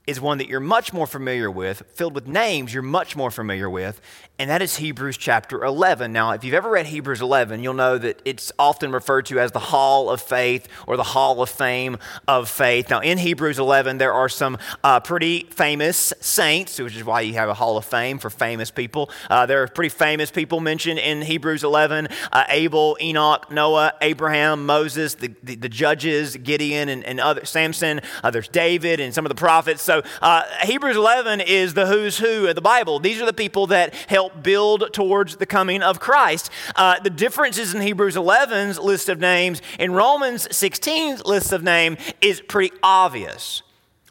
is 0.08 0.22
one 0.22 0.38
that 0.38 0.48
you're 0.48 0.62
much 0.62 0.94
more 0.94 1.06
familiar 1.06 1.52
with, 1.52 1.84
filled 1.94 2.16
with 2.16 2.28
names 2.28 2.74
you're 2.74 2.82
much 2.82 3.16
more 3.16 3.30
familiar 3.30 3.70
with, 3.70 4.02
and 4.40 4.52
that 4.52 4.62
is 4.62 4.78
Hebrews 4.78 5.18
chapter 5.18 5.64
11. 5.64 6.14
Now, 6.14 6.30
if 6.32 6.44
you've 6.44 6.54
ever 6.54 6.70
read 6.70 6.86
Hebrews 6.86 7.22
11, 7.22 7.64
you'll 7.64 7.74
know 7.74 7.98
that 7.98 8.22
it's 8.24 8.52
often 8.60 8.92
referred 8.92 9.26
to 9.28 9.40
as 9.40 9.52
the 9.52 9.58
Hall 9.60 10.12
of 10.12 10.22
Faith 10.22 10.68
or 10.86 10.96
the 10.96 11.02
Hall 11.04 11.42
of 11.42 11.50
Fame 11.50 11.98
of 12.28 12.48
Faith. 12.48 12.92
Now, 12.92 13.00
in 13.00 13.18
Hebrews 13.18 13.58
11, 13.58 13.98
there 13.98 14.14
are 14.14 14.30
some 14.30 14.60
uh, 14.84 15.00
pretty 15.00 15.48
famous 15.50 16.14
saints, 16.20 16.78
which 16.78 16.96
is 16.96 17.04
why 17.04 17.22
you 17.22 17.34
have 17.34 17.50
a 17.50 17.56
Hall 17.56 17.78
of 17.78 17.86
Fame 17.86 18.20
for 18.20 18.30
famous 18.30 18.70
people. 18.70 19.10
Uh, 19.28 19.48
there 19.48 19.64
are 19.64 19.68
pretty 19.68 19.90
famous 19.90 20.30
people 20.30 20.60
mentioned 20.60 21.00
in 21.00 21.24
Hebrews 21.24 21.64
11 21.64 22.08
uh, 22.32 22.44
Abel, 22.50 22.96
Enoch, 23.02 23.50
Noah, 23.50 23.94
Abraham, 24.02 24.68
Moses, 24.68 25.16
the, 25.16 25.34
the, 25.42 25.56
the 25.56 25.70
judges, 25.70 26.38
Gideon, 26.38 26.90
and, 26.90 27.04
and 27.06 27.20
other, 27.20 27.44
Samson. 27.44 28.02
Uh, 28.24 28.30
there's 28.30 28.50
David 28.50 29.00
and 29.00 29.16
some 29.16 29.26
of 29.26 29.30
the 29.30 29.36
prophets. 29.36 29.82
So, 29.82 30.04
uh, 30.22 30.44
Hebrews 30.62 30.96
11 30.96 31.42
is 31.42 31.74
the 31.74 31.88
who's 31.88 32.20
who 32.20 32.46
of 32.46 32.54
the 32.54 32.62
Bible. 32.62 33.00
These 33.00 33.20
are 33.20 33.26
the 33.26 33.34
people 33.34 33.66
that 33.68 33.96
help 33.96 34.27
help 34.28 34.44
build 34.44 34.94
towards 34.94 35.38
the 35.38 35.46
coming 35.46 35.82
of 35.82 36.00
Christ. 36.00 36.52
Uh, 36.76 37.00
the 37.00 37.10
differences 37.10 37.74
in 37.74 37.82
Hebrews 37.82 38.16
11's 38.16 38.80
list 38.80 39.10
of 39.10 39.20
names 39.20 39.62
and 39.80 39.96
Romans 39.96 40.48
16's 40.48 41.26
list 41.26 41.54
of 41.54 41.64
name 41.64 41.98
is 42.20 42.42
pretty 42.42 42.76
obvious. 42.84 43.62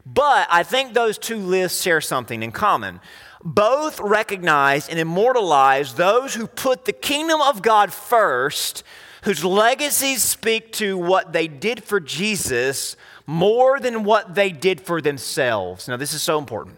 But 0.07 0.48
I 0.50 0.62
think 0.62 0.94
those 0.94 1.18
two 1.18 1.37
lists 1.37 1.83
share 1.83 2.00
something 2.00 2.42
in 2.42 2.52
common. 2.52 3.00
Both 3.44 4.00
recognize 4.00 4.88
and 4.88 4.98
immortalize 4.98 5.94
those 5.94 6.35
who 6.35 6.46
put 6.46 6.85
the 6.85 6.92
kingdom 6.92 7.40
of 7.42 7.61
God 7.61 7.92
first, 7.92 8.85
whose 9.22 9.44
legacies 9.44 10.22
speak 10.22 10.72
to 10.74 10.96
what 10.96 11.33
they 11.33 11.46
did 11.46 11.85
for 11.85 12.00
Jesus 12.00 12.96
more 13.26 13.81
than 13.81 14.05
what 14.05 14.35
they 14.35 14.50
did 14.50 14.81
for 14.81 15.02
themselves. 15.02 15.88
Now, 15.88 15.96
this 15.96 16.14
is 16.14 16.22
so 16.22 16.38
important. 16.38 16.76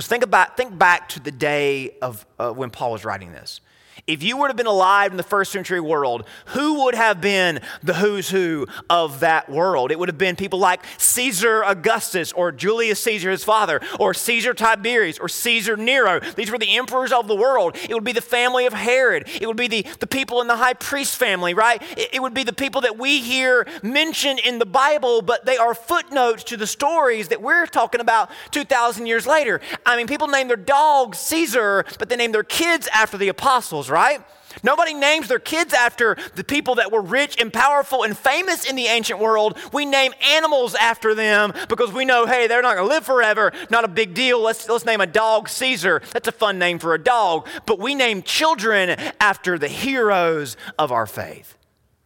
Because 0.00 0.08
think, 0.08 0.24
about, 0.24 0.56
think 0.56 0.78
back 0.78 1.10
to 1.10 1.20
the 1.20 1.30
day 1.30 1.90
of 2.00 2.24
uh, 2.38 2.52
when 2.52 2.70
Paul 2.70 2.92
was 2.92 3.04
writing 3.04 3.32
this. 3.32 3.60
If 4.06 4.22
you 4.22 4.36
would 4.36 4.48
have 4.48 4.56
been 4.56 4.66
alive 4.66 5.10
in 5.10 5.16
the 5.16 5.22
first 5.22 5.52
century 5.52 5.80
world, 5.80 6.24
who 6.46 6.84
would 6.84 6.94
have 6.94 7.20
been 7.20 7.60
the 7.82 7.94
who's 7.94 8.30
who 8.30 8.66
of 8.88 9.20
that 9.20 9.48
world? 9.48 9.90
It 9.90 9.98
would 9.98 10.08
have 10.08 10.18
been 10.18 10.36
people 10.36 10.58
like 10.58 10.82
Caesar 10.98 11.62
Augustus 11.62 12.32
or 12.32 12.52
Julius 12.52 13.02
Caesar, 13.02 13.30
his 13.30 13.44
father, 13.44 13.80
or 13.98 14.14
Caesar 14.14 14.54
Tiberius 14.54 15.18
or 15.18 15.28
Caesar 15.28 15.76
Nero. 15.76 16.20
These 16.20 16.50
were 16.50 16.58
the 16.58 16.76
emperors 16.76 17.12
of 17.12 17.28
the 17.28 17.34
world. 17.36 17.76
It 17.88 17.94
would 17.94 18.04
be 18.04 18.12
the 18.12 18.20
family 18.20 18.66
of 18.66 18.72
Herod. 18.72 19.28
It 19.40 19.46
would 19.46 19.56
be 19.56 19.68
the, 19.68 19.86
the 19.98 20.06
people 20.06 20.40
in 20.40 20.46
the 20.46 20.56
high 20.56 20.74
priest 20.74 21.16
family, 21.16 21.54
right? 21.54 21.82
It, 21.96 22.14
it 22.14 22.22
would 22.22 22.34
be 22.34 22.44
the 22.44 22.52
people 22.52 22.80
that 22.82 22.98
we 22.98 23.20
hear 23.20 23.66
mentioned 23.82 24.40
in 24.40 24.58
the 24.58 24.66
Bible, 24.66 25.22
but 25.22 25.44
they 25.44 25.56
are 25.56 25.74
footnotes 25.74 26.44
to 26.44 26.56
the 26.56 26.66
stories 26.66 27.28
that 27.28 27.42
we're 27.42 27.66
talking 27.66 28.00
about 28.00 28.30
2,000 28.50 29.06
years 29.06 29.26
later. 29.26 29.60
I 29.84 29.96
mean, 29.96 30.06
people 30.06 30.28
name 30.28 30.48
their 30.48 30.56
dogs 30.56 31.18
Caesar, 31.18 31.84
but 31.98 32.08
they 32.08 32.16
name 32.16 32.32
their 32.32 32.44
kids 32.44 32.88
after 32.92 33.18
the 33.18 33.28
apostles, 33.28 33.89
right? 33.90 34.22
Nobody 34.62 34.94
names 34.94 35.28
their 35.28 35.38
kids 35.38 35.72
after 35.72 36.16
the 36.34 36.44
people 36.44 36.76
that 36.76 36.90
were 36.90 37.00
rich 37.00 37.40
and 37.40 37.52
powerful 37.52 38.02
and 38.02 38.16
famous 38.16 38.68
in 38.68 38.76
the 38.76 38.86
ancient 38.86 39.20
world. 39.20 39.56
We 39.72 39.86
name 39.86 40.12
animals 40.32 40.74
after 40.74 41.14
them 41.14 41.52
because 41.68 41.92
we 41.92 42.04
know, 42.04 42.26
hey, 42.26 42.46
they're 42.46 42.62
not 42.62 42.76
going 42.76 42.88
to 42.88 42.94
live 42.94 43.04
forever. 43.04 43.52
Not 43.70 43.84
a 43.84 43.88
big 43.88 44.14
deal. 44.14 44.40
Let's, 44.40 44.68
let's 44.68 44.84
name 44.84 45.00
a 45.00 45.06
dog 45.06 45.48
Caesar. 45.48 46.02
That's 46.12 46.28
a 46.28 46.32
fun 46.32 46.58
name 46.58 46.78
for 46.78 46.94
a 46.94 47.02
dog. 47.02 47.46
But 47.64 47.78
we 47.78 47.94
name 47.94 48.22
children 48.22 48.90
after 49.20 49.58
the 49.58 49.68
heroes 49.68 50.56
of 50.78 50.90
our 50.90 51.06
faith. 51.06 51.56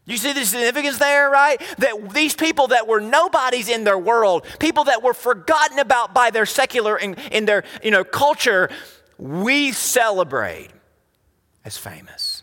You 0.06 0.18
see 0.18 0.34
the 0.34 0.44
significance 0.44 0.98
there, 0.98 1.30
right? 1.30 1.58
That 1.78 2.10
these 2.12 2.34
people 2.34 2.68
that 2.68 2.86
were 2.86 3.00
nobodies 3.00 3.70
in 3.70 3.84
their 3.84 3.98
world, 3.98 4.46
people 4.58 4.84
that 4.84 5.02
were 5.02 5.14
forgotten 5.14 5.78
about 5.78 6.12
by 6.12 6.28
their 6.28 6.44
secular 6.44 6.98
in, 6.98 7.14
in 7.32 7.46
their 7.46 7.64
you 7.82 7.90
know 7.90 8.04
culture, 8.04 8.68
we 9.16 9.72
celebrate 9.72 10.68
as 11.64 11.76
famous. 11.76 12.42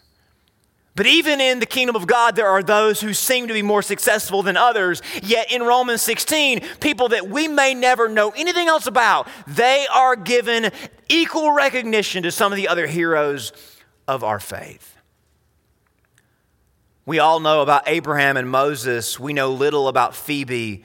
But 0.94 1.08
even 1.08 1.40
in 1.40 1.60
the 1.60 1.66
kingdom 1.66 1.96
of 1.96 2.06
God, 2.06 2.36
there 2.36 2.50
are 2.50 2.62
those 2.62 3.00
who 3.00 3.14
seem 3.14 3.48
to 3.48 3.54
be 3.54 3.62
more 3.62 3.82
successful 3.82 4.44
than 4.44 4.58
others. 4.58 5.02
Yet 5.24 5.52
in 5.52 5.64
Romans 5.64 6.02
16, 6.02 6.62
people 6.82 7.10
that 7.10 7.30
we 7.30 7.48
may 7.48 7.74
never 7.74 8.10
know 8.10 8.32
anything 8.32 8.68
else 8.68 8.88
about, 8.88 9.28
they 9.48 9.88
are 9.94 10.18
given 10.18 10.70
equal 11.08 11.52
recognition 11.52 12.24
to 12.24 12.32
some 12.32 12.52
of 12.52 12.58
the 12.58 12.68
other 12.68 12.88
heroes 12.88 13.54
of 14.08 14.24
our 14.24 14.40
faith. 14.40 14.98
We 17.06 17.20
all 17.20 17.40
know 17.40 17.62
about 17.62 17.84
Abraham 17.88 18.36
and 18.36 18.50
Moses. 18.50 19.20
We 19.20 19.34
know 19.34 19.52
little 19.52 19.88
about 19.88 20.14
Phoebe 20.14 20.84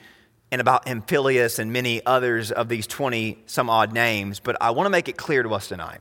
and 0.51 0.61
about 0.61 0.85
Amplias 0.85 1.59
and 1.59 1.73
many 1.73 2.03
others 2.05 2.51
of 2.51 2.69
these 2.69 2.87
20 2.87 3.43
some 3.45 3.69
odd 3.69 3.91
names. 3.91 4.39
But 4.39 4.55
I 4.61 4.71
want 4.71 4.85
to 4.85 4.89
make 4.89 5.09
it 5.09 5.17
clear 5.17 5.43
to 5.43 5.53
us 5.53 5.67
tonight 5.67 5.99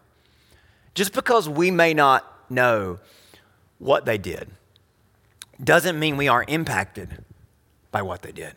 just 0.97 1.13
because 1.13 1.49
we 1.49 1.71
may 1.71 1.95
not 1.95 2.25
know 2.51 2.99
what 3.79 4.07
they 4.07 4.19
did 4.19 4.51
doesn't 5.63 5.99
mean 5.99 6.17
we 6.17 6.27
aren't 6.27 6.49
impacted 6.51 7.23
by 7.91 8.03
what 8.03 8.23
they 8.23 8.33
did. 8.33 8.57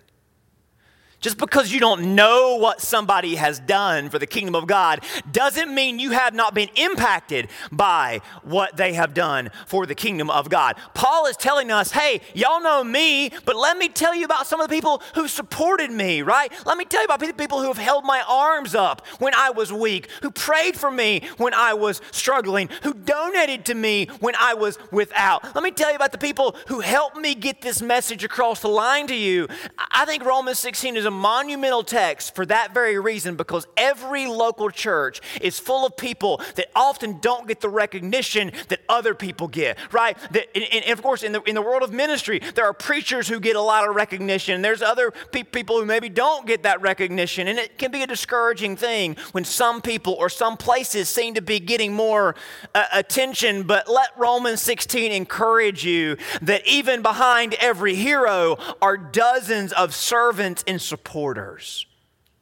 Just 1.19 1.38
because 1.38 1.71
you 1.71 1.79
don't 1.79 2.15
know 2.15 2.55
what 2.55 2.79
somebody 2.82 3.36
has 3.36 3.60
done 3.60 4.10
for 4.10 4.19
the 4.19 4.27
kingdom 4.27 4.55
of 4.55 4.67
God 4.67 5.03
doesn't 5.32 5.73
mean 5.73 5.99
you 5.99 6.12
have 6.12 6.34
not 6.34 6.53
been 6.53 6.69
impacted 6.75 7.49
by 7.71 8.21
what 8.43 8.77
they 8.77 8.93
have 8.93 9.13
done 9.13 9.51
for 9.67 9.86
the 9.86 9.95
kingdom 9.95 10.29
of 10.29 10.49
God. 10.49 10.77
Paul 10.93 11.25
is 11.25 11.36
telling 11.36 11.71
us, 11.71 11.91
hey, 11.91 12.21
y'all 12.34 12.62
know 12.62 12.84
me, 12.84 13.32
but 13.43 13.58
let 13.58 13.77
me 13.77 13.89
tell 13.89 14.15
you 14.15 14.23
about 14.23 14.47
some 14.47 14.62
of 14.62 14.69
the 14.69 14.73
people 14.73 15.01
who 15.15 15.27
supported 15.27 15.91
me, 15.91 16.21
right? 16.21 16.53
Let 16.65 16.77
me 16.77 16.86
tell 16.86 17.01
you 17.01 17.05
about 17.05 17.19
people 17.38 17.60
who 17.60 17.67
have 17.67 17.77
held 17.77 18.05
my 18.05 18.23
arms 18.27 18.73
up 18.73 19.05
when 19.19 19.34
I 19.34 19.49
was 19.49 19.73
weak, 19.73 20.10
who 20.21 20.32
prayed 20.32 20.77
for 20.77 20.89
me 20.89 21.23
when 21.38 21.53
I 21.53 21.73
was 21.73 22.01
struggling, 22.12 22.69
who 22.84 22.93
donated 22.93 23.65
to 23.65 23.75
me 23.75 24.08
when 24.21 24.36
I 24.39 24.53
was 24.53 24.79
without. 24.91 25.53
Let 25.53 25.63
me 25.63 25.71
tell 25.71 25.89
you 25.89 25.97
about 25.97 26.13
the 26.13 26.17
people 26.17 26.55
who 26.67 26.79
helped 26.79 27.17
me 27.17 27.36
get 27.36 27.62
this 27.62 27.82
message 27.82 28.23
across 28.23 28.62
the 28.62 28.69
line 28.69 29.08
to 29.08 29.15
you. 29.15 29.47
I 29.91 30.05
think 30.05 30.23
Romans 30.23 30.60
16 30.60 30.95
is 30.95 31.08
a 31.09 31.11
monumental 31.11 31.83
text 31.83 32.35
for 32.35 32.45
that 32.45 32.71
very 32.71 32.99
reason 32.99 33.35
because 33.35 33.65
every 33.75 34.27
local 34.27 34.69
church 34.69 35.21
is 35.41 35.57
full 35.57 35.87
of 35.87 35.97
people 35.97 36.39
that 36.53 36.67
often 36.75 37.19
don't 37.19 37.47
get 37.47 37.61
the 37.61 37.69
recognition 37.69 38.51
that 38.67 38.79
other 38.87 39.15
people 39.15 39.47
get, 39.47 39.79
right? 39.91 40.15
That, 40.31 40.55
and, 40.55 40.63
and 40.71 40.91
of 40.91 41.01
course, 41.01 41.23
in 41.23 41.31
the, 41.31 41.41
in 41.43 41.55
the 41.55 41.63
world 41.63 41.81
of 41.81 41.91
ministry, 41.91 42.39
there 42.53 42.65
are 42.65 42.73
preachers 42.73 43.27
who 43.27 43.39
get 43.39 43.55
a 43.55 43.61
lot 43.61 43.89
of 43.89 43.95
recognition. 43.95 44.61
There's 44.61 44.83
other 44.83 45.11
pe- 45.31 45.41
people 45.41 45.79
who 45.79 45.85
maybe 45.85 46.09
don't 46.09 46.45
get 46.45 46.61
that 46.63 46.79
recognition. 46.81 47.47
And 47.47 47.57
it 47.57 47.79
can 47.79 47.89
be 47.89 48.03
a 48.03 48.07
discouraging 48.07 48.75
thing 48.75 49.17
when 49.31 49.43
some 49.43 49.81
people 49.81 50.13
or 50.13 50.29
some 50.29 50.57
places 50.57 51.09
seem 51.09 51.33
to 51.33 51.41
be 51.41 51.59
getting 51.59 51.91
more 51.91 52.35
uh, 52.75 52.85
attention. 52.93 53.63
But 53.63 53.89
let 53.89 54.09
Romans 54.15 54.61
16 54.61 55.11
encourage 55.11 55.83
you 55.83 56.17
that 56.43 56.67
even 56.67 57.01
behind 57.01 57.55
every 57.55 57.95
hero 57.95 58.59
are 58.79 58.95
dozens 58.95 59.73
of 59.73 59.95
servants 59.95 60.63
in 60.67 60.77
support 60.77 60.98
supporters, 60.99 61.85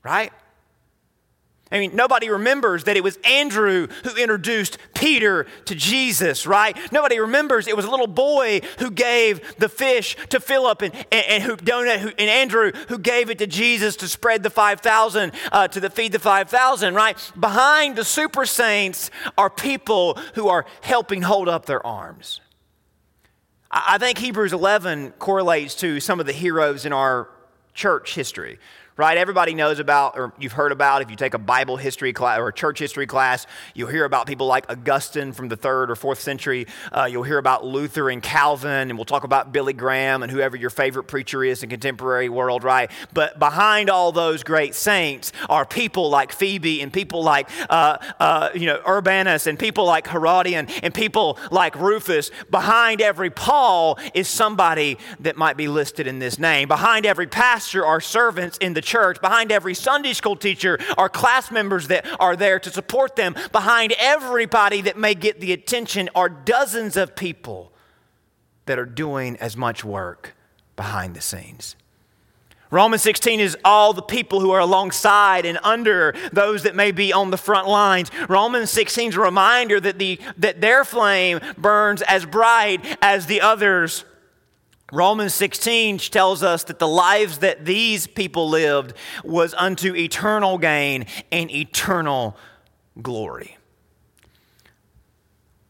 right? 0.04 0.34
I 1.72 1.80
mean, 1.80 1.96
nobody 1.96 2.30
remembers 2.30 2.86
that 2.86 2.98
it 2.98 3.04
was 3.04 3.20
Andrew 3.26 3.88
who 4.04 4.16
introduced 4.16 4.78
Peter 4.96 5.46
to 5.66 5.76
Jesus, 5.76 6.48
right? 6.48 6.76
Nobody 6.92 7.20
remembers 7.20 7.68
it 7.68 7.76
was 7.76 7.86
a 7.86 7.92
little 7.92 8.08
boy 8.08 8.62
who 8.80 8.90
gave 8.90 9.58
the 9.58 9.70
fish 9.70 10.16
to 10.30 10.40
Philip 10.40 10.82
and, 10.82 10.96
and, 11.12 11.26
and 11.28 11.44
who 11.44 11.56
donate, 11.58 12.00
who, 12.00 12.08
and 12.18 12.30
Andrew 12.30 12.72
who 12.88 12.98
gave 12.98 13.30
it 13.30 13.38
to 13.40 13.48
Jesus 13.48 13.98
to 13.98 14.08
spread 14.08 14.44
the 14.44 14.50
5,000, 14.50 15.34
uh, 15.52 15.68
to 15.68 15.80
the 15.80 15.90
feed 15.90 16.14
the 16.14 16.20
5,000, 16.20 16.96
right? 16.96 17.32
Behind 17.40 17.96
the 17.96 18.06
super 18.06 18.46
saints 18.46 19.12
are 19.38 19.50
people 19.50 20.18
who 20.36 20.48
are 20.48 20.66
helping 20.82 21.22
hold 21.22 21.48
up 21.48 21.66
their 21.66 21.86
arms. 21.86 22.42
I, 23.70 23.84
I 23.90 23.98
think 23.98 24.18
Hebrews 24.18 24.54
11 24.54 25.12
correlates 25.20 25.76
to 25.76 26.00
some 26.00 26.20
of 26.20 26.26
the 26.26 26.34
heroes 26.34 26.86
in 26.86 26.94
our 26.94 27.30
church 27.78 28.16
history 28.16 28.58
right? 28.98 29.18
Everybody 29.18 29.54
knows 29.54 29.78
about, 29.80 30.18
or 30.18 30.34
you've 30.40 30.54
heard 30.54 30.72
about, 30.72 31.04
if 31.04 31.12
you 31.12 31.16
take 31.16 31.36
a 31.36 31.40
Bible 31.40 31.78
history 31.78 32.14
class 32.14 32.40
or 32.40 32.48
a 32.48 32.54
church 32.54 32.80
history 32.80 33.06
class, 33.06 33.46
you'll 33.76 33.90
hear 33.90 34.06
about 34.06 34.26
people 34.26 34.48
like 34.48 34.70
Augustine 34.70 35.34
from 35.34 35.50
the 35.50 35.56
third 35.56 35.92
or 35.92 35.96
fourth 35.96 36.20
century. 36.20 36.66
Uh, 36.92 37.08
you'll 37.10 37.24
hear 37.24 37.38
about 37.38 37.64
Luther 37.64 38.10
and 38.10 38.24
Calvin, 38.24 38.90
and 38.90 38.98
we'll 38.98 39.06
talk 39.06 39.24
about 39.24 39.54
Billy 39.54 39.74
Graham 39.74 40.24
and 40.24 40.32
whoever 40.32 40.58
your 40.58 40.72
favorite 40.72 41.04
preacher 41.04 41.44
is 41.44 41.62
in 41.62 41.70
contemporary 41.70 42.28
world, 42.28 42.64
right? 42.64 42.90
But 43.14 43.38
behind 43.38 43.92
all 43.92 44.12
those 44.12 44.44
great 44.44 44.74
saints 44.74 45.32
are 45.48 45.66
people 45.66 46.10
like 46.10 46.32
Phoebe 46.32 46.82
and 46.82 46.92
people 46.92 47.22
like, 47.24 47.50
uh, 47.70 48.00
uh, 48.20 48.50
you 48.56 48.66
know, 48.66 48.82
Urbanus 48.88 49.46
and 49.46 49.60
people 49.60 49.86
like 49.86 50.08
Herodion 50.08 50.68
and 50.82 50.92
people 50.92 51.38
like 51.52 51.76
Rufus. 51.76 52.32
Behind 52.50 53.00
every 53.02 53.30
Paul 53.30 54.00
is 54.16 54.28
somebody 54.28 54.98
that 55.20 55.38
might 55.38 55.56
be 55.56 55.68
listed 55.68 56.08
in 56.08 56.18
this 56.18 56.40
name. 56.40 56.68
Behind 56.68 57.06
every 57.06 57.28
pastor 57.28 57.86
are 57.86 58.02
servants 58.02 58.58
in 58.58 58.74
the 58.74 58.87
church. 58.88 59.22
Behind 59.22 59.52
every 59.52 59.76
Sunday 59.76 60.14
school 60.14 60.36
teacher 60.36 60.80
are 60.98 61.10
class 61.10 61.52
members 61.52 61.90
that 61.90 62.08
are 62.20 62.36
there 62.36 62.60
to 62.60 62.72
support 62.72 63.16
them. 63.16 63.36
Behind 63.52 63.94
everybody 64.00 64.82
that 64.82 64.98
may 64.98 65.14
get 65.14 65.40
the 65.40 65.52
attention 65.52 66.10
are 66.16 66.30
dozens 66.30 66.98
of 66.98 67.16
people 67.16 67.72
that 68.66 68.80
are 68.80 68.86
doing 68.86 69.38
as 69.38 69.56
much 69.56 69.84
work 69.84 70.34
behind 70.76 71.16
the 71.16 71.22
scenes. 71.22 71.76
Romans 72.70 73.02
16 73.02 73.40
is 73.40 73.58
all 73.64 73.94
the 73.94 74.02
people 74.02 74.42
who 74.42 74.52
are 74.52 74.60
alongside 74.60 75.46
and 75.46 75.58
under 75.64 76.14
those 76.34 76.64
that 76.64 76.76
may 76.76 76.92
be 76.92 77.14
on 77.14 77.32
the 77.32 77.38
front 77.38 77.68
lines. 77.68 78.12
Romans 78.28 78.70
16 78.72 79.10
is 79.10 79.16
a 79.16 79.22
reminder 79.22 79.80
that, 79.80 80.00
the, 80.00 80.20
that 80.38 80.60
their 80.60 80.84
flame 80.84 81.40
burns 81.58 82.02
as 82.02 82.26
bright 82.26 82.84
as 83.02 83.26
the 83.28 83.40
others. 83.40 84.04
Romans 84.94 85.34
16 85.34 85.98
tells 85.98 86.44
us 86.44 86.64
that 86.66 86.80
the 86.80 86.88
lives 86.88 87.40
that 87.40 87.66
these 87.66 88.08
people 88.08 88.48
lived 88.48 88.94
was 89.22 89.54
unto 89.54 89.94
eternal 89.94 90.58
gain 90.58 91.06
and 91.30 91.52
eternal 91.52 92.38
glory. 93.02 93.58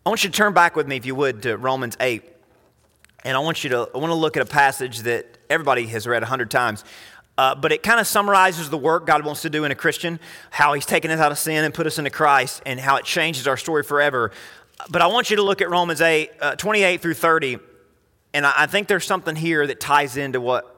I 0.06 0.10
want 0.10 0.23
you 0.23 0.30
to 0.30 0.36
turn 0.36 0.53
back 0.53 0.75
with 0.75 0.88
me, 0.88 0.97
if 0.97 1.06
you 1.06 1.15
would, 1.15 1.41
to 1.43 1.58
Romans 1.58 1.97
8. 1.99 2.23
And 3.23 3.36
I 3.36 3.39
want 3.39 3.63
you 3.63 3.71
to, 3.71 3.89
I 3.93 3.97
want 3.97 4.12
to 4.12 4.15
look 4.15 4.38
at 4.38 4.43
a 4.43 4.49
passage 4.49 4.99
that 4.99 5.25
everybody 5.49 5.88
has 5.88 6.06
read 6.06 6.21
a 6.21 6.27
hundred 6.27 6.51
times. 6.51 6.86
Uh, 7.39 7.56
but 7.56 7.71
it 7.71 7.82
kind 7.82 7.99
of 7.99 8.06
summarizes 8.06 8.69
the 8.69 8.77
work 8.77 9.08
God 9.08 9.25
wants 9.25 9.41
to 9.41 9.49
do 9.49 9.63
in 9.63 9.71
a 9.71 9.75
Christian, 9.75 10.19
how 10.51 10.73
He's 10.73 10.86
taken 10.86 11.10
us 11.10 11.19
out 11.19 11.32
of 11.32 11.39
sin 11.39 11.65
and 11.65 11.73
put 11.73 11.88
us 11.88 11.97
into 11.97 12.12
Christ, 12.12 12.62
and 12.67 12.80
how 12.80 12.97
it 12.97 13.06
changes 13.06 13.47
our 13.47 13.58
story 13.58 13.84
forever. 13.84 14.32
But 14.89 15.01
I 15.01 15.08
want 15.08 15.32
you 15.32 15.38
to 15.38 15.43
look 15.43 15.62
at 15.62 15.69
Romans 15.71 16.01
8, 16.01 16.32
uh, 16.39 16.56
28 16.56 17.01
through 17.01 17.15
30 17.15 17.60
and 18.34 18.46
I 18.46 18.66
think 18.68 18.88
there's 18.88 19.06
something 19.06 19.36
here 19.36 19.66
that 19.66 19.80
ties 19.80 20.18
into 20.18 20.40
what 20.40 20.74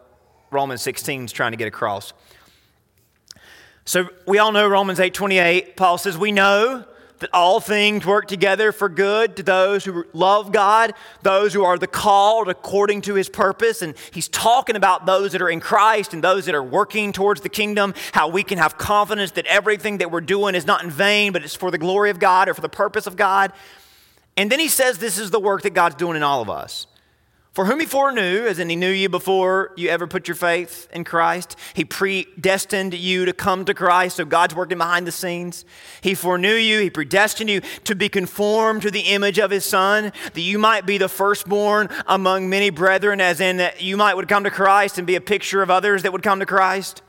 Romans 0.51 0.81
16 0.81 1.25
is 1.25 1.31
trying 1.31 1.51
to 1.51 1.57
get 1.57 1.67
across. 1.67 2.13
So 3.85 4.07
we 4.27 4.37
all 4.37 4.51
know 4.51 4.67
Romans 4.67 4.99
8:28. 4.99 5.75
Paul 5.75 5.97
says, 5.97 6.17
"We 6.17 6.31
know 6.31 6.85
that 7.19 7.29
all 7.33 7.59
things 7.59 8.05
work 8.05 8.27
together 8.27 8.71
for 8.71 8.87
good 8.87 9.35
to 9.35 9.43
those 9.43 9.83
who 9.83 10.05
love 10.13 10.51
God, 10.51 10.93
those 11.21 11.53
who 11.53 11.65
are 11.65 11.77
the 11.77 11.87
called 11.87 12.47
according 12.47 13.01
to 13.01 13.15
his 13.15 13.29
purpose." 13.29 13.81
And 13.81 13.95
he's 14.11 14.27
talking 14.27 14.75
about 14.75 15.05
those 15.05 15.31
that 15.31 15.41
are 15.41 15.49
in 15.49 15.59
Christ 15.59 16.13
and 16.13 16.23
those 16.23 16.45
that 16.45 16.55
are 16.55 16.63
working 16.63 17.11
towards 17.11 17.41
the 17.41 17.49
kingdom, 17.49 17.93
how 18.13 18.27
we 18.27 18.43
can 18.43 18.57
have 18.57 18.77
confidence 18.77 19.31
that 19.31 19.47
everything 19.47 19.97
that 19.97 20.11
we're 20.11 20.21
doing 20.21 20.55
is 20.55 20.65
not 20.65 20.83
in 20.83 20.91
vain, 20.91 21.33
but 21.33 21.43
it's 21.43 21.55
for 21.55 21.71
the 21.71 21.77
glory 21.77 22.09
of 22.09 22.19
God 22.19 22.47
or 22.47 22.53
for 22.53 22.61
the 22.61 22.69
purpose 22.69 23.07
of 23.07 23.17
God. 23.17 23.51
And 24.37 24.51
then 24.51 24.59
he 24.59 24.67
says 24.67 24.99
this 24.99 25.17
is 25.17 25.31
the 25.31 25.39
work 25.39 25.63
that 25.63 25.73
God's 25.73 25.95
doing 25.95 26.15
in 26.15 26.23
all 26.23 26.41
of 26.41 26.49
us. 26.49 26.85
For 27.59 27.65
whom 27.65 27.81
he 27.81 27.85
foreknew, 27.85 28.45
as 28.47 28.57
in 28.57 28.69
he 28.69 28.77
knew 28.77 28.89
you 28.89 29.09
before 29.09 29.73
you 29.75 29.89
ever 29.89 30.07
put 30.07 30.29
your 30.29 30.35
faith 30.35 30.87
in 30.93 31.03
Christ, 31.03 31.57
he 31.73 31.83
predestined 31.83 32.93
you 32.93 33.25
to 33.25 33.33
come 33.33 33.65
to 33.65 33.73
Christ. 33.73 34.15
So 34.15 34.23
God's 34.23 34.55
working 34.55 34.77
behind 34.77 35.05
the 35.05 35.11
scenes. 35.11 35.65
He 35.99 36.15
foreknew 36.15 36.53
you, 36.53 36.79
he 36.79 36.89
predestined 36.89 37.49
you 37.49 37.59
to 37.83 37.95
be 37.95 38.07
conformed 38.07 38.83
to 38.83 38.91
the 38.91 39.01
image 39.01 39.39
of 39.39 39.51
his 39.51 39.65
son, 39.65 40.13
that 40.35 40.39
you 40.39 40.57
might 40.57 40.85
be 40.85 40.97
the 40.97 41.09
firstborn 41.09 41.89
among 42.07 42.49
many 42.49 42.69
brethren, 42.69 43.19
as 43.19 43.41
in 43.41 43.57
that 43.57 43.81
you 43.81 43.97
might 43.97 44.13
would 44.13 44.29
come 44.29 44.45
to 44.45 44.51
Christ 44.51 44.97
and 44.97 45.05
be 45.05 45.15
a 45.15 45.21
picture 45.21 45.61
of 45.61 45.69
others 45.69 46.03
that 46.03 46.13
would 46.13 46.23
come 46.23 46.39
to 46.39 46.45
Christ. 46.45 47.01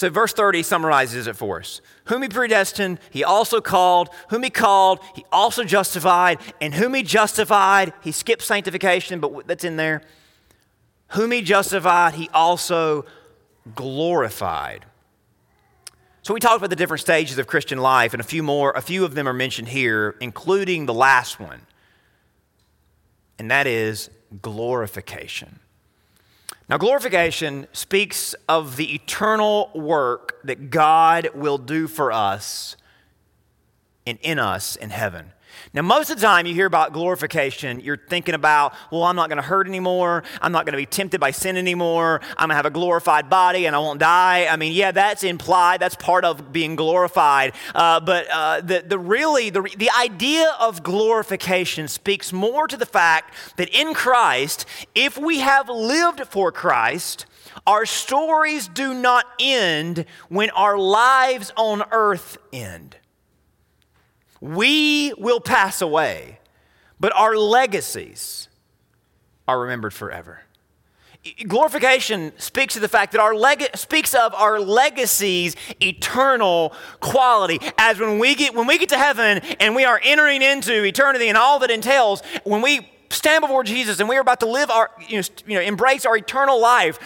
So, 0.00 0.08
verse 0.08 0.32
30 0.32 0.62
summarizes 0.62 1.26
it 1.26 1.36
for 1.36 1.60
us. 1.60 1.82
Whom 2.04 2.22
he 2.22 2.28
predestined, 2.30 3.00
he 3.10 3.22
also 3.22 3.60
called. 3.60 4.08
Whom 4.30 4.42
he 4.42 4.48
called, 4.48 5.00
he 5.14 5.26
also 5.30 5.62
justified. 5.62 6.38
And 6.58 6.72
whom 6.72 6.94
he 6.94 7.02
justified, 7.02 7.92
he 8.00 8.10
skipped 8.10 8.40
sanctification, 8.40 9.20
but 9.20 9.46
that's 9.46 9.62
in 9.62 9.76
there. 9.76 10.00
Whom 11.08 11.32
he 11.32 11.42
justified, 11.42 12.14
he 12.14 12.30
also 12.32 13.04
glorified. 13.74 14.86
So, 16.22 16.32
we 16.32 16.40
talked 16.40 16.56
about 16.56 16.70
the 16.70 16.76
different 16.76 17.02
stages 17.02 17.36
of 17.36 17.46
Christian 17.46 17.76
life, 17.76 18.14
and 18.14 18.22
a 18.22 18.24
few 18.24 18.42
more, 18.42 18.70
a 18.70 18.80
few 18.80 19.04
of 19.04 19.14
them 19.14 19.28
are 19.28 19.34
mentioned 19.34 19.68
here, 19.68 20.16
including 20.18 20.86
the 20.86 20.94
last 20.94 21.38
one, 21.38 21.60
and 23.38 23.50
that 23.50 23.66
is 23.66 24.08
glorification. 24.40 25.60
Now, 26.70 26.78
glorification 26.78 27.66
speaks 27.72 28.32
of 28.48 28.76
the 28.76 28.94
eternal 28.94 29.72
work 29.74 30.38
that 30.44 30.70
God 30.70 31.30
will 31.34 31.58
do 31.58 31.88
for 31.88 32.12
us 32.12 32.76
and 34.06 34.20
in 34.22 34.38
us 34.38 34.76
in 34.76 34.90
heaven. 34.90 35.32
Now, 35.72 35.82
most 35.82 36.10
of 36.10 36.16
the 36.18 36.26
time 36.26 36.46
you 36.46 36.54
hear 36.54 36.66
about 36.66 36.92
glorification, 36.92 37.78
you're 37.78 37.96
thinking 37.96 38.34
about, 38.34 38.74
well, 38.90 39.04
I'm 39.04 39.14
not 39.14 39.28
going 39.28 39.36
to 39.36 39.42
hurt 39.42 39.68
anymore. 39.68 40.24
I'm 40.42 40.50
not 40.50 40.66
going 40.66 40.72
to 40.72 40.78
be 40.78 40.86
tempted 40.86 41.20
by 41.20 41.30
sin 41.30 41.56
anymore. 41.56 42.20
I'm 42.30 42.48
going 42.48 42.50
to 42.50 42.54
have 42.56 42.66
a 42.66 42.70
glorified 42.70 43.30
body 43.30 43.66
and 43.66 43.76
I 43.76 43.78
won't 43.78 44.00
die. 44.00 44.46
I 44.46 44.56
mean, 44.56 44.72
yeah, 44.72 44.90
that's 44.90 45.22
implied. 45.22 45.78
That's 45.78 45.94
part 45.94 46.24
of 46.24 46.52
being 46.52 46.74
glorified. 46.74 47.52
Uh, 47.72 48.00
but 48.00 48.26
uh, 48.32 48.62
the, 48.62 48.84
the 48.84 48.98
really, 48.98 49.50
the, 49.50 49.62
the 49.76 49.90
idea 49.96 50.52
of 50.58 50.82
glorification 50.82 51.86
speaks 51.86 52.32
more 52.32 52.66
to 52.66 52.76
the 52.76 52.86
fact 52.86 53.32
that 53.56 53.68
in 53.68 53.94
Christ, 53.94 54.66
if 54.96 55.16
we 55.16 55.38
have 55.38 55.68
lived 55.68 56.26
for 56.26 56.50
Christ, 56.50 57.26
our 57.64 57.86
stories 57.86 58.66
do 58.66 58.92
not 58.92 59.24
end 59.38 60.04
when 60.28 60.50
our 60.50 60.76
lives 60.76 61.52
on 61.56 61.84
earth 61.92 62.38
end. 62.52 62.96
We 64.40 65.12
will 65.18 65.40
pass 65.40 65.82
away, 65.82 66.38
but 66.98 67.14
our 67.14 67.36
legacies 67.36 68.48
are 69.46 69.60
remembered 69.60 69.92
forever. 69.92 70.40
Glorification 71.46 72.32
speaks 72.38 72.72
to 72.74 72.80
the 72.80 72.88
fact 72.88 73.12
that 73.12 73.20
our 73.20 73.34
leg- 73.34 73.76
speaks 73.76 74.14
of 74.14 74.32
our 74.32 74.58
legacy's 74.58 75.54
eternal 75.78 76.72
quality. 77.00 77.60
As 77.76 77.98
when 77.98 78.18
we 78.18 78.34
get 78.34 78.54
when 78.54 78.66
we 78.66 78.78
get 78.78 78.88
to 78.88 78.96
heaven 78.96 79.38
and 79.60 79.74
we 79.74 79.84
are 79.84 80.00
entering 80.02 80.40
into 80.40 80.82
eternity 80.82 81.28
and 81.28 81.36
all 81.36 81.58
that 81.58 81.70
entails, 81.70 82.22
when 82.44 82.62
we 82.62 82.88
stand 83.10 83.42
before 83.42 83.64
Jesus 83.64 84.00
and 84.00 84.08
we 84.08 84.16
are 84.16 84.22
about 84.22 84.40
to 84.40 84.46
live 84.46 84.70
our 84.70 84.90
you 85.08 85.18
know, 85.18 85.22
you 85.46 85.54
know 85.56 85.60
embrace 85.60 86.06
our 86.06 86.16
eternal 86.16 86.58
life, 86.58 86.98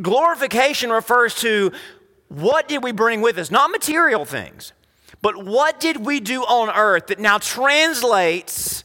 glorification 0.00 0.90
refers 0.90 1.34
to 1.36 1.72
what 2.28 2.68
did 2.68 2.84
we 2.84 2.92
bring 2.92 3.22
with 3.22 3.38
us, 3.38 3.50
not 3.50 3.72
material 3.72 4.24
things. 4.24 4.72
But 5.20 5.44
what 5.44 5.80
did 5.80 6.04
we 6.04 6.20
do 6.20 6.42
on 6.42 6.70
earth 6.70 7.08
that 7.08 7.18
now 7.18 7.38
translates 7.38 8.84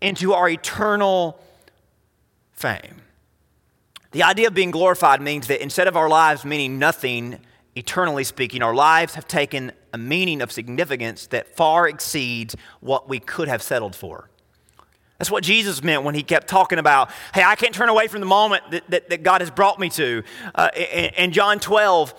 into 0.00 0.32
our 0.32 0.48
eternal 0.48 1.40
fame? 2.52 3.02
The 4.10 4.22
idea 4.22 4.48
of 4.48 4.54
being 4.54 4.70
glorified 4.70 5.20
means 5.20 5.46
that 5.48 5.62
instead 5.62 5.86
of 5.86 5.96
our 5.96 6.08
lives 6.08 6.44
meaning 6.44 6.78
nothing, 6.78 7.38
eternally 7.76 8.24
speaking, 8.24 8.62
our 8.62 8.74
lives 8.74 9.14
have 9.14 9.28
taken 9.28 9.72
a 9.92 9.98
meaning 9.98 10.42
of 10.42 10.50
significance 10.50 11.26
that 11.28 11.54
far 11.56 11.88
exceeds 11.88 12.56
what 12.80 13.08
we 13.08 13.20
could 13.20 13.48
have 13.48 13.62
settled 13.62 13.94
for. 13.94 14.28
That's 15.18 15.30
what 15.30 15.42
Jesus 15.42 15.82
meant 15.82 16.04
when 16.04 16.14
he 16.14 16.22
kept 16.22 16.48
talking 16.48 16.78
about, 16.78 17.10
hey, 17.34 17.42
I 17.42 17.56
can't 17.56 17.74
turn 17.74 17.88
away 17.88 18.06
from 18.06 18.20
the 18.20 18.26
moment 18.26 18.70
that, 18.70 18.88
that, 18.90 19.10
that 19.10 19.22
God 19.22 19.40
has 19.40 19.50
brought 19.50 19.78
me 19.78 19.90
to. 19.90 20.22
Uh, 20.54 20.70
in, 20.76 21.10
in, 21.16 21.32
John 21.32 21.58
12, 21.58 22.14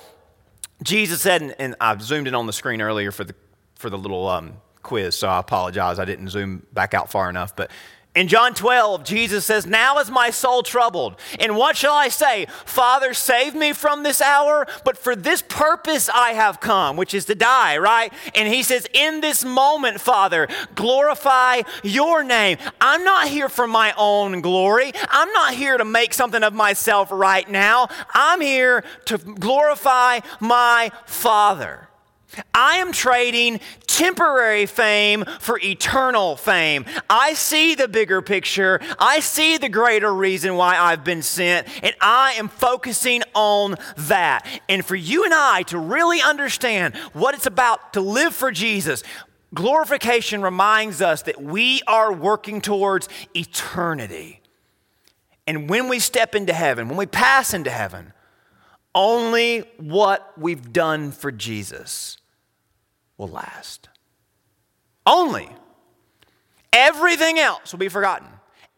Jesus 0.83 1.21
said, 1.21 1.41
and, 1.41 1.55
and 1.59 1.75
I've 1.79 2.01
zoomed 2.01 2.27
in 2.27 2.35
on 2.35 2.45
the 2.45 2.53
screen 2.53 2.81
earlier 2.81 3.11
for 3.11 3.23
the 3.23 3.35
for 3.79 3.89
the 3.89 3.97
little 3.97 4.27
um, 4.27 4.57
quiz, 4.83 5.15
so 5.15 5.29
I 5.29 5.39
apologize. 5.39 5.99
I 5.99 6.05
didn't 6.05 6.29
zoom 6.29 6.65
back 6.73 6.93
out 6.93 7.09
far 7.09 7.29
enough. 7.29 7.55
But 7.55 7.71
in 8.13 8.27
John 8.27 8.53
12, 8.53 9.05
Jesus 9.05 9.45
says, 9.45 9.65
Now 9.65 9.99
is 9.99 10.11
my 10.11 10.31
soul 10.31 10.63
troubled. 10.63 11.15
And 11.39 11.55
what 11.55 11.77
shall 11.77 11.93
I 11.93 12.09
say? 12.09 12.47
Father, 12.65 13.13
save 13.13 13.55
me 13.55 13.71
from 13.71 14.03
this 14.03 14.19
hour, 14.19 14.67
but 14.83 14.97
for 14.97 15.15
this 15.15 15.41
purpose 15.41 16.09
I 16.09 16.31
have 16.31 16.59
come, 16.59 16.97
which 16.97 17.13
is 17.13 17.23
to 17.25 17.35
die, 17.35 17.77
right? 17.77 18.11
And 18.35 18.53
he 18.53 18.63
says, 18.63 18.85
In 18.93 19.21
this 19.21 19.45
moment, 19.45 20.01
Father, 20.01 20.49
glorify 20.75 21.61
your 21.81 22.23
name. 22.23 22.57
I'm 22.81 23.05
not 23.05 23.29
here 23.29 23.47
for 23.47 23.67
my 23.67 23.93
own 23.95 24.41
glory. 24.41 24.91
I'm 25.07 25.31
not 25.31 25.53
here 25.53 25.77
to 25.77 25.85
make 25.85 26.13
something 26.13 26.43
of 26.43 26.53
myself 26.53 27.09
right 27.11 27.49
now. 27.49 27.87
I'm 28.13 28.41
here 28.41 28.83
to 29.05 29.17
glorify 29.17 30.19
my 30.41 30.91
Father. 31.05 31.88
I 32.53 32.77
am 32.77 32.91
trading 32.91 33.59
temporary 33.87 34.65
fame 34.65 35.25
for 35.39 35.59
eternal 35.63 36.35
fame. 36.35 36.85
I 37.09 37.33
see 37.33 37.75
the 37.75 37.87
bigger 37.87 38.21
picture. 38.21 38.79
I 38.99 39.19
see 39.19 39.57
the 39.57 39.69
greater 39.69 40.13
reason 40.13 40.55
why 40.55 40.77
I've 40.77 41.03
been 41.03 41.21
sent, 41.21 41.67
and 41.83 41.95
I 41.99 42.33
am 42.33 42.47
focusing 42.47 43.23
on 43.33 43.75
that. 43.97 44.45
And 44.69 44.85
for 44.85 44.95
you 44.95 45.25
and 45.25 45.33
I 45.33 45.63
to 45.63 45.79
really 45.79 46.21
understand 46.21 46.95
what 47.13 47.35
it's 47.35 47.47
about 47.47 47.93
to 47.93 48.01
live 48.01 48.35
for 48.35 48.51
Jesus, 48.51 49.03
glorification 49.53 50.41
reminds 50.41 51.01
us 51.01 51.23
that 51.23 51.41
we 51.41 51.81
are 51.87 52.13
working 52.13 52.61
towards 52.61 53.09
eternity. 53.35 54.41
And 55.47 55.67
when 55.67 55.89
we 55.89 55.97
step 55.97 56.35
into 56.35 56.53
heaven, 56.53 56.89
when 56.89 56.97
we 56.97 57.07
pass 57.07 57.55
into 57.55 57.71
heaven, 57.71 58.13
only 58.93 59.61
what 59.77 60.37
we've 60.37 60.71
done 60.71 61.11
for 61.11 61.31
Jesus 61.31 62.18
will 63.19 63.27
last. 63.27 63.89
Only. 65.05 65.49
Everything 66.73 67.37
else 67.37 67.71
will 67.71 67.79
be 67.79 67.89
forgotten. 67.89 68.27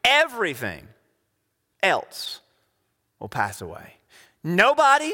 Everything 0.04 0.88
else 1.82 2.42
will 3.20 3.30
pass 3.30 3.62
away. 3.62 3.96
Nobody, 4.44 5.14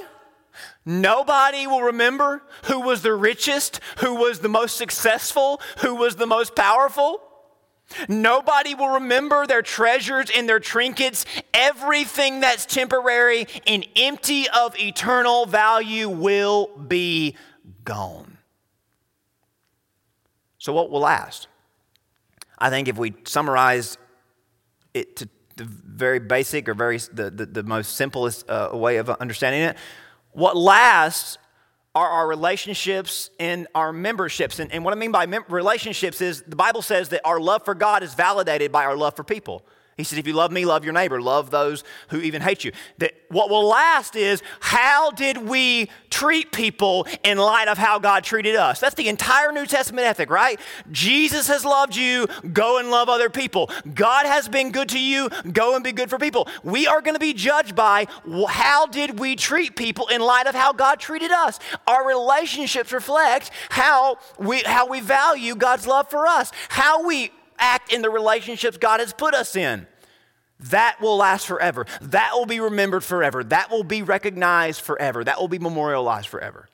nobody 0.86 1.68
will 1.68 1.84
remember 1.84 2.42
who 2.64 2.80
was 2.80 3.02
the 3.02 3.14
richest, 3.14 3.82
who 3.98 4.16
was 4.16 4.40
the 4.40 4.50
most 4.50 4.78
successful, 4.78 5.62
who 5.80 5.96
was 5.96 6.16
the 6.16 6.28
most 6.28 6.56
powerful. 6.56 7.22
Nobody 8.08 8.76
will 8.76 8.96
remember 8.96 9.46
their 9.46 9.62
treasures 9.62 10.30
and 10.36 10.48
their 10.48 10.60
trinkets. 10.60 11.26
Everything 11.54 12.40
that's 12.40 12.66
temporary 12.66 13.48
and 13.66 13.86
empty 13.96 14.48
of 14.50 14.78
eternal 14.80 15.46
value 15.46 16.08
will 16.10 16.68
be 16.78 17.36
gone. 17.84 18.37
So, 20.58 20.74
what 20.74 20.90
will 20.90 21.02
last? 21.02 21.48
I 22.58 22.70
think 22.70 22.88
if 22.88 22.98
we 22.98 23.14
summarize 23.26 23.98
it 24.94 25.16
to 25.18 25.30
the 25.56 25.66
very 25.66 26.20
basic 26.20 26.70
or 26.70 26.74
very 26.74 26.98
the, 26.98 27.30
the, 27.30 27.46
the 27.46 27.64
most 27.64 27.96
simplest 27.96 28.50
uh, 28.50 28.70
way 28.74 28.98
of 28.98 29.10
understanding 29.10 29.62
it, 29.62 29.78
what 30.32 30.56
lasts 30.56 31.38
are 31.96 32.08
our 32.08 32.28
relationships 32.28 33.32
and 33.40 33.68
our 33.74 33.92
memberships. 33.92 34.60
And, 34.60 34.72
and 34.72 34.86
what 34.86 34.94
I 34.94 34.98
mean 34.98 35.12
by 35.12 35.26
mem- 35.26 35.46
relationships 35.50 36.22
is 36.22 36.44
the 36.44 36.56
Bible 36.56 36.84
says 36.84 37.10
that 37.10 37.22
our 37.26 37.40
love 37.40 37.66
for 37.66 37.74
God 37.74 38.04
is 38.04 38.14
validated 38.14 38.72
by 38.72 38.86
our 38.86 38.96
love 38.96 39.16
for 39.16 39.24
people. 39.24 39.66
He 39.98 40.04
said, 40.04 40.20
if 40.20 40.28
you 40.28 40.34
love 40.34 40.52
me, 40.52 40.64
love 40.64 40.84
your 40.84 40.94
neighbor, 40.94 41.20
love 41.20 41.50
those 41.50 41.84
who 42.10 42.20
even 42.20 42.44
hate 42.44 42.64
you. 42.64 42.72
That 43.00 43.14
what 43.30 43.50
will 43.50 43.68
last 43.68 44.16
is 44.16 44.44
how 44.60 45.10
did 45.10 45.38
we 45.38 45.90
treat 46.12 46.52
people 46.52 47.08
in 47.24 47.40
light 47.40 47.68
of 47.68 47.80
how 47.80 47.98
God 47.98 48.24
treated 48.24 48.56
us? 48.56 48.80
That's 48.80 48.94
the 48.94 49.10
entire 49.10 49.52
New 49.52 49.66
Testament 49.66 50.06
ethic, 50.06 50.30
right? 50.30 50.60
Jesus 50.92 51.48
has 51.48 51.66
loved 51.66 51.96
you, 51.96 52.28
go 52.54 52.78
and 52.78 52.92
love 52.92 53.10
other 53.10 53.32
people. 53.32 53.72
God 53.96 54.28
has 54.28 54.48
been 54.48 54.72
good 54.72 54.90
to 54.90 55.00
you, 55.00 55.30
go 55.52 55.74
and 55.74 55.84
be 55.84 55.92
good 55.92 56.12
for 56.12 56.20
people. 56.20 56.48
We 56.64 56.86
are 56.86 57.02
going 57.02 57.16
to 57.16 57.20
be 57.20 57.34
judged 57.34 57.76
by 57.76 58.06
how 58.50 58.86
did 58.86 59.18
we 59.18 59.36
treat 59.36 59.76
people 59.76 60.08
in 60.08 60.22
light 60.22 60.46
of 60.46 60.54
how 60.54 60.74
God 60.74 61.00
treated 61.00 61.32
us. 61.32 61.60
Our 61.88 62.08
relationships 62.08 62.92
reflect 62.92 63.50
how 63.70 64.20
we 64.38 64.62
how 64.62 64.88
we 64.88 65.00
value 65.00 65.56
God's 65.56 65.88
love 65.88 66.10
for 66.10 66.28
us, 66.28 66.52
how 66.70 67.08
we 67.08 67.32
act 67.60 67.92
in 67.92 68.02
the 68.02 68.10
relationships 68.10 68.78
God 68.78 69.00
has 69.00 69.14
put 69.14 69.34
us 69.34 69.56
in. 69.56 69.88
That 70.60 70.98
will 71.00 71.18
last 71.18 71.46
forever. 71.46 71.86
That 72.02 72.32
will 72.34 72.48
be 72.48 72.60
remembered 72.60 73.04
forever. 73.04 73.44
That 73.44 73.70
will 73.70 73.84
be 73.84 74.02
recognized 74.02 74.82
forever. 74.82 75.24
That 75.24 75.40
will 75.40 75.48
be 75.48 75.60
memorialized 75.60 76.28
forever 76.28 76.68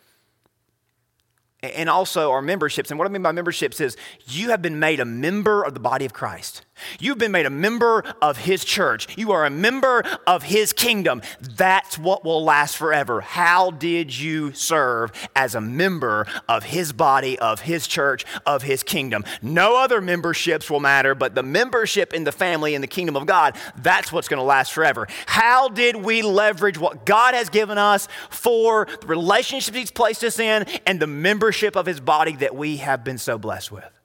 and 1.64 1.90
also 1.90 2.32
our 2.32 2.42
memberships. 2.42 2.92
And 2.92 3.00
what 3.00 3.08
I 3.08 3.12
mean 3.12 3.22
by 3.22 3.32
memberships 3.32 3.80
is 3.80 3.96
you 4.26 4.50
have 4.50 4.62
been 4.62 4.80
made 4.80 5.00
a 5.00 5.06
member 5.06 5.64
of 5.64 5.74
the 5.74 5.80
body 5.80 6.06
of 6.06 6.14
Christ. 6.14 6.66
You've 7.00 7.18
been 7.18 7.32
made 7.32 7.46
a 7.46 7.50
member 7.50 8.04
of 8.22 8.38
His 8.38 8.64
church. 8.66 9.18
You 9.18 9.32
are 9.32 9.46
a 9.46 9.50
member 9.50 10.04
of 10.28 10.44
His 10.44 10.74
kingdom. 10.74 11.22
That's 11.42 11.98
what 11.98 12.24
will 12.24 12.44
last 12.44 12.78
forever. 12.78 13.22
How 13.22 13.72
did 13.72 14.18
you 14.18 14.54
serve 14.54 15.12
as 15.36 15.56
a 15.56 15.62
member 15.62 16.28
of 16.48 16.64
His 16.64 16.94
body, 16.94 17.38
of 17.40 17.62
His 17.62 17.88
church, 17.88 18.26
of 18.46 18.64
His 18.64 18.84
kingdom? 18.84 19.24
No 19.42 19.78
other 19.78 20.02
memberships 20.02 20.70
will 20.70 20.80
matter, 20.80 21.16
but 21.16 21.36
the 21.36 21.44
membership 21.44 22.14
in 22.14 22.24
the 22.24 22.32
family 22.32 22.76
in 22.76 22.82
the 22.82 22.88
kingdom 22.88 23.16
of 23.16 23.26
God, 23.26 23.58
that's 23.78 24.12
what's 24.12 24.28
going 24.28 24.40
to 24.40 24.44
last 24.44 24.74
forever. 24.74 25.08
How 25.26 25.70
did 25.70 25.96
we 25.96 26.22
leverage 26.22 26.78
what 26.78 27.06
God 27.06 27.34
has 27.34 27.50
given 27.50 27.78
us 27.78 28.08
for 28.30 28.88
the 29.02 29.08
relationships 29.08 29.78
He's 29.78 29.92
placed 29.92 30.24
us 30.24 30.40
in 30.40 30.66
and 30.86 31.00
the 31.00 31.08
membership 31.08 31.76
of 31.76 31.86
His 31.86 32.00
body 32.00 32.36
that 32.38 32.56
we 32.56 32.78
have 32.78 33.04
been 33.04 33.18
so 33.18 33.38
blessed 33.38 33.72
with? 33.72 34.03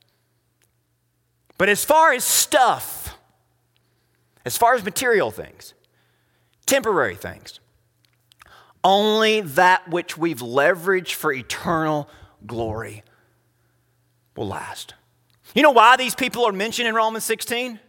But 1.59 1.69
as 1.69 1.85
far 1.85 2.13
as 2.13 2.25
stuff, 2.25 3.19
as 4.45 4.57
far 4.57 4.75
as 4.75 4.85
material 4.85 5.31
things, 5.31 5.75
temporary 6.67 7.17
things, 7.17 7.59
only 8.85 9.41
that 9.41 9.89
which 9.89 10.17
we've 10.17 10.39
leveraged 10.39 11.15
for 11.15 11.33
eternal 11.33 12.09
glory 12.47 13.03
will 14.37 14.47
last. 14.47 14.95
You 15.55 15.63
know 15.63 15.73
why 15.73 15.97
these 15.97 16.15
people 16.15 16.47
are 16.47 16.53
mentioned 16.53 16.87
in 16.87 16.95
Romans 16.95 17.25
16? 17.25 17.81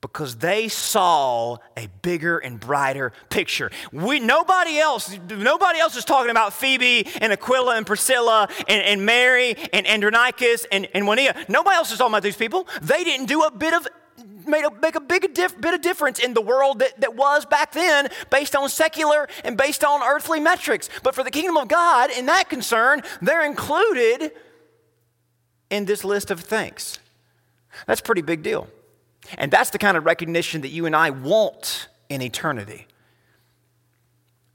Because 0.00 0.36
they 0.36 0.68
saw 0.68 1.58
a 1.76 1.88
bigger 2.00 2.38
and 2.38 2.58
brighter 2.58 3.12
picture. 3.28 3.70
We, 3.92 4.18
nobody 4.18 4.78
else, 4.78 5.18
nobody 5.28 5.78
else 5.78 5.96
is 5.96 6.04
talking 6.04 6.30
about 6.30 6.54
Phoebe 6.54 7.06
and 7.20 7.32
Aquila 7.32 7.76
and 7.76 7.86
Priscilla 7.86 8.48
and, 8.66 8.82
and 8.82 9.04
Mary 9.04 9.56
and 9.72 9.86
Andronicus 9.86 10.66
and, 10.72 10.88
and 10.94 11.04
Junia. 11.04 11.34
Nobody 11.48 11.76
else 11.76 11.92
is 11.92 11.98
talking 11.98 12.12
about 12.12 12.22
these 12.22 12.36
people. 12.36 12.66
They 12.80 13.04
didn't 13.04 13.26
do 13.26 13.42
a 13.42 13.50
bit 13.50 13.74
of 13.74 13.86
made 14.46 14.64
a, 14.64 14.70
make 14.80 14.94
a 14.94 15.00
big 15.00 15.34
diff, 15.34 15.58
bit 15.60 15.74
of 15.74 15.82
difference 15.82 16.18
in 16.18 16.34
the 16.34 16.40
world 16.40 16.78
that, 16.80 17.00
that 17.00 17.14
was 17.14 17.44
back 17.44 17.72
then 17.72 18.08
based 18.30 18.56
on 18.56 18.68
secular 18.68 19.28
and 19.44 19.56
based 19.56 19.84
on 19.84 20.02
earthly 20.02 20.40
metrics. 20.40 20.88
But 21.02 21.14
for 21.14 21.22
the 21.22 21.30
kingdom 21.30 21.56
of 21.56 21.68
God, 21.68 22.10
in 22.10 22.26
that 22.26 22.48
concern, 22.48 23.02
they're 23.20 23.44
included 23.44 24.32
in 25.68 25.84
this 25.84 26.04
list 26.04 26.30
of 26.30 26.40
thanks. 26.40 26.98
That's 27.86 28.00
pretty 28.00 28.22
big 28.22 28.42
deal. 28.42 28.66
And 29.38 29.50
that's 29.50 29.70
the 29.70 29.78
kind 29.78 29.96
of 29.96 30.04
recognition 30.04 30.60
that 30.62 30.68
you 30.68 30.86
and 30.86 30.94
I 30.94 31.10
want 31.10 31.88
in 32.08 32.22
eternity. 32.22 32.86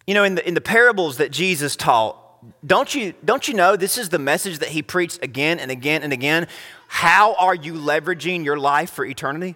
You 0.08 0.14
know, 0.14 0.24
in 0.24 0.36
the, 0.36 0.48
in 0.48 0.54
the 0.54 0.62
parables 0.62 1.18
that 1.18 1.32
Jesus 1.32 1.76
taught, 1.76 2.22
don't 2.66 2.94
you, 2.94 3.14
don't 3.24 3.48
you 3.48 3.54
know 3.56 3.76
this 3.76 3.98
is 3.98 4.10
the 4.10 4.20
message 4.20 4.60
that 4.60 4.70
he 4.70 4.82
preached 4.82 5.24
again 5.24 5.60
and 5.60 5.72
again 5.72 6.04
and 6.04 6.14
again? 6.14 6.48
How 6.88 7.34
are 7.36 7.56
you 7.56 7.74
leveraging 7.74 8.46
your 8.46 8.58
life 8.58 8.92
for 8.92 9.06
eternity? 9.06 9.56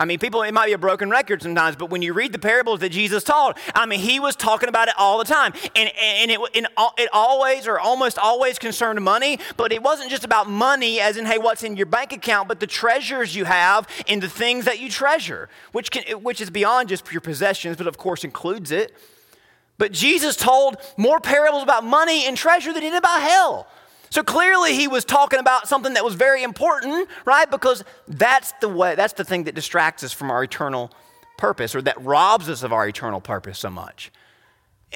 I 0.00 0.04
mean, 0.04 0.20
people, 0.20 0.42
it 0.42 0.52
might 0.52 0.66
be 0.66 0.72
a 0.74 0.78
broken 0.78 1.10
record 1.10 1.42
sometimes, 1.42 1.74
but 1.74 1.90
when 1.90 2.02
you 2.02 2.12
read 2.12 2.32
the 2.32 2.38
parables 2.38 2.78
that 2.80 2.90
Jesus 2.90 3.24
taught, 3.24 3.58
I 3.74 3.84
mean, 3.84 3.98
he 3.98 4.20
was 4.20 4.36
talking 4.36 4.68
about 4.68 4.86
it 4.86 4.94
all 4.96 5.18
the 5.18 5.24
time. 5.24 5.52
And, 5.74 5.90
and 6.00 6.30
it, 6.30 6.38
and 6.54 6.68
it 6.98 7.08
always 7.12 7.66
or 7.66 7.80
almost 7.80 8.16
always 8.16 8.60
concerned 8.60 9.02
money, 9.02 9.40
but 9.56 9.72
it 9.72 9.82
wasn't 9.82 10.10
just 10.10 10.24
about 10.24 10.48
money, 10.48 11.00
as 11.00 11.16
in, 11.16 11.26
hey, 11.26 11.38
what's 11.38 11.64
in 11.64 11.76
your 11.76 11.86
bank 11.86 12.12
account, 12.12 12.46
but 12.46 12.60
the 12.60 12.66
treasures 12.66 13.34
you 13.34 13.44
have 13.44 13.88
and 14.06 14.22
the 14.22 14.28
things 14.28 14.66
that 14.66 14.78
you 14.78 14.88
treasure, 14.88 15.48
which, 15.72 15.90
can, 15.90 16.22
which 16.22 16.40
is 16.40 16.48
beyond 16.48 16.88
just 16.88 17.10
your 17.10 17.20
possessions, 17.20 17.76
but 17.76 17.88
of 17.88 17.98
course 17.98 18.22
includes 18.22 18.70
it. 18.70 18.96
But 19.78 19.92
Jesus 19.92 20.36
told 20.36 20.76
more 20.96 21.18
parables 21.20 21.62
about 21.62 21.84
money 21.84 22.26
and 22.26 22.36
treasure 22.36 22.72
than 22.72 22.82
he 22.82 22.90
did 22.90 22.98
about 22.98 23.20
hell. 23.22 23.66
So 24.10 24.22
clearly 24.22 24.74
he 24.74 24.88
was 24.88 25.04
talking 25.04 25.38
about 25.38 25.68
something 25.68 25.94
that 25.94 26.04
was 26.04 26.14
very 26.14 26.42
important, 26.42 27.08
right? 27.24 27.50
Because 27.50 27.84
that's 28.06 28.52
the 28.60 28.68
way 28.68 28.94
that's 28.94 29.12
the 29.14 29.24
thing 29.24 29.44
that 29.44 29.54
distracts 29.54 30.02
us 30.02 30.12
from 30.12 30.30
our 30.30 30.42
eternal 30.42 30.90
purpose 31.36 31.74
or 31.74 31.82
that 31.82 32.02
robs 32.02 32.48
us 32.48 32.62
of 32.62 32.72
our 32.72 32.88
eternal 32.88 33.20
purpose 33.20 33.58
so 33.58 33.70
much. 33.70 34.10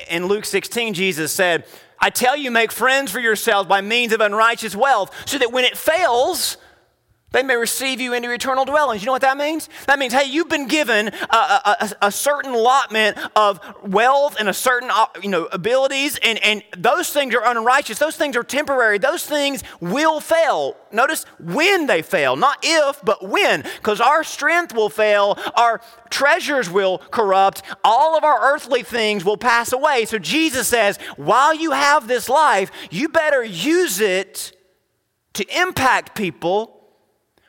In 0.09 0.27
Luke 0.27 0.45
16 0.45 0.95
Jesus 0.95 1.33
said, 1.33 1.67
"I 2.01 2.11
tell 2.11 2.37
you 2.37 2.51
make 2.51 2.73
friends 2.73 3.13
for 3.13 3.21
yourselves 3.21 3.69
by 3.69 3.81
means 3.81 4.13
of 4.13 4.21
unrighteous 4.21 4.75
wealth, 4.75 5.15
so 5.29 5.39
that 5.39 5.53
when 5.53 5.65
it 5.65 5.77
fails, 5.77 6.57
they 7.33 7.43
may 7.43 7.57
receive 7.57 8.01
you 8.01 8.13
into 8.13 8.31
eternal 8.31 8.65
dwellings. 8.65 9.03
You 9.03 9.07
know 9.07 9.13
what 9.13 9.23
that 9.23 9.37
means? 9.37 9.69
That 9.87 9.99
means, 9.99 10.13
hey, 10.13 10.29
you've 10.29 10.49
been 10.49 10.69
given 10.69 11.09
a, 11.09 11.37
a, 11.37 11.93
a, 12.03 12.13
certain 12.13 12.53
allotment 12.53 13.19
of 13.35 13.61
wealth 13.83 14.37
and 14.39 14.49
a 14.49 14.55
certain 14.55 14.91
uh, 14.93 15.07
you 15.23 15.31
know, 15.31 15.47
abilities, 15.47 16.19
and, 16.23 16.39
and 16.45 16.63
those 16.77 17.11
things 17.11 17.35
are 17.35 17.45
unrighteous. 17.45 17.99
Those 17.99 18.17
things 18.17 18.37
are 18.37 18.45
temporary. 18.45 18.99
Those 18.99 19.25
things 19.25 19.65
will 19.81 20.21
fail. 20.21 20.77
Notice 20.93 21.25
when 21.41 21.87
they 21.87 22.03
fail, 22.03 22.37
not 22.37 22.59
if, 22.63 23.01
but 23.03 23.27
when, 23.27 23.63
because 23.63 24.01
our 24.01 24.23
strength 24.23 24.75
will 24.75 24.91
fail, 24.91 25.39
our 25.57 25.81
treasures 26.11 26.69
will 26.69 26.99
corrupt, 26.99 27.63
all 27.83 28.17
of 28.17 28.25
our 28.25 28.55
earthly 28.55 28.83
things 28.83 29.25
will 29.25 29.39
pass 29.39 29.73
away. 29.73 30.05
So 30.05 30.19
Jesus 30.19 30.69
says, 30.69 30.99
while 31.17 31.55
you 31.55 31.71
have 31.71 32.09
this 32.09 32.29
life, 32.29 32.71
you 32.91 33.09
better 33.09 33.43
use 33.43 34.01
it 34.01 34.57
to 35.35 35.61
impact 35.61 36.15
people 36.15 36.72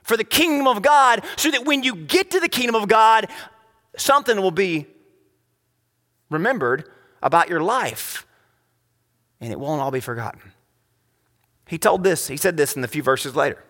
for 0.03 0.17
the 0.17 0.23
kingdom 0.23 0.67
of 0.67 0.81
God 0.81 1.23
so 1.35 1.49
that 1.49 1.65
when 1.65 1.83
you 1.83 1.95
get 1.95 2.31
to 2.31 2.39
the 2.39 2.49
kingdom 2.49 2.75
of 2.75 2.87
God, 2.87 3.27
something 3.97 4.41
will 4.41 4.51
be 4.51 4.85
remembered 6.29 6.89
about 7.21 7.49
your 7.49 7.61
life 7.61 8.27
and 9.41 9.51
it 9.51 9.59
won't 9.59 9.81
all 9.81 9.91
be 9.91 9.99
forgotten. 9.99 10.53
He 11.67 11.77
told 11.77 12.03
this, 12.03 12.27
he 12.27 12.37
said 12.37 12.57
this 12.57 12.75
in 12.75 12.81
the 12.81 12.87
few 12.87 13.03
verses 13.03 13.35
later. 13.35 13.63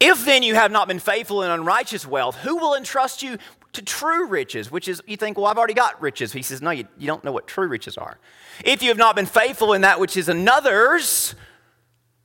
If 0.00 0.24
then 0.24 0.42
you 0.42 0.54
have 0.54 0.70
not 0.70 0.88
been 0.88 0.98
faithful 0.98 1.42
in 1.42 1.50
unrighteous 1.50 2.06
wealth, 2.06 2.36
who 2.36 2.56
will 2.56 2.74
entrust 2.74 3.22
you 3.22 3.38
to 3.72 3.82
true 3.82 4.26
riches? 4.26 4.70
Which 4.70 4.88
is, 4.88 5.00
you 5.06 5.16
think, 5.16 5.36
well, 5.36 5.46
I've 5.46 5.58
already 5.58 5.74
got 5.74 6.00
riches. 6.00 6.32
He 6.32 6.42
says, 6.42 6.60
no, 6.60 6.70
you, 6.70 6.86
you 6.98 7.06
don't 7.06 7.24
know 7.24 7.32
what 7.32 7.46
true 7.46 7.68
riches 7.68 7.96
are. 7.96 8.18
If 8.64 8.82
you 8.82 8.88
have 8.88 8.98
not 8.98 9.16
been 9.16 9.26
faithful 9.26 9.72
in 9.72 9.82
that 9.82 10.00
which 10.00 10.16
is 10.16 10.28
another's, 10.28 11.34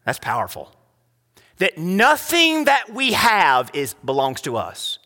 that's 0.05 0.19
powerful 0.19 0.73
that 1.59 1.77
nothing 1.77 2.65
that 2.65 2.89
we 2.89 3.13
have 3.13 3.69
is 3.73 3.93
belongs 3.93 4.41
to 4.41 4.57
us. 4.57 4.99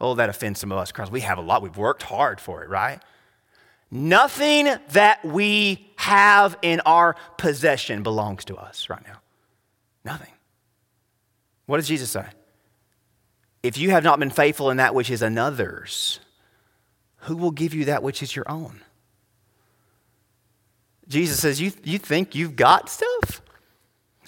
Oh, 0.00 0.14
that 0.14 0.28
offends 0.28 0.60
some 0.60 0.70
of 0.70 0.78
us 0.78 0.92
because 0.92 1.10
we 1.10 1.20
have 1.20 1.38
a 1.38 1.40
lot. 1.40 1.62
We've 1.62 1.76
worked 1.76 2.02
hard 2.02 2.40
for 2.40 2.62
it, 2.62 2.68
right? 2.68 3.00
Nothing 3.90 4.68
that 4.90 5.24
we 5.24 5.90
have 5.96 6.58
in 6.60 6.80
our 6.80 7.16
possession 7.38 8.02
belongs 8.02 8.44
to 8.46 8.56
us 8.56 8.90
right 8.90 9.02
now. 9.06 9.20
Nothing. 10.04 10.32
What 11.66 11.78
does 11.78 11.88
Jesus 11.88 12.10
say? 12.10 12.26
If 13.62 13.78
you 13.78 13.90
have 13.90 14.04
not 14.04 14.18
been 14.18 14.30
faithful 14.30 14.70
in 14.70 14.76
that 14.76 14.94
which 14.94 15.10
is 15.10 15.22
another's, 15.22 16.20
who 17.20 17.36
will 17.36 17.50
give 17.50 17.74
you 17.74 17.86
that 17.86 18.02
which 18.02 18.22
is 18.22 18.36
your 18.36 18.48
own? 18.48 18.82
Jesus 21.08 21.40
says, 21.40 21.60
You, 21.60 21.72
you 21.84 21.98
think 21.98 22.34
you've 22.34 22.56
got 22.56 22.88
stuff? 22.88 23.40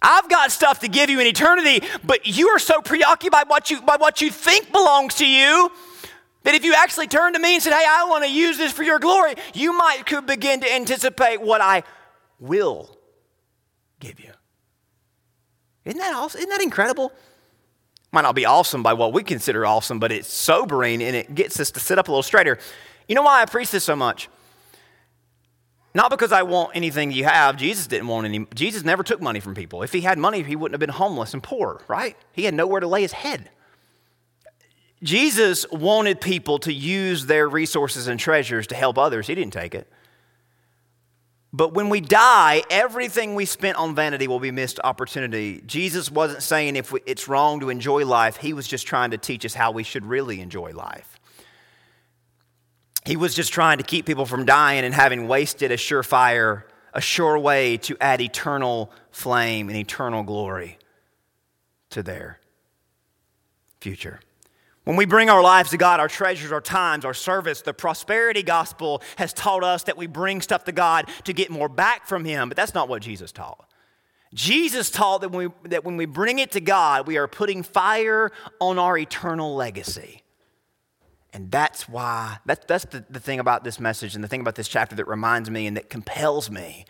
I've 0.01 0.29
got 0.29 0.53
stuff 0.53 0.81
to 0.81 0.89
give 0.89 1.11
you 1.11 1.21
in 1.21 1.27
eternity, 1.27 1.87
but 2.05 2.27
you 2.27 2.49
are 2.49 2.59
so 2.59 2.81
preoccupied 2.81 3.49
what 3.49 3.71
you, 3.71 3.83
by 3.83 3.97
what 3.97 4.21
you 4.21 4.31
think 4.31 4.71
belongs 4.71 5.17
to 5.17 5.27
you 5.27 5.71
that 6.45 6.55
if 6.55 6.65
you 6.65 6.75
actually 6.75 7.09
turn 7.09 7.33
to 7.35 7.39
me 7.39 7.55
and 7.55 7.63
said, 7.63 7.73
Hey, 7.73 7.85
I 7.87 8.07
want 8.09 8.25
to 8.25 8.31
use 8.31 8.57
this 8.57 8.73
for 8.73 8.83
your 8.83 8.99
glory, 8.99 9.35
you 9.55 9.77
might 9.77 10.07
could 10.07 10.27
begin 10.27 10.61
to 10.61 10.73
anticipate 10.73 11.41
what 11.41 11.61
I 11.61 11.83
will 12.39 12.97
give 14.01 14.21
you. 14.21 14.31
Isn't 15.85 15.99
that 15.99 16.15
awesome? 16.15 16.39
Isn't 16.39 16.51
that 16.51 16.63
incredible? 16.63 17.13
Might 18.13 18.23
not 18.23 18.35
be 18.35 18.47
awesome 18.47 18.83
by 18.83 18.95
what 18.95 19.13
we 19.13 19.23
consider 19.23 19.67
awesome, 19.67 19.99
but 19.99 20.13
it's 20.13 20.29
sobering 20.29 21.03
and 21.03 21.15
it 21.15 21.35
gets 21.35 21.61
us 21.61 21.71
to 21.73 21.81
sit 21.81 21.99
up 21.99 22.09
a 22.09 22.11
little 22.11 22.23
straighter. 22.23 22.59
You 23.07 23.15
know 23.15 23.23
why 23.23 23.43
I 23.43 23.45
preach 23.45 23.71
this 23.71 23.85
so 23.85 23.97
much? 23.97 24.29
Not 25.99 26.13
because 26.13 26.31
I 26.31 26.45
want 26.45 26.77
anything 26.77 27.11
you 27.11 27.25
have. 27.25 27.57
Jesus 27.57 27.89
didn't 27.89 28.07
want 28.07 28.25
any. 28.25 28.47
Jesus 28.55 28.85
never 28.85 29.03
took 29.03 29.21
money 29.21 29.41
from 29.41 29.57
people. 29.57 29.83
If 29.83 29.93
he 29.93 30.03
had 30.03 30.17
money, 30.17 30.45
he 30.45 30.55
wouldn't 30.55 30.75
have 30.75 30.79
been 30.79 30.95
homeless 30.95 31.35
and 31.35 31.43
poor, 31.43 31.83
right? 31.89 32.17
He 32.31 32.45
had 32.45 32.55
nowhere 32.55 32.79
to 32.79 32.87
lay 32.87 33.03
his 33.03 33.11
head. 33.11 33.51
Jesus 35.03 35.69
wanted 35.73 36.21
people 36.21 36.61
to 36.61 36.73
use 36.73 37.27
their 37.27 37.49
resources 37.49 38.07
and 38.07 38.21
treasures 38.21 38.69
to 38.69 38.77
help 38.77 38.97
others. 38.97 39.27
He 39.27 39.35
didn't 39.35 39.53
take 39.53 39.75
it. 39.75 39.91
But 41.53 41.75
when 41.75 41.89
we 41.89 42.01
die, 42.01 42.63
everything 42.71 43.35
we 43.35 43.45
spent 43.45 43.77
on 43.77 43.97
vanity 43.97 44.29
will 44.29 44.39
be 44.39 44.53
missed 44.53 44.79
opportunity. 44.85 45.65
Jesus 45.67 46.13
wasn't 46.13 46.45
saying 46.45 46.77
if 46.77 46.93
we, 46.93 47.01
it's 47.07 47.27
wrong 47.27 47.59
to 47.59 47.71
enjoy 47.71 48.07
life, 48.07 48.37
he 48.37 48.53
was 48.53 48.69
just 48.69 48.87
trying 48.87 49.11
to 49.11 49.19
teach 49.19 49.45
us 49.45 49.53
how 49.53 49.73
we 49.73 49.83
should 49.83 50.07
really 50.07 50.41
enjoy 50.41 50.71
life. 50.71 51.18
He 53.09 53.17
was 53.17 53.33
just 53.33 53.55
trying 53.55 53.79
to 53.79 53.85
keep 53.85 54.05
people 54.05 54.27
from 54.27 54.45
dying 54.45 54.85
and 54.85 54.93
having 54.93 55.29
wasted 55.29 55.73
a 55.73 55.79
surefire, 55.79 56.65
a 56.93 57.01
sure 57.01 57.39
way 57.39 57.79
to 57.79 57.97
add 58.03 58.21
eternal 58.21 58.91
flame 59.13 59.71
and 59.71 59.79
eternal 59.79 60.23
glory 60.23 60.77
to 61.89 62.03
their 62.03 62.39
future. 63.81 64.21
When 64.85 64.97
we 64.97 65.07
bring 65.07 65.31
our 65.31 65.41
lives 65.41 65.71
to 65.71 65.79
God, 65.79 66.01
our 66.01 66.09
treasures, 66.09 66.53
our 66.53 66.61
times, 66.61 67.07
our 67.07 67.15
service, 67.15 67.63
the 67.63 67.73
prosperity 67.73 68.43
gospel 68.43 69.01
has 69.17 69.33
taught 69.33 69.65
us 69.65 69.85
that 69.85 69.97
we 69.97 70.07
bring 70.07 70.43
stuff 70.43 70.65
to 70.65 70.73
God 70.73 71.09
to 71.25 71.33
get 71.33 71.49
more 71.49 71.71
back 71.71 72.07
from 72.07 72.27
Him, 72.27 72.51
but 72.51 72.59
that's 72.59 72.75
not 72.75 72.91
what 72.91 73.01
Jesus 73.01 73.33
taught. 73.33 73.71
Jesus 74.35 74.91
taught 74.91 75.23
that 75.23 75.31
when 75.31 75.49
we, 75.49 75.71
that 75.71 75.83
when 75.83 75.97
we 75.97 76.05
bring 76.05 76.41
it 76.41 76.51
to 76.51 76.61
God, 76.61 77.07
we 77.07 77.17
are 77.17 77.27
putting 77.27 77.63
fire 77.63 78.31
on 78.61 78.79
our 78.79 78.99
eternal 78.99 79.55
legacy. 79.57 80.25
And 81.33 81.51
that's 81.51 81.89
why, 81.89 82.39
that, 82.47 82.67
that's 82.67 82.87
the, 82.87 83.05
the 83.11 83.21
thing 83.21 83.39
about 83.39 83.63
this 83.63 83.79
message 83.79 84.15
and 84.15 84.25
the 84.25 84.29
thing 84.29 84.41
about 84.41 84.55
this 84.55 84.69
chapter 84.69 84.97
that 84.97 85.07
reminds 85.07 85.51
me 85.51 85.67
and 85.67 85.77
that 85.77 85.91
compels 85.91 86.51
me 86.51 86.87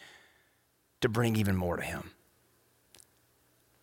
to 1.00 1.08
bring 1.08 1.36
even 1.36 1.56
more 1.56 1.76
to 1.76 1.82
Him. 1.82 2.10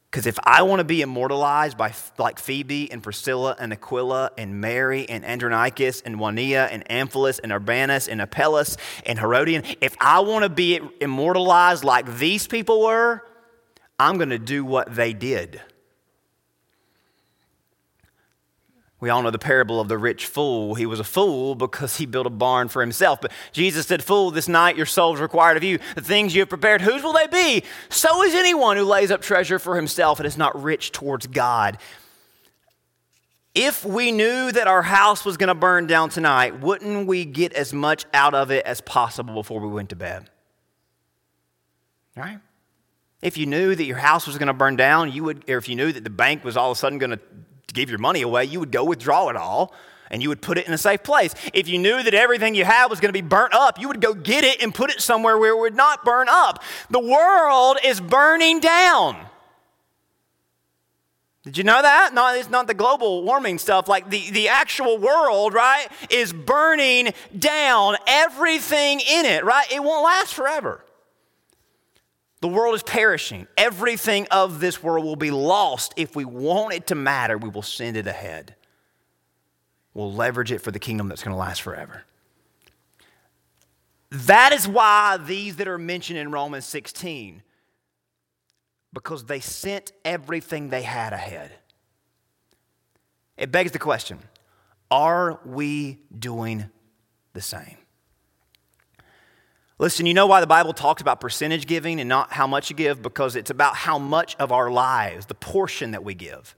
Because 0.10 0.28
if 0.28 0.40
I 0.46 0.62
want 0.62 0.80
to 0.80 0.86
be 0.86 1.02
immortalized 1.02 1.78
by 1.78 1.94
like 2.18 2.40
Phoebe 2.40 2.90
and 2.90 3.04
Priscilla 3.04 3.54
and 3.60 3.74
Aquila 3.74 4.32
and 4.38 4.62
Mary 4.62 5.10
and 5.10 5.26
Andronicus 5.26 6.00
and 6.00 6.18
Junia 6.18 6.70
and 6.72 6.88
Amplias 6.88 7.42
and 7.44 7.52
Urbanus 7.52 8.08
and 8.08 8.22
Apelles 8.22 8.78
and 9.06 9.20
Herodion, 9.20 9.64
if 9.82 9.94
I 10.00 10.22
want 10.22 10.44
to 10.44 10.50
be 10.50 10.80
immortalized 11.02 11.84
like 11.84 12.18
these 12.18 12.48
people 12.48 12.84
were, 12.84 13.24
I'm 14.00 14.16
going 14.16 14.30
to 14.30 14.40
do 14.40 14.64
what 14.64 14.96
they 14.96 15.12
did. 15.12 15.62
We 19.02 19.10
all 19.10 19.22
know 19.22 19.32
the 19.32 19.38
parable 19.38 19.82
of 19.82 19.90
the 19.90 19.98
rich 19.98 20.26
fool. 20.26 20.76
He 20.76 20.86
was 20.86 21.00
a 21.00 21.04
fool 21.04 21.54
because 21.54 21.98
he 21.98 22.06
built 22.06 22.26
a 22.26 22.30
barn 22.30 22.70
for 22.70 22.82
himself. 22.82 23.20
But 23.22 23.32
Jesus 23.52 23.86
said, 23.86 24.02
Fool, 24.02 24.32
this 24.32 24.48
night 24.48 24.78
your 24.78 24.86
soul 24.86 25.14
is 25.14 25.20
required 25.20 25.58
of 25.58 25.64
you. 25.64 25.80
The 25.96 26.02
things 26.02 26.34
you 26.34 26.42
have 26.42 26.50
prepared, 26.50 26.82
whose 26.82 27.04
will 27.04 27.14
they 27.14 27.28
be? 27.28 27.64
So 27.90 28.24
is 28.24 28.34
anyone 28.34 28.78
who 28.78 28.84
lays 28.84 29.12
up 29.12 29.22
treasure 29.22 29.60
for 29.60 29.76
himself 29.76 30.20
and 30.20 30.26
is 30.26 30.38
not 30.38 30.62
rich 30.62 30.92
towards 30.94 31.28
God. 31.28 31.78
If 33.54 33.86
we 33.86 34.12
knew 34.12 34.52
that 34.52 34.68
our 34.68 34.82
house 34.82 35.24
was 35.24 35.38
going 35.38 35.48
to 35.48 35.56
burn 35.56 35.88
down 35.88 36.10
tonight, 36.10 36.60
wouldn't 36.60 37.08
we 37.08 37.26
get 37.26 37.54
as 37.54 37.74
much 37.74 38.06
out 38.14 38.34
of 38.34 38.52
it 38.52 38.66
as 38.66 38.82
possible 38.82 39.34
before 39.34 39.62
we 39.62 39.70
went 39.70 39.90
to 39.90 39.96
bed? 39.96 40.30
Right? 42.16 42.40
If 43.22 43.38
you 43.38 43.46
knew 43.46 43.76
that 43.76 43.86
your 43.86 43.98
house 43.98 44.28
was 44.28 44.38
going 44.38 44.48
to 44.48 44.54
burn 44.54 44.76
down, 44.76 45.12
you 45.12 45.24
would, 45.24 45.50
or 45.50 45.58
if 45.58 45.70
you 45.70 45.76
knew 45.76 45.92
that 45.92 46.04
the 46.04 46.10
bank 46.10 46.44
was 46.44 46.58
all 46.58 46.72
of 46.72 46.78
a 46.78 46.80
sudden 46.80 46.98
going 46.98 47.12
to 47.12 47.20
give 47.76 47.90
your 47.90 48.00
money 48.00 48.24
away, 48.24 48.46
you 48.46 48.60
would 48.60 48.72
go 48.72 48.84
withdraw 48.84 49.30
it 49.30 49.36
all 49.36 49.74
and 50.10 50.22
you 50.22 50.30
would 50.30 50.42
put 50.42 50.58
it 50.58 50.68
in 50.68 50.74
a 50.74 50.78
safe 50.78 51.04
place. 51.04 51.34
If 51.54 51.68
you 51.68 51.78
knew 51.78 52.02
that 52.02 52.14
everything 52.14 52.56
you 52.56 52.64
had 52.64 52.88
was 52.88 53.00
going 53.00 53.10
to 53.10 53.14
be 53.14 53.28
burnt 53.28 53.54
up, 53.54 53.80
you 53.80 53.88
would 53.88 54.02
go 54.02 54.14
get 54.14 54.44
it 54.44 54.62
and 54.62 54.74
put 54.74 54.90
it 54.90 55.02
somewhere 55.02 55.38
where 55.38 55.52
it 55.52 55.60
would 55.60 55.76
not 55.76 56.06
burn 56.06 56.28
up. 56.30 56.64
The 56.90 57.00
world 57.00 57.78
is 57.84 58.00
burning 58.00 58.60
down. 58.60 59.18
Did 61.44 61.60
you 61.60 61.64
know 61.64 61.82
that? 61.82 62.14
No, 62.14 62.34
it's 62.34 62.50
not 62.50 62.66
the 62.66 62.74
global 62.74 63.24
warming 63.24 63.60
stuff. 63.60 63.88
Like 63.88 64.10
the, 64.10 64.32
the 64.32 64.50
actual 64.50 64.98
world, 64.98 65.54
right, 65.54 65.88
is 66.10 66.34
burning 66.34 67.14
down 67.38 67.98
everything 68.08 69.00
in 69.00 69.26
it, 69.26 69.46
right? 69.46 69.72
It 69.72 69.84
won't 69.84 70.04
last 70.04 70.34
forever. 70.34 70.85
The 72.42 72.48
world 72.48 72.76
is 72.76 72.84
perishing. 72.84 73.48
Everything 73.58 74.28
of 74.30 74.60
this 74.60 74.84
world 74.84 75.06
will 75.06 75.16
be 75.16 75.32
lost. 75.32 75.94
If 75.96 76.16
we 76.16 76.26
want 76.26 76.74
it 76.74 76.88
to 76.88 76.96
matter, 76.96 77.38
we 77.38 77.50
will 77.50 77.62
send 77.62 77.98
it 77.98 78.08
ahead. 78.08 78.56
We'll 79.94 80.14
leverage 80.14 80.52
it 80.52 80.60
for 80.60 80.72
the 80.72 80.80
kingdom 80.80 81.08
that's 81.08 81.24
going 81.24 81.34
to 81.34 81.40
last 81.40 81.62
forever. 81.62 82.04
That 84.12 84.54
is 84.54 84.68
why 84.68 85.18
these 85.18 85.56
that 85.56 85.68
are 85.68 85.78
mentioned 85.78 86.20
in 86.20 86.32
Romans 86.32 86.66
16 86.66 87.42
because 88.94 89.26
they 89.26 89.40
sent 89.40 89.92
everything 90.04 90.70
they 90.70 90.84
had 90.84 91.14
ahead. 91.14 91.52
It 93.38 93.52
begs 93.52 93.72
the 93.72 93.80
question 93.80 94.20
are 94.92 95.40
we 95.46 96.00
doing 96.18 96.66
the 97.34 97.42
same? 97.42 97.78
Listen, 99.78 100.06
you 100.06 100.14
know 100.14 100.28
why 100.28 100.40
the 100.40 100.48
Bible 100.48 100.72
talks 100.72 101.02
about 101.02 101.20
percentage 101.20 101.68
giving 101.68 102.00
and 102.00 102.08
not 102.08 102.32
how 102.32 102.48
much 102.48 102.70
you 102.70 102.76
give? 102.76 103.02
Because 103.02 103.36
it's 103.36 103.50
about 103.50 103.76
how 103.76 104.00
much 104.00 104.36
of 104.38 104.52
our 104.52 104.72
lives, 104.72 105.26
the 105.26 105.36
portion 105.36 105.92
that 105.92 106.04
we 106.04 106.14
give. 106.14 106.56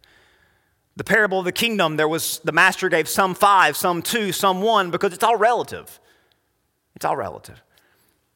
The 0.98 1.04
parable 1.04 1.40
of 1.40 1.46
the 1.46 1.52
kingdom, 1.52 1.98
there 1.98 2.08
was 2.08 2.40
the 2.40 2.52
master 2.52 2.90
gave 2.90 3.08
some 3.08 3.34
five, 3.34 3.76
some 3.76 4.02
two, 4.02 4.32
some 4.32 4.62
one, 4.62 4.92
because 4.92 5.14
it's 5.14 5.24
all 5.24 5.36
relative. 5.36 6.00
It's 6.96 7.06
all 7.06 7.16
relative. 7.16 7.62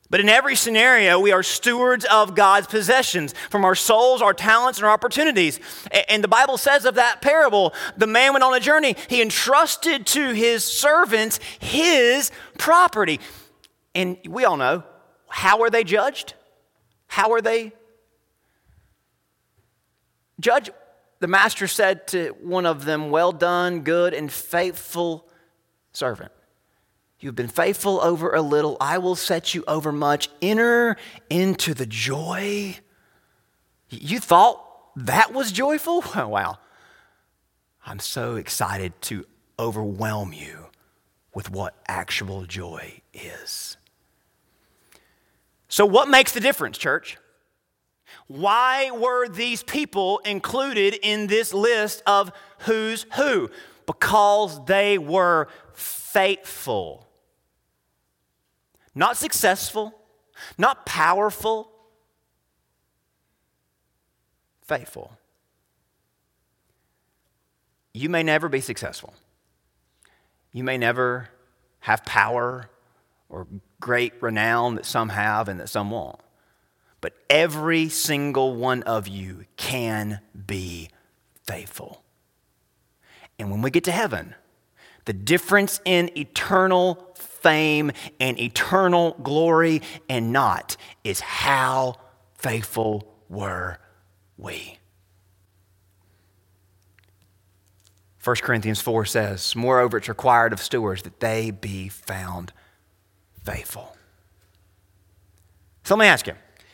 But 0.10 0.20
in 0.20 0.30
every 0.30 0.56
scenario, 0.56 1.20
we 1.20 1.32
are 1.32 1.42
stewards 1.42 2.04
of 2.06 2.36
God's 2.36 2.68
possessions 2.68 3.34
from 3.50 3.64
our 3.64 3.76
souls, 3.76 4.22
our 4.22 4.34
talents, 4.34 4.78
and 4.78 4.86
our 4.86 4.92
opportunities. 4.92 5.60
And 6.10 6.24
the 6.24 6.28
Bible 6.28 6.58
says 6.58 6.86
of 6.86 6.96
that 6.96 7.22
parable, 7.22 7.74
the 7.96 8.08
man 8.08 8.34
went 8.34 8.44
on 8.44 8.54
a 8.54 8.60
journey. 8.60 8.98
He 9.08 9.22
entrusted 9.22 10.06
to 10.08 10.32
his 10.34 10.66
servants 10.66 11.40
his 11.60 12.30
property. 12.58 13.22
And 13.94 14.18
we 14.28 14.46
all 14.46 14.58
know 14.58 14.84
how 15.28 15.62
are 15.62 15.70
they 15.70 15.84
judged? 15.84 16.34
How 17.08 17.32
are 17.34 17.42
they 17.42 17.74
judged? 20.40 20.72
The 21.20 21.28
master 21.28 21.68
said 21.68 22.08
to 22.08 22.36
one 22.42 22.66
of 22.66 22.86
them, 22.86 23.10
Well 23.10 23.32
done, 23.32 23.82
good 23.82 24.14
and 24.14 24.32
faithful 24.32 25.28
servant. 25.94 26.32
You've 27.20 27.36
been 27.36 27.48
faithful 27.48 28.02
over 28.02 28.34
a 28.34 28.42
little, 28.42 28.78
I 28.82 28.98
will 28.98 29.16
set 29.16 29.54
you 29.54 29.64
over 29.68 29.92
much. 29.92 30.30
Enter 30.42 30.98
into 31.30 31.76
the 31.76 31.86
joy. 31.86 32.78
You 33.90 34.20
thought 34.20 34.66
that 34.96 35.32
was 35.32 35.52
joyful? 35.52 36.04
wow. 36.16 36.58
I'm 37.86 38.00
so 38.00 38.36
excited 38.36 39.00
to 39.04 39.26
overwhelm 39.60 40.34
you 40.34 40.68
with 41.34 41.52
what 41.52 41.76
actual 41.88 42.46
joy 42.46 43.02
is. 43.14 43.78
So, 45.72 45.86
what 45.86 46.10
makes 46.10 46.34
the 46.34 46.42
difference, 46.42 46.78
church? 46.78 47.18
Why 48.28 48.92
were 48.92 49.30
these 49.30 49.64
people 49.64 50.20
included 50.26 50.96
in 51.02 51.28
this 51.28 51.54
list 51.54 52.04
of 52.06 52.34
who's 52.60 53.06
who? 53.16 53.50
Because 53.88 54.64
they 54.66 54.98
were 54.98 55.48
faithful. 55.74 57.08
Not 58.94 59.16
successful, 59.16 59.94
not 60.58 60.86
powerful, 60.86 61.72
faithful. 64.64 65.18
You 67.94 68.10
may 68.10 68.24
never 68.24 68.50
be 68.50 68.60
successful. 68.60 69.14
You 70.52 70.66
may 70.66 70.78
never 70.78 71.30
have 71.80 72.04
power 72.04 72.70
or 73.32 73.48
great 73.80 74.14
renown 74.22 74.76
that 74.76 74.86
some 74.86 75.10
have 75.10 75.48
and 75.48 75.60
that 75.60 75.70
some 75.70 75.90
won't. 75.90 76.20
But 77.00 77.14
every 77.30 77.90
single 77.90 78.56
one 78.56 78.84
of 78.84 79.08
you 79.08 79.46
can 79.58 80.20
be 80.46 80.90
faithful. 81.44 82.04
And 83.40 83.50
when 83.50 83.64
we 83.64 83.72
get 83.72 83.86
to 83.86 83.92
heaven, 83.92 84.36
the 85.06 85.14
difference 85.14 85.82
in 85.84 86.16
eternal 86.16 87.16
fame 87.16 87.92
and 88.20 88.40
eternal 88.40 89.16
glory 89.24 89.82
and 90.08 90.32
not 90.32 90.78
is 91.04 91.22
how 91.22 91.96
faithful 92.38 93.16
were 93.30 93.80
we. 94.38 94.78
1 98.24 98.36
Corinthians 98.38 98.80
4 98.82 99.06
says, 99.06 99.56
Moreover, 99.56 99.98
it's 99.98 100.10
required 100.10 100.54
of 100.54 100.62
stewards 100.62 101.02
that 101.02 101.20
they 101.20 101.50
be 101.50 101.90
found 101.90 102.54
faithful. 103.44 103.96
So 105.84 105.96
let 105.96 106.04
me 106.04 106.08
ask 106.08 106.28
you, 106.28 106.34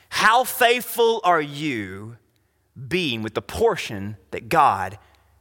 how 0.09 0.43
faithful 0.43 1.21
are 1.23 1.41
you 1.41 2.17
being 2.87 3.23
with 3.23 3.33
the 3.33 3.41
portion 3.41 4.17
that 4.31 4.49
God 4.49 4.97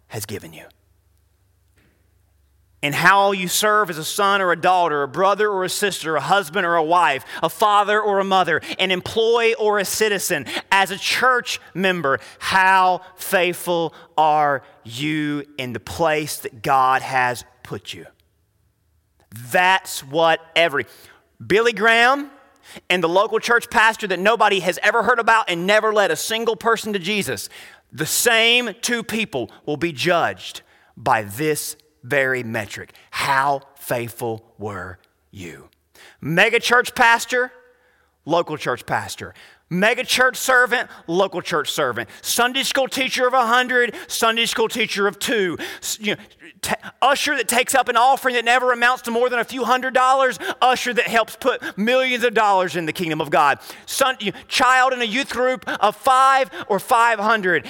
has 0.09 0.27
given 0.27 0.53
you? 0.53 0.65
and 2.87 2.95
how 2.95 3.33
you 3.33 3.49
serve 3.49 3.91
as 3.91 3.99
a 3.99 4.05
son 4.05 4.41
or 4.41 4.53
a 4.53 4.57
daughter, 4.57 5.03
a 5.03 5.09
brother 5.09 5.51
or 5.51 5.65
a 5.65 5.69
sister, 5.69 6.15
a 6.15 6.21
husband 6.21 6.65
or 6.65 6.77
a 6.77 6.85
wife, 6.85 7.25
a 7.43 7.49
father 7.49 8.01
or 8.01 8.21
a 8.21 8.25
mother, 8.25 8.61
an 8.79 8.93
employee 8.93 9.55
or 9.55 9.81
a 9.81 9.85
citizen, 9.85 10.47
as 10.71 10.93
a 10.93 10.97
church 10.97 11.59
member, 11.75 12.21
how 12.39 13.01
faithful 13.17 13.93
are 14.17 14.63
you 14.85 15.45
in 15.59 15.73
the 15.73 15.81
place 15.81 16.39
that 16.39 16.63
God 16.63 17.03
has 17.03 17.45
put 17.65 17.93
you? 17.93 18.07
That's 19.51 20.05
what 20.05 20.41
every 20.55 20.87
Billy 21.45 21.73
Graham 21.73 22.31
and 22.91 23.03
the 23.03 23.09
local 23.09 23.39
church 23.39 23.71
pastor 23.71 24.07
that 24.09 24.19
nobody 24.19 24.61
has 24.61 24.79
ever 24.83 25.03
heard 25.03 25.19
about 25.19 25.49
and 25.49 25.67
never 25.67 25.93
led 25.93 26.11
a 26.11 26.17
single 26.17 26.57
person 26.57 26.93
to 26.93 26.99
Jesus, 26.99 27.49
the 27.93 28.07
same 28.07 28.71
two 28.83 29.03
people 29.03 29.51
will 29.65 29.77
be 29.77 29.93
judged 29.93 30.63
by 30.97 31.23
this 31.23 31.77
very 32.03 32.43
metric. 32.43 32.93
How 33.11 33.63
faithful 33.77 34.55
were 34.59 34.99
you? 35.31 35.69
Mega 36.21 36.61
church 36.61 36.95
pastor, 36.95 37.53
local 38.25 38.57
church 38.57 38.87
pastor. 38.87 39.35
Mega 39.69 40.05
church 40.05 40.37
servant, 40.37 40.89
local 41.09 41.43
church 41.43 41.73
servant. 41.73 42.09
Sunday 42.23 42.63
school 42.63 42.87
teacher 42.87 43.27
of 43.27 43.33
100, 43.33 43.97
Sunday 44.07 44.47
school 44.47 44.69
teacher 44.69 45.09
of 45.09 45.19
two. 45.19 45.59
You 45.99 46.15
know, 46.15 46.23
t- 46.63 46.75
usher 47.03 47.37
that 47.37 47.49
takes 47.49 47.75
up 47.75 47.89
an 47.89 47.97
offering 47.97 48.37
that 48.37 48.45
never 48.45 48.73
amounts 48.73 49.03
to 49.03 49.11
more 49.11 49.29
than 49.29 49.41
a 49.41 49.45
few 49.45 49.65
hundred 49.65 49.93
dollars. 49.93 50.39
Usher 50.63 50.95
that 50.95 51.09
helps 51.09 51.35
put 51.35 51.77
millions 51.77 52.23
of 52.23 52.33
dollars 52.33 52.77
in 52.77 52.87
the 52.87 52.93
kingdom 52.93 53.21
of 53.21 53.31
God. 53.31 53.59
Son, 53.87 54.17
child 54.47 54.93
in 54.93 55.03
a 55.03 55.05
youth 55.05 55.31
group 55.31 55.69
of 55.69 55.97
five 55.97 56.49
or 56.69 56.79
500 56.79 57.67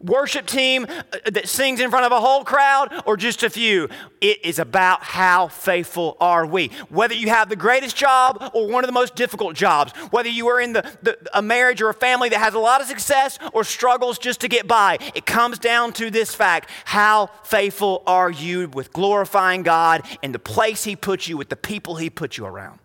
worship 0.00 0.46
team 0.46 0.86
uh, 0.88 1.30
that 1.30 1.48
sings 1.48 1.80
in 1.80 1.90
front 1.90 2.06
of 2.06 2.12
a 2.12 2.20
whole 2.20 2.44
crowd 2.44 3.02
or 3.06 3.16
just 3.16 3.42
a 3.42 3.50
few. 3.50 3.88
It 4.20 4.44
is 4.44 4.58
about 4.58 5.02
how 5.02 5.48
faithful 5.48 6.16
are 6.20 6.46
we. 6.46 6.70
Whether 6.88 7.14
you 7.14 7.28
have 7.28 7.48
the 7.48 7.56
greatest 7.56 7.96
job 7.96 8.50
or 8.54 8.68
one 8.68 8.84
of 8.84 8.88
the 8.88 8.92
most 8.92 9.14
difficult 9.14 9.54
jobs, 9.54 9.92
whether 10.10 10.28
you 10.28 10.48
are 10.48 10.60
in 10.60 10.72
the, 10.72 10.82
the, 11.02 11.18
a 11.32 11.42
marriage 11.42 11.80
or 11.82 11.88
a 11.88 11.94
family 11.94 12.28
that 12.28 12.38
has 12.38 12.54
a 12.54 12.58
lot 12.58 12.80
of 12.80 12.86
success 12.86 13.38
or 13.52 13.64
struggles 13.64 14.18
just 14.18 14.40
to 14.40 14.48
get 14.48 14.66
by, 14.66 14.98
it 15.14 15.26
comes 15.26 15.58
down 15.58 15.92
to 15.94 16.10
this 16.10 16.34
fact 16.34 16.70
how 16.84 17.26
faithful 17.44 18.02
are 18.06 18.30
you 18.30 18.68
with 18.68 18.92
glorifying 18.92 19.62
God 19.62 20.02
in 20.22 20.32
the 20.32 20.38
place 20.38 20.84
He 20.84 20.96
put 20.96 21.26
you 21.28 21.36
with 21.36 21.48
the 21.48 21.56
people 21.56 21.96
He 21.96 22.10
put 22.10 22.36
you 22.36 22.46
around? 22.46 22.80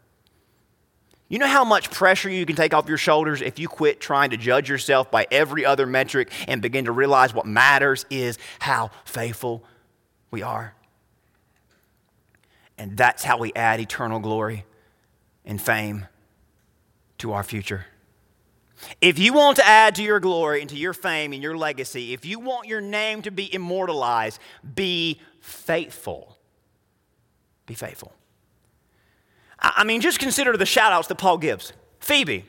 You 1.29 1.37
know 1.37 1.47
how 1.47 1.63
much 1.63 1.91
pressure 1.91 2.27
you 2.27 2.43
can 2.45 2.55
take 2.55 2.73
off 2.73 2.89
your 2.89 2.97
shoulders 2.97 3.41
if 3.41 3.59
you 3.59 3.67
quit 3.67 4.01
trying 4.01 4.31
to 4.31 4.37
judge 4.37 4.67
yourself 4.67 5.11
by 5.11 5.27
every 5.29 5.63
other 5.63 5.85
metric 5.85 6.31
and 6.47 6.59
begin 6.59 6.85
to 6.85 6.91
realize 6.91 7.35
what 7.35 7.45
matters 7.45 8.05
is 8.09 8.39
how 8.57 8.89
faithful 9.05 9.63
we 10.31 10.41
are? 10.41 10.73
And 12.79 12.97
that's 12.97 13.23
how 13.23 13.37
we 13.37 13.53
add 13.53 13.79
eternal 13.79 14.19
glory 14.19 14.65
and 15.45 15.61
fame 15.61 16.07
to 17.19 17.33
our 17.33 17.43
future. 17.43 17.85
If 18.99 19.19
you 19.19 19.33
want 19.33 19.57
to 19.57 19.67
add 19.67 19.95
to 19.95 20.03
your 20.03 20.19
glory 20.19 20.61
and 20.61 20.69
to 20.71 20.77
your 20.77 20.93
fame 20.93 21.33
and 21.33 21.43
your 21.43 21.55
legacy, 21.55 22.13
if 22.13 22.25
you 22.25 22.39
want 22.39 22.67
your 22.67 22.81
name 22.81 23.21
to 23.23 23.31
be 23.31 23.53
immortalized, 23.53 24.39
be 24.73 25.19
faithful. 25.41 26.37
Be 27.65 27.75
faithful. 27.75 28.13
I 29.61 29.83
mean, 29.83 30.01
just 30.01 30.19
consider 30.19 30.55
the 30.55 30.65
shout 30.65 30.91
outs 30.91 31.07
that 31.07 31.15
Paul 31.15 31.37
gives. 31.37 31.73
Phoebe, 31.99 32.45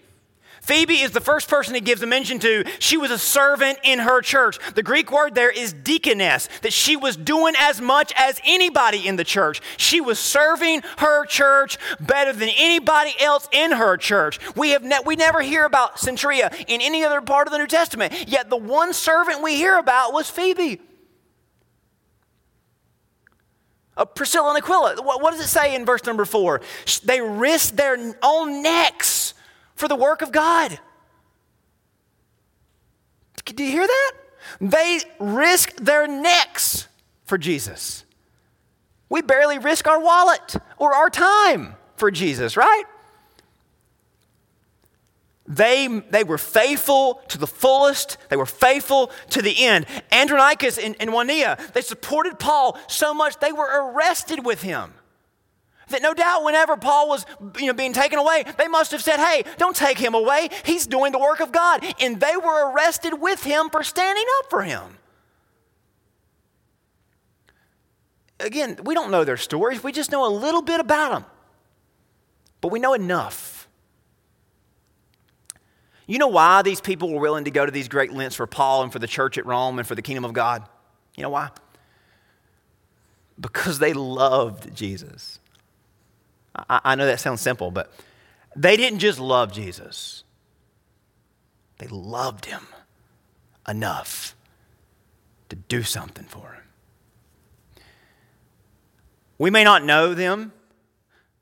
Phoebe 0.60 1.00
is 1.00 1.12
the 1.12 1.20
first 1.20 1.48
person 1.48 1.74
he 1.74 1.80
gives 1.80 2.02
a 2.02 2.06
mention 2.06 2.38
to. 2.40 2.64
She 2.78 2.96
was 2.96 3.10
a 3.10 3.18
servant 3.18 3.78
in 3.82 3.98
her 4.00 4.20
church. 4.20 4.58
The 4.74 4.82
Greek 4.82 5.10
word 5.10 5.34
there 5.34 5.50
is 5.50 5.72
deaconess, 5.72 6.48
that 6.62 6.72
she 6.72 6.96
was 6.96 7.16
doing 7.16 7.54
as 7.58 7.80
much 7.80 8.12
as 8.16 8.40
anybody 8.44 9.06
in 9.06 9.16
the 9.16 9.24
church. 9.24 9.60
She 9.78 10.00
was 10.00 10.18
serving 10.18 10.82
her 10.98 11.24
church 11.26 11.78
better 11.98 12.32
than 12.32 12.50
anybody 12.56 13.12
else 13.20 13.48
in 13.52 13.72
her 13.72 13.96
church. 13.96 14.38
We, 14.54 14.70
have 14.70 14.84
ne- 14.84 15.00
we 15.04 15.16
never 15.16 15.40
hear 15.40 15.64
about 15.64 15.96
Cenchrea 15.96 16.52
in 16.68 16.80
any 16.80 17.04
other 17.04 17.20
part 17.20 17.48
of 17.48 17.52
the 17.52 17.58
New 17.58 17.66
Testament, 17.66 18.28
yet 18.28 18.50
the 18.50 18.56
one 18.56 18.92
servant 18.92 19.42
we 19.42 19.56
hear 19.56 19.78
about 19.78 20.12
was 20.12 20.28
Phoebe. 20.28 20.80
Uh, 24.00 24.06
Priscilla 24.06 24.48
and 24.48 24.56
Aquila, 24.56 24.96
what, 25.02 25.20
what 25.20 25.32
does 25.32 25.40
it 25.40 25.48
say 25.48 25.74
in 25.74 25.84
verse 25.84 26.04
number 26.06 26.24
four? 26.24 26.62
They 27.04 27.20
risked 27.20 27.76
their 27.76 28.16
own 28.22 28.62
necks 28.62 29.34
for 29.74 29.88
the 29.88 29.94
work 29.94 30.22
of 30.22 30.32
God. 30.32 30.80
Do 33.44 33.62
you 33.62 33.70
hear 33.70 33.86
that? 33.86 34.12
They 34.58 35.00
risk 35.18 35.76
their 35.76 36.08
necks 36.08 36.88
for 37.24 37.36
Jesus. 37.36 38.04
We 39.10 39.20
barely 39.20 39.58
risk 39.58 39.86
our 39.86 40.00
wallet 40.00 40.56
or 40.78 40.94
our 40.94 41.10
time 41.10 41.74
for 41.96 42.10
Jesus, 42.10 42.56
right? 42.56 42.84
They, 45.50 45.88
they 45.88 46.22
were 46.22 46.38
faithful 46.38 47.20
to 47.26 47.36
the 47.36 47.46
fullest. 47.46 48.18
They 48.28 48.36
were 48.36 48.46
faithful 48.46 49.10
to 49.30 49.42
the 49.42 49.64
end. 49.64 49.84
Andronicus 50.12 50.78
and, 50.78 50.94
and 51.00 51.10
Junia, 51.10 51.58
they 51.74 51.80
supported 51.82 52.38
Paul 52.38 52.78
so 52.86 53.12
much 53.12 53.36
they 53.40 53.50
were 53.50 53.68
arrested 53.92 54.46
with 54.46 54.62
him. 54.62 54.94
That 55.88 56.02
no 56.02 56.14
doubt 56.14 56.44
whenever 56.44 56.76
Paul 56.76 57.08
was 57.08 57.26
you 57.58 57.66
know, 57.66 57.72
being 57.72 57.92
taken 57.92 58.20
away, 58.20 58.44
they 58.58 58.68
must 58.68 58.92
have 58.92 59.02
said, 59.02 59.16
hey, 59.16 59.42
don't 59.58 59.74
take 59.74 59.98
him 59.98 60.14
away. 60.14 60.50
He's 60.64 60.86
doing 60.86 61.10
the 61.10 61.18
work 61.18 61.40
of 61.40 61.50
God. 61.50 61.84
And 62.00 62.20
they 62.20 62.36
were 62.36 62.70
arrested 62.70 63.14
with 63.20 63.42
him 63.42 63.70
for 63.70 63.82
standing 63.82 64.24
up 64.38 64.50
for 64.50 64.62
him. 64.62 64.98
Again, 68.38 68.78
we 68.84 68.94
don't 68.94 69.10
know 69.10 69.24
their 69.24 69.36
stories. 69.36 69.82
We 69.82 69.90
just 69.90 70.12
know 70.12 70.24
a 70.24 70.30
little 70.32 70.62
bit 70.62 70.78
about 70.78 71.10
them. 71.10 71.24
But 72.60 72.68
we 72.68 72.78
know 72.78 72.94
enough. 72.94 73.59
You 76.10 76.18
know 76.18 76.26
why 76.26 76.62
these 76.62 76.80
people 76.80 77.12
were 77.12 77.20
willing 77.20 77.44
to 77.44 77.52
go 77.52 77.64
to 77.64 77.70
these 77.70 77.86
great 77.86 78.12
lengths 78.12 78.34
for 78.34 78.48
Paul 78.48 78.82
and 78.82 78.92
for 78.92 78.98
the 78.98 79.06
church 79.06 79.38
at 79.38 79.46
Rome 79.46 79.78
and 79.78 79.86
for 79.86 79.94
the 79.94 80.02
kingdom 80.02 80.24
of 80.24 80.32
God? 80.32 80.68
You 81.16 81.22
know 81.22 81.30
why? 81.30 81.50
Because 83.38 83.78
they 83.78 83.92
loved 83.92 84.74
Jesus. 84.74 85.38
I, 86.68 86.80
I 86.82 86.94
know 86.96 87.06
that 87.06 87.20
sounds 87.20 87.40
simple, 87.40 87.70
but 87.70 87.92
they 88.56 88.76
didn't 88.76 88.98
just 88.98 89.20
love 89.20 89.52
Jesus, 89.52 90.24
they 91.78 91.86
loved 91.86 92.46
him 92.46 92.66
enough 93.68 94.34
to 95.48 95.54
do 95.54 95.84
something 95.84 96.24
for 96.24 96.54
him. 96.54 97.84
We 99.38 99.50
may 99.50 99.62
not 99.62 99.84
know 99.84 100.14
them, 100.14 100.52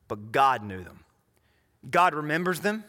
but 0.09 0.31
God 0.31 0.62
knew 0.62 0.85
them. 0.85 1.01
God 1.91 2.12
remembers 2.12 2.61
them, 2.61 2.85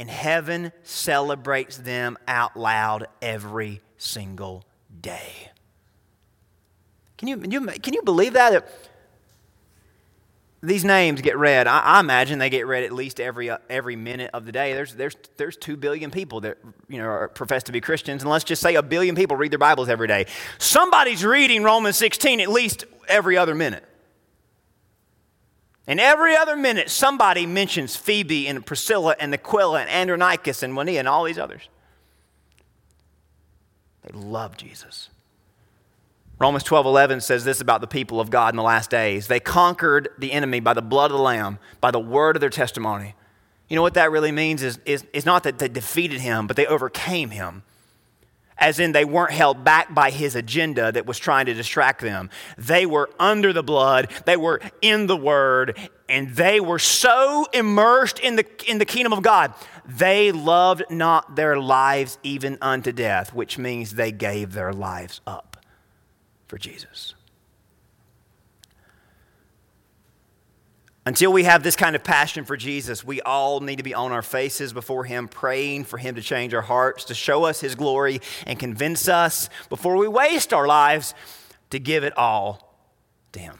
and 0.00 0.08
heaven 0.08 0.72
celebrates 0.82 1.76
them 1.76 2.16
out 2.26 2.56
loud 2.56 3.06
every 3.20 3.82
single 3.98 4.64
day. 5.00 5.50
Can 7.18 7.28
you, 7.28 7.36
can 7.36 7.92
you 7.92 8.02
believe 8.02 8.32
that? 8.32 8.66
these 10.62 10.84
names 10.84 11.22
get 11.22 11.38
read. 11.38 11.66
I, 11.66 11.80
I, 11.80 12.00
imagine 12.00 12.38
they 12.38 12.50
get 12.50 12.66
read 12.66 12.84
at 12.84 12.92
least 12.92 13.18
every 13.18 13.48
uh, 13.48 13.58
every 13.70 13.96
minute 13.96 14.30
of 14.34 14.44
the 14.44 14.52
day. 14.52 14.74
There's 14.74 14.94
there's 14.94 15.16
there's 15.38 15.56
two 15.56 15.76
billion 15.76 16.10
people 16.10 16.42
that 16.42 16.58
you 16.86 16.98
know 16.98 17.28
profess 17.32 17.62
to 17.64 17.72
be 17.72 17.80
Christians, 17.80 18.22
and 18.22 18.30
let's 18.30 18.44
just 18.44 18.60
say 18.60 18.74
a 18.74 18.82
billion 18.82 19.14
people 19.14 19.38
read 19.38 19.52
their 19.52 19.58
Bibles 19.58 19.88
every 19.88 20.06
day. 20.06 20.26
Somebody's 20.58 21.24
reading 21.24 21.62
Romans 21.62 21.96
16 21.96 22.40
at 22.40 22.48
least 22.48 22.84
every 23.08 23.38
other 23.38 23.54
minute. 23.54 23.84
And 25.90 25.98
every 25.98 26.36
other 26.36 26.56
minute, 26.56 26.88
somebody 26.88 27.46
mentions 27.46 27.96
Phoebe 27.96 28.46
and 28.46 28.64
Priscilla 28.64 29.16
and 29.18 29.34
Aquila 29.34 29.80
and 29.80 29.90
Andronicus 29.90 30.62
and 30.62 30.72
Junia 30.72 31.00
and 31.00 31.08
all 31.08 31.24
these 31.24 31.36
others. 31.36 31.68
They 34.04 34.16
love 34.16 34.56
Jesus. 34.56 35.10
Romans 36.38 36.62
12 36.62 36.86
11 36.86 37.20
says 37.22 37.44
this 37.44 37.60
about 37.60 37.80
the 37.80 37.88
people 37.88 38.20
of 38.20 38.30
God 38.30 38.54
in 38.54 38.56
the 38.56 38.62
last 38.62 38.88
days. 38.88 39.26
They 39.26 39.40
conquered 39.40 40.10
the 40.16 40.30
enemy 40.30 40.60
by 40.60 40.74
the 40.74 40.80
blood 40.80 41.10
of 41.10 41.16
the 41.16 41.22
Lamb, 41.24 41.58
by 41.80 41.90
the 41.90 41.98
word 41.98 42.36
of 42.36 42.40
their 42.40 42.50
testimony. 42.50 43.16
You 43.68 43.74
know 43.74 43.82
what 43.82 43.94
that 43.94 44.12
really 44.12 44.30
means 44.30 44.62
is, 44.62 44.78
is, 44.86 45.04
is 45.12 45.26
not 45.26 45.42
that 45.42 45.58
they 45.58 45.66
defeated 45.66 46.20
him, 46.20 46.46
but 46.46 46.54
they 46.54 46.66
overcame 46.66 47.30
him. 47.30 47.64
As 48.60 48.78
in, 48.78 48.92
they 48.92 49.06
weren't 49.06 49.32
held 49.32 49.64
back 49.64 49.92
by 49.94 50.10
his 50.10 50.36
agenda 50.36 50.92
that 50.92 51.06
was 51.06 51.18
trying 51.18 51.46
to 51.46 51.54
distract 51.54 52.02
them. 52.02 52.30
They 52.58 52.84
were 52.84 53.10
under 53.18 53.52
the 53.52 53.62
blood, 53.62 54.10
they 54.26 54.36
were 54.36 54.60
in 54.82 55.06
the 55.06 55.16
word, 55.16 55.78
and 56.08 56.36
they 56.36 56.60
were 56.60 56.78
so 56.78 57.46
immersed 57.52 58.18
in 58.18 58.36
the, 58.36 58.46
in 58.68 58.78
the 58.78 58.84
kingdom 58.84 59.12
of 59.12 59.22
God, 59.22 59.54
they 59.86 60.30
loved 60.30 60.84
not 60.90 61.36
their 61.36 61.58
lives 61.58 62.18
even 62.22 62.58
unto 62.60 62.92
death, 62.92 63.34
which 63.34 63.58
means 63.58 63.94
they 63.94 64.12
gave 64.12 64.52
their 64.52 64.72
lives 64.72 65.20
up 65.26 65.56
for 66.46 66.58
Jesus. 66.58 67.14
Until 71.06 71.32
we 71.32 71.44
have 71.44 71.62
this 71.62 71.76
kind 71.76 71.96
of 71.96 72.04
passion 72.04 72.44
for 72.44 72.56
Jesus, 72.56 73.02
we 73.02 73.22
all 73.22 73.60
need 73.60 73.76
to 73.76 73.82
be 73.82 73.94
on 73.94 74.12
our 74.12 74.22
faces 74.22 74.72
before 74.72 75.04
Him, 75.04 75.28
praying 75.28 75.84
for 75.84 75.96
Him 75.96 76.14
to 76.16 76.20
change 76.20 76.52
our 76.52 76.60
hearts, 76.60 77.04
to 77.04 77.14
show 77.14 77.44
us 77.44 77.60
His 77.60 77.74
glory, 77.74 78.20
and 78.46 78.58
convince 78.58 79.08
us 79.08 79.48
before 79.70 79.96
we 79.96 80.08
waste 80.08 80.52
our 80.52 80.66
lives 80.66 81.14
to 81.70 81.78
give 81.78 82.04
it 82.04 82.16
all 82.18 82.76
to 83.32 83.40
Him. 83.40 83.58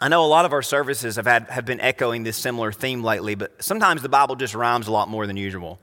I 0.00 0.08
know 0.08 0.24
a 0.24 0.28
lot 0.28 0.44
of 0.44 0.52
our 0.52 0.62
services 0.62 1.16
have, 1.16 1.26
had, 1.26 1.50
have 1.50 1.66
been 1.66 1.80
echoing 1.80 2.22
this 2.22 2.36
similar 2.36 2.72
theme 2.72 3.02
lately, 3.02 3.34
but 3.34 3.62
sometimes 3.62 4.00
the 4.00 4.08
Bible 4.08 4.36
just 4.36 4.54
rhymes 4.54 4.86
a 4.86 4.92
lot 4.92 5.08
more 5.08 5.26
than 5.26 5.36
usual. 5.36 5.78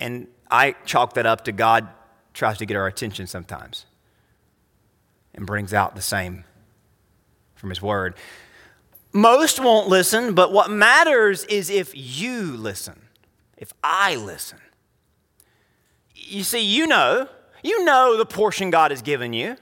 And 0.00 0.28
I 0.50 0.72
chalk 0.84 1.14
that 1.14 1.26
up 1.26 1.44
to 1.44 1.52
God 1.52 1.88
tries 2.32 2.58
to 2.58 2.66
get 2.66 2.76
our 2.76 2.86
attention 2.86 3.26
sometimes 3.26 3.86
and 5.34 5.46
brings 5.46 5.72
out 5.72 5.94
the 5.94 6.02
same 6.02 6.44
from 7.54 7.70
His 7.70 7.80
Word. 7.80 8.14
Most 9.16 9.58
won't 9.58 9.88
listen, 9.88 10.34
but 10.34 10.52
what 10.52 10.70
matters 10.70 11.44
is 11.44 11.70
if 11.70 11.92
you 11.94 12.54
listen, 12.54 13.00
if 13.56 13.72
I 13.82 14.16
listen. 14.16 14.58
You 16.14 16.42
see, 16.42 16.60
you 16.60 16.86
know, 16.86 17.26
you 17.62 17.82
know 17.86 18.18
the 18.18 18.26
portion 18.26 18.68
God 18.68 18.90
has 18.90 19.00
given 19.00 19.32
you. 19.32 19.56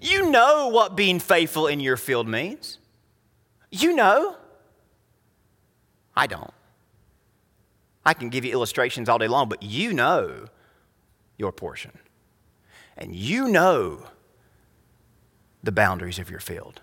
You 0.00 0.30
know 0.30 0.68
what 0.68 0.94
being 0.94 1.18
faithful 1.18 1.66
in 1.66 1.80
your 1.80 1.96
field 1.96 2.28
means. 2.28 2.78
You 3.72 3.96
know. 3.96 4.36
I 6.14 6.28
don't. 6.28 6.54
I 8.06 8.14
can 8.14 8.28
give 8.28 8.44
you 8.44 8.52
illustrations 8.52 9.08
all 9.08 9.18
day 9.18 9.26
long, 9.26 9.48
but 9.48 9.64
you 9.64 9.92
know 9.92 10.46
your 11.36 11.50
portion. 11.50 11.98
And 12.96 13.12
you 13.16 13.48
know 13.48 14.06
the 15.64 15.72
boundaries 15.72 16.20
of 16.20 16.30
your 16.30 16.38
field. 16.38 16.80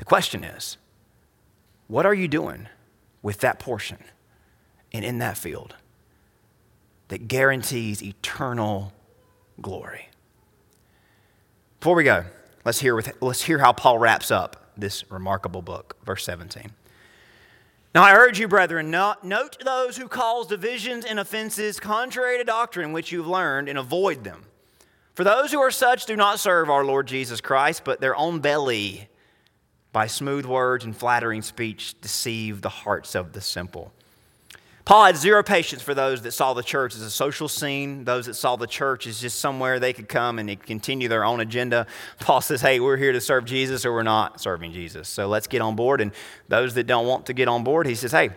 The 0.00 0.06
question 0.06 0.44
is 0.44 0.78
what 1.86 2.06
are 2.06 2.14
you 2.14 2.26
doing 2.26 2.68
with 3.20 3.40
that 3.40 3.58
portion 3.58 3.98
and 4.94 5.04
in 5.04 5.18
that 5.18 5.36
field 5.36 5.76
that 7.08 7.28
guarantees 7.28 8.02
eternal 8.02 8.94
glory? 9.60 10.08
Before 11.80 11.94
we 11.94 12.04
go, 12.04 12.24
let's 12.64 12.80
hear, 12.80 12.96
with, 12.96 13.12
let's 13.20 13.42
hear 13.42 13.58
how 13.58 13.74
Paul 13.74 13.98
wraps 13.98 14.30
up 14.30 14.70
this 14.74 15.10
remarkable 15.10 15.60
book, 15.60 15.98
verse 16.02 16.24
17. 16.24 16.70
Now 17.94 18.02
I 18.02 18.14
urge 18.14 18.40
you, 18.40 18.48
brethren, 18.48 18.90
not, 18.90 19.22
note 19.22 19.62
those 19.62 19.98
who 19.98 20.08
cause 20.08 20.46
divisions 20.46 21.04
and 21.04 21.20
offenses 21.20 21.78
contrary 21.78 22.38
to 22.38 22.44
doctrine 22.44 22.92
which 22.92 23.12
you've 23.12 23.26
learned 23.26 23.68
and 23.68 23.78
avoid 23.78 24.24
them. 24.24 24.44
For 25.12 25.24
those 25.24 25.52
who 25.52 25.60
are 25.60 25.70
such 25.70 26.06
do 26.06 26.16
not 26.16 26.40
serve 26.40 26.70
our 26.70 26.86
Lord 26.86 27.06
Jesus 27.06 27.42
Christ, 27.42 27.82
but 27.84 28.00
their 28.00 28.16
own 28.16 28.40
belly, 28.40 29.10
by 29.92 30.06
smooth 30.06 30.46
words 30.46 30.84
and 30.84 30.96
flattering 30.96 31.42
speech, 31.42 32.00
deceive 32.00 32.62
the 32.62 32.68
hearts 32.68 33.14
of 33.14 33.32
the 33.32 33.40
simple. 33.40 33.92
Paul 34.84 35.04
had 35.04 35.16
zero 35.16 35.42
patience 35.42 35.82
for 35.82 35.94
those 35.94 36.22
that 36.22 36.32
saw 36.32 36.52
the 36.52 36.62
church 36.62 36.94
as 36.94 37.02
a 37.02 37.10
social 37.10 37.48
scene, 37.48 38.04
those 38.04 38.26
that 38.26 38.34
saw 38.34 38.56
the 38.56 38.66
church 38.66 39.06
as 39.06 39.20
just 39.20 39.38
somewhere 39.38 39.78
they 39.78 39.92
could 39.92 40.08
come 40.08 40.38
and 40.38 40.60
continue 40.62 41.06
their 41.06 41.24
own 41.24 41.38
agenda. 41.40 41.86
Paul 42.18 42.40
says, 42.40 42.60
hey, 42.60 42.80
we're 42.80 42.96
here 42.96 43.12
to 43.12 43.20
serve 43.20 43.44
Jesus 43.44 43.84
or 43.84 43.92
we're 43.92 44.02
not 44.02 44.40
serving 44.40 44.72
Jesus. 44.72 45.08
So 45.08 45.28
let's 45.28 45.46
get 45.46 45.60
on 45.60 45.76
board. 45.76 46.00
And 46.00 46.12
those 46.48 46.74
that 46.74 46.88
don't 46.88 47.06
want 47.06 47.26
to 47.26 47.32
get 47.32 47.46
on 47.46 47.62
board, 47.62 47.86
he 47.86 47.94
says, 47.94 48.10
hey, 48.10 48.30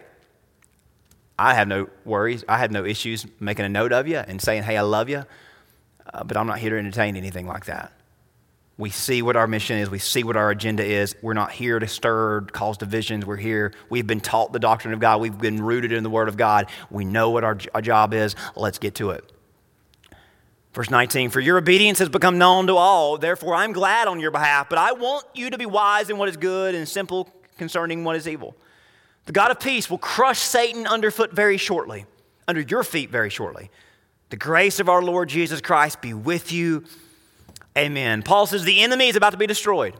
I 1.40 1.56
have 1.56 1.68
no 1.68 1.90
worries. 2.06 2.44
I 2.48 2.60
have 2.60 2.72
no 2.72 2.86
issues 2.86 3.26
making 3.40 3.66
a 3.66 3.70
note 3.70 3.92
of 3.92 4.08
you 4.08 4.18
and 4.18 4.40
saying, 4.40 4.64
hey, 4.64 4.78
I 4.78 4.82
love 4.82 5.10
you. 5.10 5.24
Uh, 6.14 6.24
but 6.24 6.38
I'm 6.38 6.46
not 6.46 6.60
here 6.60 6.72
to 6.72 6.78
entertain 6.78 7.16
anything 7.16 7.48
like 7.48 7.66
that. 7.66 7.94
We 8.78 8.90
see 8.90 9.22
what 9.22 9.36
our 9.36 9.46
mission 9.46 9.78
is. 9.78 9.90
We 9.90 10.00
see 10.00 10.24
what 10.24 10.36
our 10.36 10.50
agenda 10.50 10.84
is. 10.84 11.16
We're 11.22 11.34
not 11.34 11.52
here 11.52 11.78
to 11.78 11.88
stir, 11.88 12.42
cause 12.42 12.78
divisions. 12.78 13.26
We're 13.26 13.38
here. 13.38 13.72
We've 13.90 14.08
been 14.08 14.20
taught 14.20 14.52
the 14.52 14.60
doctrine 14.60 14.94
of 14.94 15.00
God. 15.00 15.22
We've 15.22 15.38
been 15.38 15.62
rooted 15.62 15.92
in 15.92 16.02
the 16.02 16.10
Word 16.10 16.28
of 16.28 16.38
God. 16.38 16.68
We 16.90 17.06
know 17.06 17.30
what 17.30 17.44
our, 17.44 17.58
our 17.76 17.82
job 17.82 18.14
is. 18.14 18.36
Let's 18.56 18.80
get 18.80 18.96
to 18.96 19.12
it. 19.12 19.32
Verse 20.74 20.90
19, 20.90 21.30
for 21.30 21.40
your 21.40 21.60
obedience 21.60 22.00
has 22.00 22.10
become 22.10 22.40
known 22.40 22.66
to 22.66 22.76
all. 22.76 23.20
Therefore, 23.20 23.54
I'm 23.54 23.74
glad 23.74 24.08
on 24.08 24.20
your 24.20 24.32
behalf, 24.32 24.70
but 24.70 24.80
I 24.80 24.94
want 24.94 25.24
you 25.36 25.52
to 25.52 25.58
be 25.58 25.68
wise 25.68 26.10
in 26.10 26.18
what 26.18 26.30
is 26.30 26.38
good 26.38 26.74
and 26.74 26.90
simple 26.90 27.30
concerning 27.60 28.04
what 28.04 28.16
is 28.16 28.28
evil. 28.28 28.56
The 29.26 29.34
God 29.34 29.52
of 29.52 29.60
peace 29.60 29.88
will 29.88 30.00
crush 30.00 30.40
Satan 30.40 30.88
underfoot 30.88 31.32
very 31.32 31.58
shortly, 31.58 32.08
under 32.48 32.62
your 32.62 32.84
feet 32.84 33.12
very 33.12 33.30
shortly. 33.30 33.70
The 34.32 34.38
grace 34.38 34.80
of 34.80 34.90
our 34.90 35.04
Lord 35.04 35.30
Jesus 35.30 35.62
Christ 35.62 36.02
be 36.02 36.16
with 36.16 36.52
you. 36.52 36.86
Amen. 37.78 38.22
Paul 38.22 38.46
says 38.46 38.64
the 38.64 38.82
enemy 38.82 39.08
is 39.08 39.16
about 39.16 39.32
to 39.32 39.38
be 39.38 39.48
destroyed. 39.48 39.96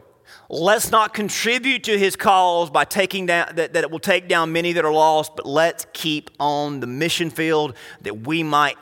Let's 0.48 0.90
not 0.90 1.14
contribute 1.14 1.84
to 1.84 1.98
his 1.98 2.16
cause 2.16 2.70
by 2.70 2.84
taking 2.84 3.26
down 3.26 3.54
that, 3.56 3.72
that 3.72 3.84
it 3.84 3.90
will 3.90 3.98
take 3.98 4.28
down 4.28 4.52
many 4.52 4.72
that 4.72 4.84
are 4.84 4.92
lost, 4.92 5.36
but 5.36 5.46
let's 5.46 5.86
keep 5.92 6.30
on 6.38 6.80
the 6.80 6.86
mission 6.86 7.30
field 7.30 7.74
that 8.02 8.26
we 8.26 8.42
might 8.42 8.76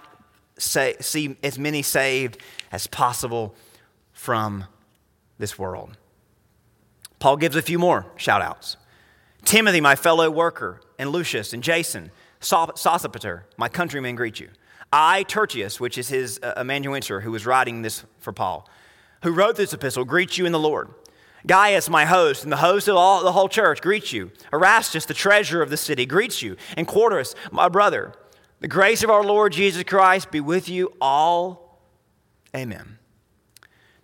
say, 0.59 0.97
see 1.01 1.36
as 1.43 1.59
many 1.59 1.82
saved 1.82 2.38
as 2.70 2.86
possible 2.86 3.55
from 4.12 4.64
this 5.38 5.59
world. 5.59 5.97
Paul 7.18 7.36
gives 7.36 7.57
a 7.57 7.62
few 7.62 7.78
more 7.78 8.07
shout 8.16 8.43
outs. 8.43 8.76
Timothy, 9.45 9.80
my 9.80 9.97
fellow 9.97 10.30
worker, 10.30 10.80
and 10.99 11.11
Lucius 11.11 11.53
and 11.53 11.62
Jason, 11.62 12.11
Sosipater, 12.40 13.43
my 13.57 13.68
countrymen 13.68 14.14
greet 14.14 14.40
you. 14.40 14.49
I, 14.93 15.22
Tertius, 15.24 15.80
which 15.80 15.97
is 15.97 16.09
his 16.09 16.38
uh, 16.43 16.55
amanuensis 16.57 17.22
who 17.22 17.30
was 17.30 17.47
writing 17.47 17.82
this 17.82 18.05
for 18.18 18.32
Paul, 18.32 18.68
who 19.22 19.32
wrote 19.32 19.56
this 19.56 19.72
epistle, 19.72 20.04
greet 20.04 20.38
you 20.38 20.46
in 20.46 20.52
the 20.52 20.58
Lord. 20.58 20.90
Gaius, 21.46 21.88
my 21.88 22.04
host, 22.04 22.44
and 22.44 22.52
the 22.52 22.58
host 22.58 22.88
of 22.88 22.96
all, 22.96 23.24
the 23.24 23.32
whole 23.32 23.48
church, 23.48 23.80
greet 23.80 24.12
you. 24.12 24.30
Erastus, 24.52 25.06
the 25.06 25.14
treasurer 25.14 25.62
of 25.62 25.70
the 25.70 25.76
city, 25.76 26.06
greets 26.06 26.42
you. 26.42 26.56
And 26.76 26.86
Quartus, 26.86 27.34
my 27.50 27.68
brother. 27.68 28.14
The 28.60 28.68
grace 28.68 29.02
of 29.02 29.10
our 29.10 29.24
Lord 29.24 29.52
Jesus 29.52 29.82
Christ 29.82 30.30
be 30.30 30.40
with 30.40 30.68
you 30.68 30.92
all. 31.00 31.80
Amen. 32.54 32.98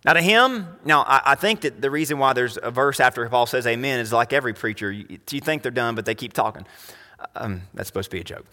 Now, 0.03 0.13
to 0.13 0.21
him, 0.21 0.67
now 0.83 1.03
I, 1.03 1.21
I, 1.27 1.35
think 1.35 1.61
that 1.61 1.81
the 1.81 1.91
reason 1.91 2.19
why 2.19 2.33
there's 2.33 2.57
a 2.61 2.71
verse 2.71 2.99
after 2.99 3.27
Paul 3.29 3.45
says 3.45 3.67
amen 3.67 3.99
is 3.99 4.13
like 4.13 4.33
every 4.33 4.53
preacher. 4.53 4.91
You, 4.91 5.19
you 5.29 5.41
think 5.41 5.61
they're 5.61 5.71
done, 5.71 5.95
but 5.95 6.05
they 6.05 6.15
keep 6.15 6.33
talking. 6.33 6.65
Um, 7.35 7.63
that's 7.73 7.87
supposed 7.87 8.09
to 8.09 8.15
be 8.15 8.21
a 8.21 8.23
joke. 8.23 8.45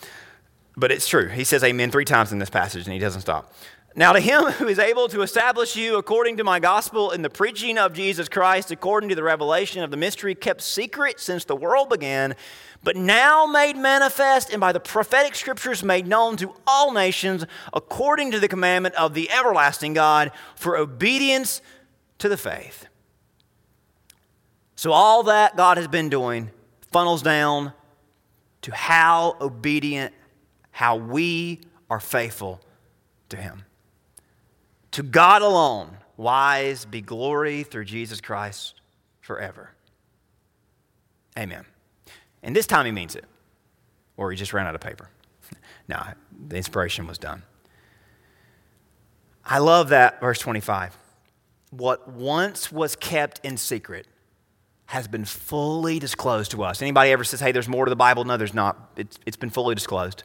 But 0.76 0.92
it's 0.92 1.08
true. 1.08 1.28
He 1.28 1.44
says 1.44 1.64
amen 1.64 1.90
three 1.90 2.04
times 2.04 2.32
in 2.32 2.38
this 2.38 2.50
passage 2.50 2.84
and 2.84 2.92
he 2.92 2.98
doesn't 2.98 3.22
stop. 3.22 3.52
Now, 3.99 4.12
to 4.12 4.20
him 4.20 4.44
who 4.44 4.68
is 4.68 4.78
able 4.78 5.09
to 5.09 5.22
establish 5.22 5.74
you 5.74 5.97
according 5.97 6.36
to 6.36 6.44
my 6.44 6.61
gospel 6.61 7.12
in 7.12 7.22
the 7.22 7.30
preaching 7.30 7.78
of 7.78 7.94
Jesus 7.94 8.28
Christ, 8.28 8.70
according 8.70 9.09
to 9.09 9.14
the 9.14 9.22
revelation 9.22 9.82
of 9.82 9.90
the 9.90 9.97
mystery 9.97 10.34
kept 10.34 10.61
secret 10.61 11.18
since 11.18 11.47
the 11.47 11.57
world 11.57 11.88
began, 11.88 12.36
but 12.84 12.94
now 12.94 13.47
made 13.47 13.74
manifest 13.74 14.51
and 14.51 14.61
by 14.61 14.72
the 14.72 14.80
prophetic 14.80 15.34
scriptures 15.34 15.82
made 15.82 16.07
known 16.07 16.36
to 16.36 16.55
all 16.66 16.92
nations, 16.92 17.47
according 17.72 18.32
to 18.32 18.38
the 18.38 18.49
commandment 18.49 18.94
of 18.97 19.14
the 19.14 19.30
everlasting 19.30 19.94
God, 19.94 20.30
for 20.57 20.76
obedience 20.76 21.62
to 22.18 22.28
the 22.28 22.36
faith. 22.36 22.88
So, 24.74 24.92
all 24.92 25.22
that 25.22 25.57
God 25.57 25.78
has 25.78 25.88
been 25.88 26.11
doing 26.11 26.51
funnels 26.92 27.22
down 27.22 27.72
to 28.61 28.74
how 28.74 29.38
obedient, 29.40 30.12
how 30.70 30.97
we 30.97 31.62
are 31.88 31.99
faithful 31.99 32.61
to 33.30 33.38
Him. 33.38 33.62
To 34.97 35.03
God 35.03 35.42
alone, 35.42 35.99
wise 36.16 36.86
be 36.86 37.03
glory 37.03 37.64
through 37.64 37.84
Jesus 37.84 38.22
Christ 38.22 38.80
forever. 39.20 39.72
Amen. 41.38 41.66
And 42.42 42.57
this 42.57 42.66
time 42.66 42.86
he 42.86 42.92
means 42.92 43.14
it, 43.14 43.26
or 44.16 44.30
he 44.30 44.38
just 44.38 44.55
ran 44.55 44.66
out 44.66 44.74
of 44.74 44.80
paper. 44.80 45.11
no, 45.88 46.03
the 46.49 46.57
inspiration 46.57 47.07
was 47.07 47.18
done. 47.18 47.42
I 49.44 49.59
love 49.59 49.90
that, 49.90 50.18
verse 50.18 50.38
25. 50.38 50.97
What 51.72 52.09
once 52.09 52.72
was 52.72 52.97
kept 52.97 53.44
in 53.44 53.59
secret 53.59 54.07
has 54.86 55.07
been 55.09 55.26
fully 55.26 55.99
disclosed 55.99 56.53
to 56.53 56.62
us. 56.62 56.80
Anybody 56.80 57.11
ever 57.11 57.22
says, 57.22 57.40
hey, 57.40 57.53
there's 57.53 57.68
more 57.68 57.84
to 57.84 57.90
the 57.90 57.97
Bible? 57.97 58.24
No, 58.24 58.38
there's 58.38 58.55
not. 58.55 58.92
It's, 58.97 59.18
it's 59.26 59.36
been 59.36 59.51
fully 59.51 59.74
disclosed 59.74 60.22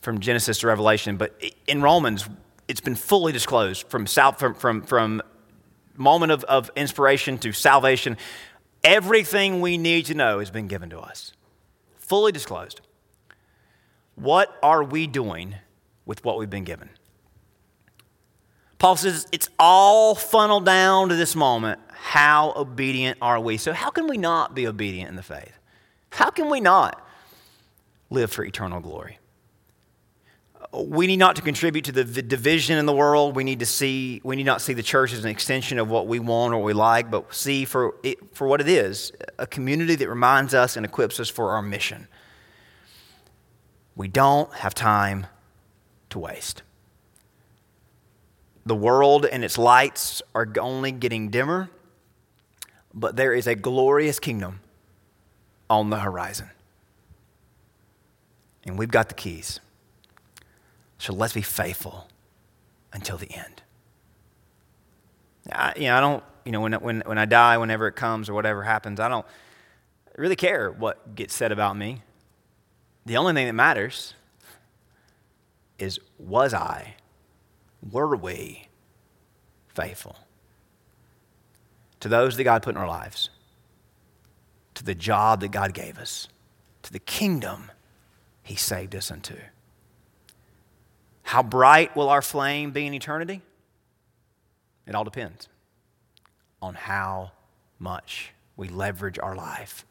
from 0.00 0.18
Genesis 0.18 0.58
to 0.58 0.66
Revelation. 0.66 1.16
But 1.16 1.40
in 1.68 1.82
Romans, 1.82 2.28
it's 2.70 2.80
been 2.80 2.94
fully 2.94 3.32
disclosed 3.32 3.88
from, 3.88 4.06
from, 4.06 4.54
from, 4.54 4.82
from 4.82 5.22
moment 5.96 6.30
of, 6.30 6.44
of 6.44 6.70
inspiration 6.76 7.36
to 7.38 7.52
salvation. 7.52 8.16
Everything 8.84 9.60
we 9.60 9.76
need 9.76 10.06
to 10.06 10.14
know 10.14 10.38
has 10.38 10.52
been 10.52 10.68
given 10.68 10.88
to 10.90 11.00
us, 11.00 11.32
fully 11.98 12.30
disclosed. 12.30 12.80
What 14.14 14.56
are 14.62 14.84
we 14.84 15.08
doing 15.08 15.56
with 16.06 16.24
what 16.24 16.38
we've 16.38 16.48
been 16.48 16.62
given? 16.62 16.90
Paul 18.78 18.94
says 18.94 19.26
it's 19.32 19.48
all 19.58 20.14
funneled 20.14 20.64
down 20.64 21.08
to 21.08 21.16
this 21.16 21.34
moment. 21.34 21.80
How 21.88 22.52
obedient 22.54 23.18
are 23.20 23.40
we? 23.40 23.56
So, 23.56 23.72
how 23.72 23.90
can 23.90 24.06
we 24.06 24.16
not 24.16 24.54
be 24.54 24.68
obedient 24.68 25.10
in 25.10 25.16
the 25.16 25.22
faith? 25.22 25.58
How 26.10 26.30
can 26.30 26.48
we 26.48 26.60
not 26.60 27.04
live 28.10 28.30
for 28.30 28.44
eternal 28.44 28.80
glory? 28.80 29.18
We 30.72 31.08
need 31.08 31.16
not 31.16 31.36
to 31.36 31.42
contribute 31.42 31.84
to 31.86 31.92
the, 31.92 32.04
division 32.04 32.78
in 32.78 32.86
the 32.86 32.92
world. 32.92 33.34
We 33.34 33.42
need 33.42 33.58
to 33.58 33.66
see, 33.66 34.20
we 34.22 34.36
need 34.36 34.46
not 34.46 34.60
see 34.60 34.72
the 34.72 34.82
church 34.82 35.12
as 35.12 35.24
an 35.24 35.30
extension 35.30 35.78
of 35.78 35.90
what 35.90 36.06
we 36.06 36.20
want 36.20 36.54
or 36.54 36.58
what 36.58 36.66
we 36.66 36.72
like, 36.72 37.10
but 37.10 37.34
see 37.34 37.64
for, 37.64 37.96
it, 38.04 38.18
for 38.36 38.46
what 38.46 38.60
it 38.60 38.68
is 38.68 39.12
a 39.38 39.46
community 39.46 39.96
that 39.96 40.08
reminds 40.08 40.54
us 40.54 40.76
and 40.76 40.86
equips 40.86 41.18
us 41.18 41.28
for 41.28 41.50
our 41.52 41.62
mission. 41.62 42.06
We 43.96 44.06
don't 44.06 44.52
have 44.54 44.74
time 44.74 45.26
to 46.10 46.18
waste. 46.18 46.62
The 48.64 48.76
world 48.76 49.26
and 49.26 49.44
its 49.44 49.58
lights 49.58 50.22
are 50.34 50.46
only 50.60 50.92
getting 50.92 51.30
dimmer, 51.30 51.70
but 52.94 53.16
there 53.16 53.34
is 53.34 53.48
a 53.48 53.56
glorious 53.56 54.20
kingdom 54.20 54.60
on 55.68 55.90
the 55.90 56.00
horizon. 56.00 56.50
And 58.64 58.78
we've 58.78 58.90
got 58.90 59.08
the 59.08 59.14
keys. 59.14 59.58
So 61.00 61.14
let's 61.14 61.32
be 61.32 61.40
faithful 61.40 62.08
until 62.92 63.16
the 63.16 63.32
end. 63.32 63.62
I, 65.50 65.72
you 65.74 65.84
know, 65.84 65.96
I 65.96 66.00
don't, 66.00 66.22
you 66.44 66.52
know, 66.52 66.60
when, 66.60 66.74
when, 66.74 67.02
when 67.06 67.16
I 67.16 67.24
die, 67.24 67.56
whenever 67.56 67.88
it 67.88 67.94
comes 67.96 68.28
or 68.28 68.34
whatever 68.34 68.62
happens, 68.62 69.00
I 69.00 69.08
don't 69.08 69.24
really 70.18 70.36
care 70.36 70.70
what 70.70 71.14
gets 71.14 71.34
said 71.34 71.52
about 71.52 71.74
me. 71.74 72.02
The 73.06 73.16
only 73.16 73.32
thing 73.32 73.46
that 73.46 73.54
matters 73.54 74.12
is 75.78 75.98
was 76.18 76.52
I, 76.52 76.96
were 77.90 78.14
we 78.14 78.68
faithful 79.68 80.16
to 82.00 82.10
those 82.10 82.36
that 82.36 82.44
God 82.44 82.62
put 82.62 82.74
in 82.74 82.80
our 82.80 82.86
lives, 82.86 83.30
to 84.74 84.84
the 84.84 84.94
job 84.94 85.40
that 85.40 85.50
God 85.50 85.72
gave 85.72 85.96
us, 85.96 86.28
to 86.82 86.92
the 86.92 86.98
kingdom 86.98 87.70
He 88.42 88.54
saved 88.54 88.94
us 88.94 89.10
unto? 89.10 89.36
How 91.30 91.44
bright 91.44 91.94
will 91.94 92.08
our 92.08 92.22
flame 92.22 92.72
be 92.72 92.86
in 92.86 92.92
eternity? 92.92 93.40
It 94.84 94.96
all 94.96 95.04
depends 95.04 95.48
on 96.60 96.74
how 96.74 97.30
much 97.78 98.32
we 98.56 98.66
leverage 98.66 99.16
our 99.16 99.36
life 99.36 99.86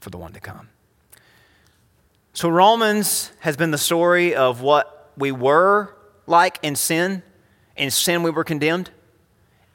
for 0.00 0.08
the 0.08 0.16
one 0.16 0.32
to 0.32 0.40
come. 0.40 0.70
So, 2.32 2.48
Romans 2.48 3.32
has 3.40 3.54
been 3.54 3.70
the 3.70 3.76
story 3.76 4.34
of 4.34 4.62
what 4.62 5.12
we 5.14 5.30
were 5.30 5.94
like 6.26 6.58
in 6.62 6.74
sin. 6.74 7.22
In 7.76 7.90
sin, 7.90 8.22
we 8.22 8.30
were 8.30 8.42
condemned. 8.42 8.88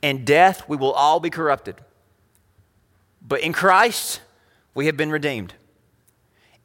In 0.02 0.26
death, 0.26 0.68
we 0.68 0.78
will 0.78 0.94
all 0.94 1.20
be 1.20 1.30
corrupted. 1.30 1.76
But 3.22 3.42
in 3.42 3.54
Christ, 3.54 4.22
we 4.74 4.88
have 4.88 4.98
been 4.98 5.12
redeemed. 5.12 5.54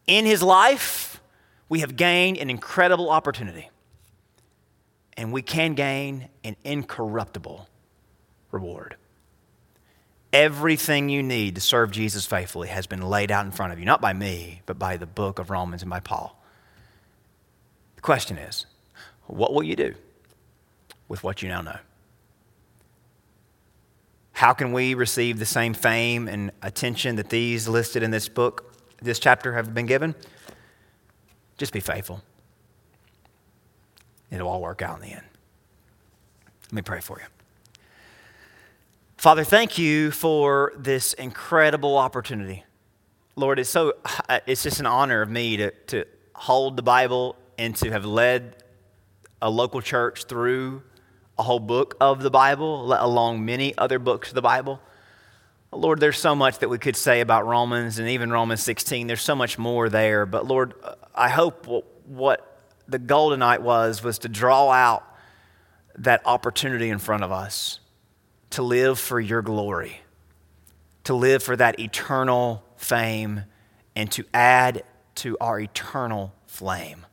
In 0.06 0.24
his 0.24 0.42
life, 0.42 1.20
we 1.68 1.80
have 1.80 1.96
gained 1.96 2.38
an 2.38 2.48
incredible 2.48 3.10
opportunity 3.10 3.68
and 5.16 5.32
we 5.32 5.42
can 5.42 5.74
gain 5.74 6.28
an 6.44 6.56
incorruptible 6.64 7.68
reward. 8.50 8.96
Everything 10.32 11.08
you 11.08 11.22
need 11.22 11.56
to 11.56 11.60
serve 11.60 11.90
Jesus 11.90 12.24
faithfully 12.24 12.68
has 12.68 12.86
been 12.86 13.02
laid 13.02 13.30
out 13.30 13.44
in 13.44 13.52
front 13.52 13.72
of 13.72 13.78
you, 13.78 13.84
not 13.84 14.00
by 14.00 14.12
me, 14.12 14.62
but 14.64 14.78
by 14.78 14.96
the 14.96 15.06
book 15.06 15.38
of 15.38 15.50
Romans 15.50 15.82
and 15.82 15.90
by 15.90 16.00
Paul. 16.00 16.42
The 17.96 18.02
question 18.02 18.38
is 18.38 18.66
what 19.26 19.52
will 19.52 19.62
you 19.62 19.76
do 19.76 19.94
with 21.08 21.22
what 21.22 21.42
you 21.42 21.48
now 21.48 21.60
know? 21.60 21.78
How 24.32 24.54
can 24.54 24.72
we 24.72 24.94
receive 24.94 25.38
the 25.38 25.46
same 25.46 25.74
fame 25.74 26.26
and 26.26 26.50
attention 26.62 27.16
that 27.16 27.28
these 27.28 27.68
listed 27.68 28.02
in 28.02 28.10
this 28.10 28.28
book, 28.28 28.74
this 29.00 29.18
chapter, 29.18 29.52
have 29.52 29.72
been 29.74 29.86
given? 29.86 30.14
Just 31.58 31.72
be 31.72 31.80
faithful. 31.80 32.22
It'll 34.32 34.48
all 34.48 34.62
work 34.62 34.82
out 34.82 34.96
in 34.96 35.08
the 35.08 35.14
end. 35.14 35.26
Let 36.70 36.72
me 36.72 36.82
pray 36.82 37.00
for 37.00 37.20
you. 37.20 37.26
Father, 39.18 39.44
thank 39.44 39.78
you 39.78 40.10
for 40.10 40.72
this 40.76 41.12
incredible 41.12 41.96
opportunity. 41.96 42.64
Lord, 43.36 43.58
it's 43.58 43.70
so 43.70 43.94
uh, 44.28 44.40
it's 44.46 44.62
just 44.62 44.80
an 44.80 44.86
honor 44.86 45.22
of 45.22 45.30
me 45.30 45.58
to, 45.58 45.70
to 45.70 46.06
hold 46.34 46.76
the 46.76 46.82
Bible 46.82 47.36
and 47.58 47.76
to 47.76 47.90
have 47.90 48.04
led 48.04 48.56
a 49.40 49.50
local 49.50 49.80
church 49.80 50.24
through 50.24 50.82
a 51.38 51.42
whole 51.42 51.60
book 51.60 51.96
of 52.00 52.22
the 52.22 52.30
Bible, 52.30 52.92
along 52.92 53.44
many 53.44 53.76
other 53.78 53.98
books 53.98 54.30
of 54.30 54.34
the 54.34 54.42
Bible. 54.42 54.80
Lord, 55.70 56.00
there's 56.00 56.18
so 56.18 56.34
much 56.34 56.58
that 56.58 56.68
we 56.68 56.78
could 56.78 56.96
say 56.96 57.20
about 57.20 57.46
Romans 57.46 57.98
and 57.98 58.08
even 58.08 58.30
Romans 58.30 58.62
16. 58.62 59.06
There's 59.06 59.22
so 59.22 59.34
much 59.34 59.58
more 59.58 59.88
there. 59.88 60.26
But 60.26 60.46
Lord, 60.46 60.74
uh, 60.82 60.94
I 61.14 61.28
hope 61.28 61.66
what 62.06 62.51
the 62.88 62.98
goal 62.98 63.30
tonight 63.30 63.62
was 63.62 64.02
was 64.02 64.18
to 64.20 64.28
draw 64.28 64.70
out 64.70 65.04
that 65.96 66.22
opportunity 66.24 66.88
in 66.90 66.98
front 66.98 67.22
of 67.22 67.32
us 67.32 67.80
to 68.50 68.62
live 68.62 68.98
for 68.98 69.18
your 69.20 69.42
glory, 69.42 70.00
to 71.04 71.14
live 71.14 71.42
for 71.42 71.56
that 71.56 71.80
eternal 71.80 72.62
fame, 72.76 73.44
and 73.96 74.10
to 74.12 74.24
add 74.34 74.84
to 75.14 75.36
our 75.40 75.58
eternal 75.58 76.34
flame. 76.46 77.06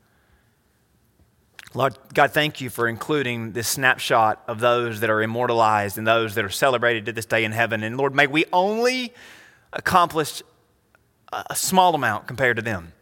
Lord 1.74 1.98
God, 2.14 2.32
thank 2.32 2.62
you 2.62 2.70
for 2.70 2.88
including 2.88 3.52
this 3.52 3.68
snapshot 3.68 4.44
of 4.48 4.60
those 4.60 5.02
that 5.02 5.10
are 5.10 5.22
immortalized 5.22 5.98
and 5.98 6.08
those 6.08 6.36
that 6.36 6.44
are 6.44 6.50
celebrated 6.50 7.06
to 7.06 7.12
this 7.12 7.26
day 7.26 7.44
in 7.44 7.52
heaven. 7.52 7.84
And 7.84 7.96
Lord, 7.96 8.16
may 8.16 8.28
we 8.28 8.46
only 8.52 9.14
accomplish 9.72 10.42
a 11.32 11.56
small 11.56 11.94
amount 11.94 12.26
compared 12.26 12.56
to 12.56 12.64
them. 12.64 12.94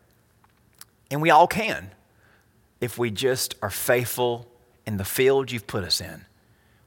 And 1.10 1.22
we 1.22 1.30
all 1.30 1.48
can 1.48 1.92
if 2.80 2.98
we 2.98 3.12
just 3.12 3.56
are 3.62 3.70
faithful 3.70 4.48
in 4.86 4.98
the 4.98 5.06
field 5.06 5.52
you've 5.52 5.68
put 5.68 5.84
us 5.84 6.00
in 6.00 6.26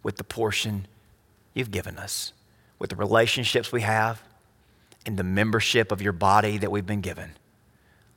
with 0.02 0.16
the 0.16 0.24
portion 0.24 0.86
you've 1.54 1.70
given 1.70 1.98
us, 1.98 2.32
with 2.78 2.90
the 2.90 2.96
relationships 2.96 3.72
we 3.72 3.82
have, 3.82 4.22
and 5.04 5.18
the 5.18 5.24
membership 5.24 5.92
of 5.92 6.02
your 6.02 6.12
body 6.12 6.58
that 6.58 6.70
we've 6.70 6.86
been 6.86 7.00
given. 7.00 7.32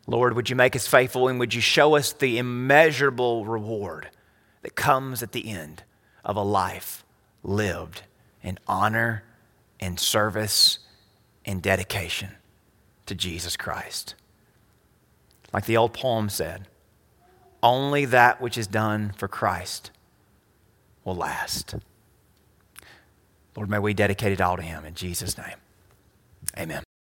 Lord, 0.05 0.35
would 0.35 0.49
you 0.49 0.55
make 0.55 0.75
us 0.75 0.87
faithful 0.87 1.27
and 1.27 1.39
would 1.39 1.53
you 1.53 1.61
show 1.61 1.95
us 1.95 2.11
the 2.11 2.37
immeasurable 2.37 3.45
reward 3.45 4.09
that 4.61 4.75
comes 4.75 5.23
at 5.23 5.31
the 5.31 5.47
end 5.47 5.83
of 6.25 6.35
a 6.35 6.41
life 6.41 7.05
lived 7.41 8.03
in 8.41 8.59
honor 8.67 9.23
and 9.79 9.99
service 9.99 10.79
and 11.45 11.61
dedication 11.61 12.31
to 13.05 13.15
Jesus 13.15 13.55
Christ? 13.55 14.15
Like 15.53 15.65
the 15.65 15.77
old 15.77 15.93
poem 15.93 16.29
said, 16.29 16.67
only 17.63 18.05
that 18.05 18.39
which 18.41 18.57
is 18.57 18.67
done 18.67 19.13
for 19.17 19.27
Christ 19.27 19.89
will 21.03 21.15
last. 21.15 21.75
Lord, 23.55 23.69
may 23.69 23.79
we 23.79 23.93
dedicate 23.93 24.31
it 24.31 24.41
all 24.41 24.57
to 24.57 24.63
Him 24.63 24.85
in 24.85 24.93
Jesus' 24.93 25.37
name. 25.37 25.57
Amen. 26.57 26.83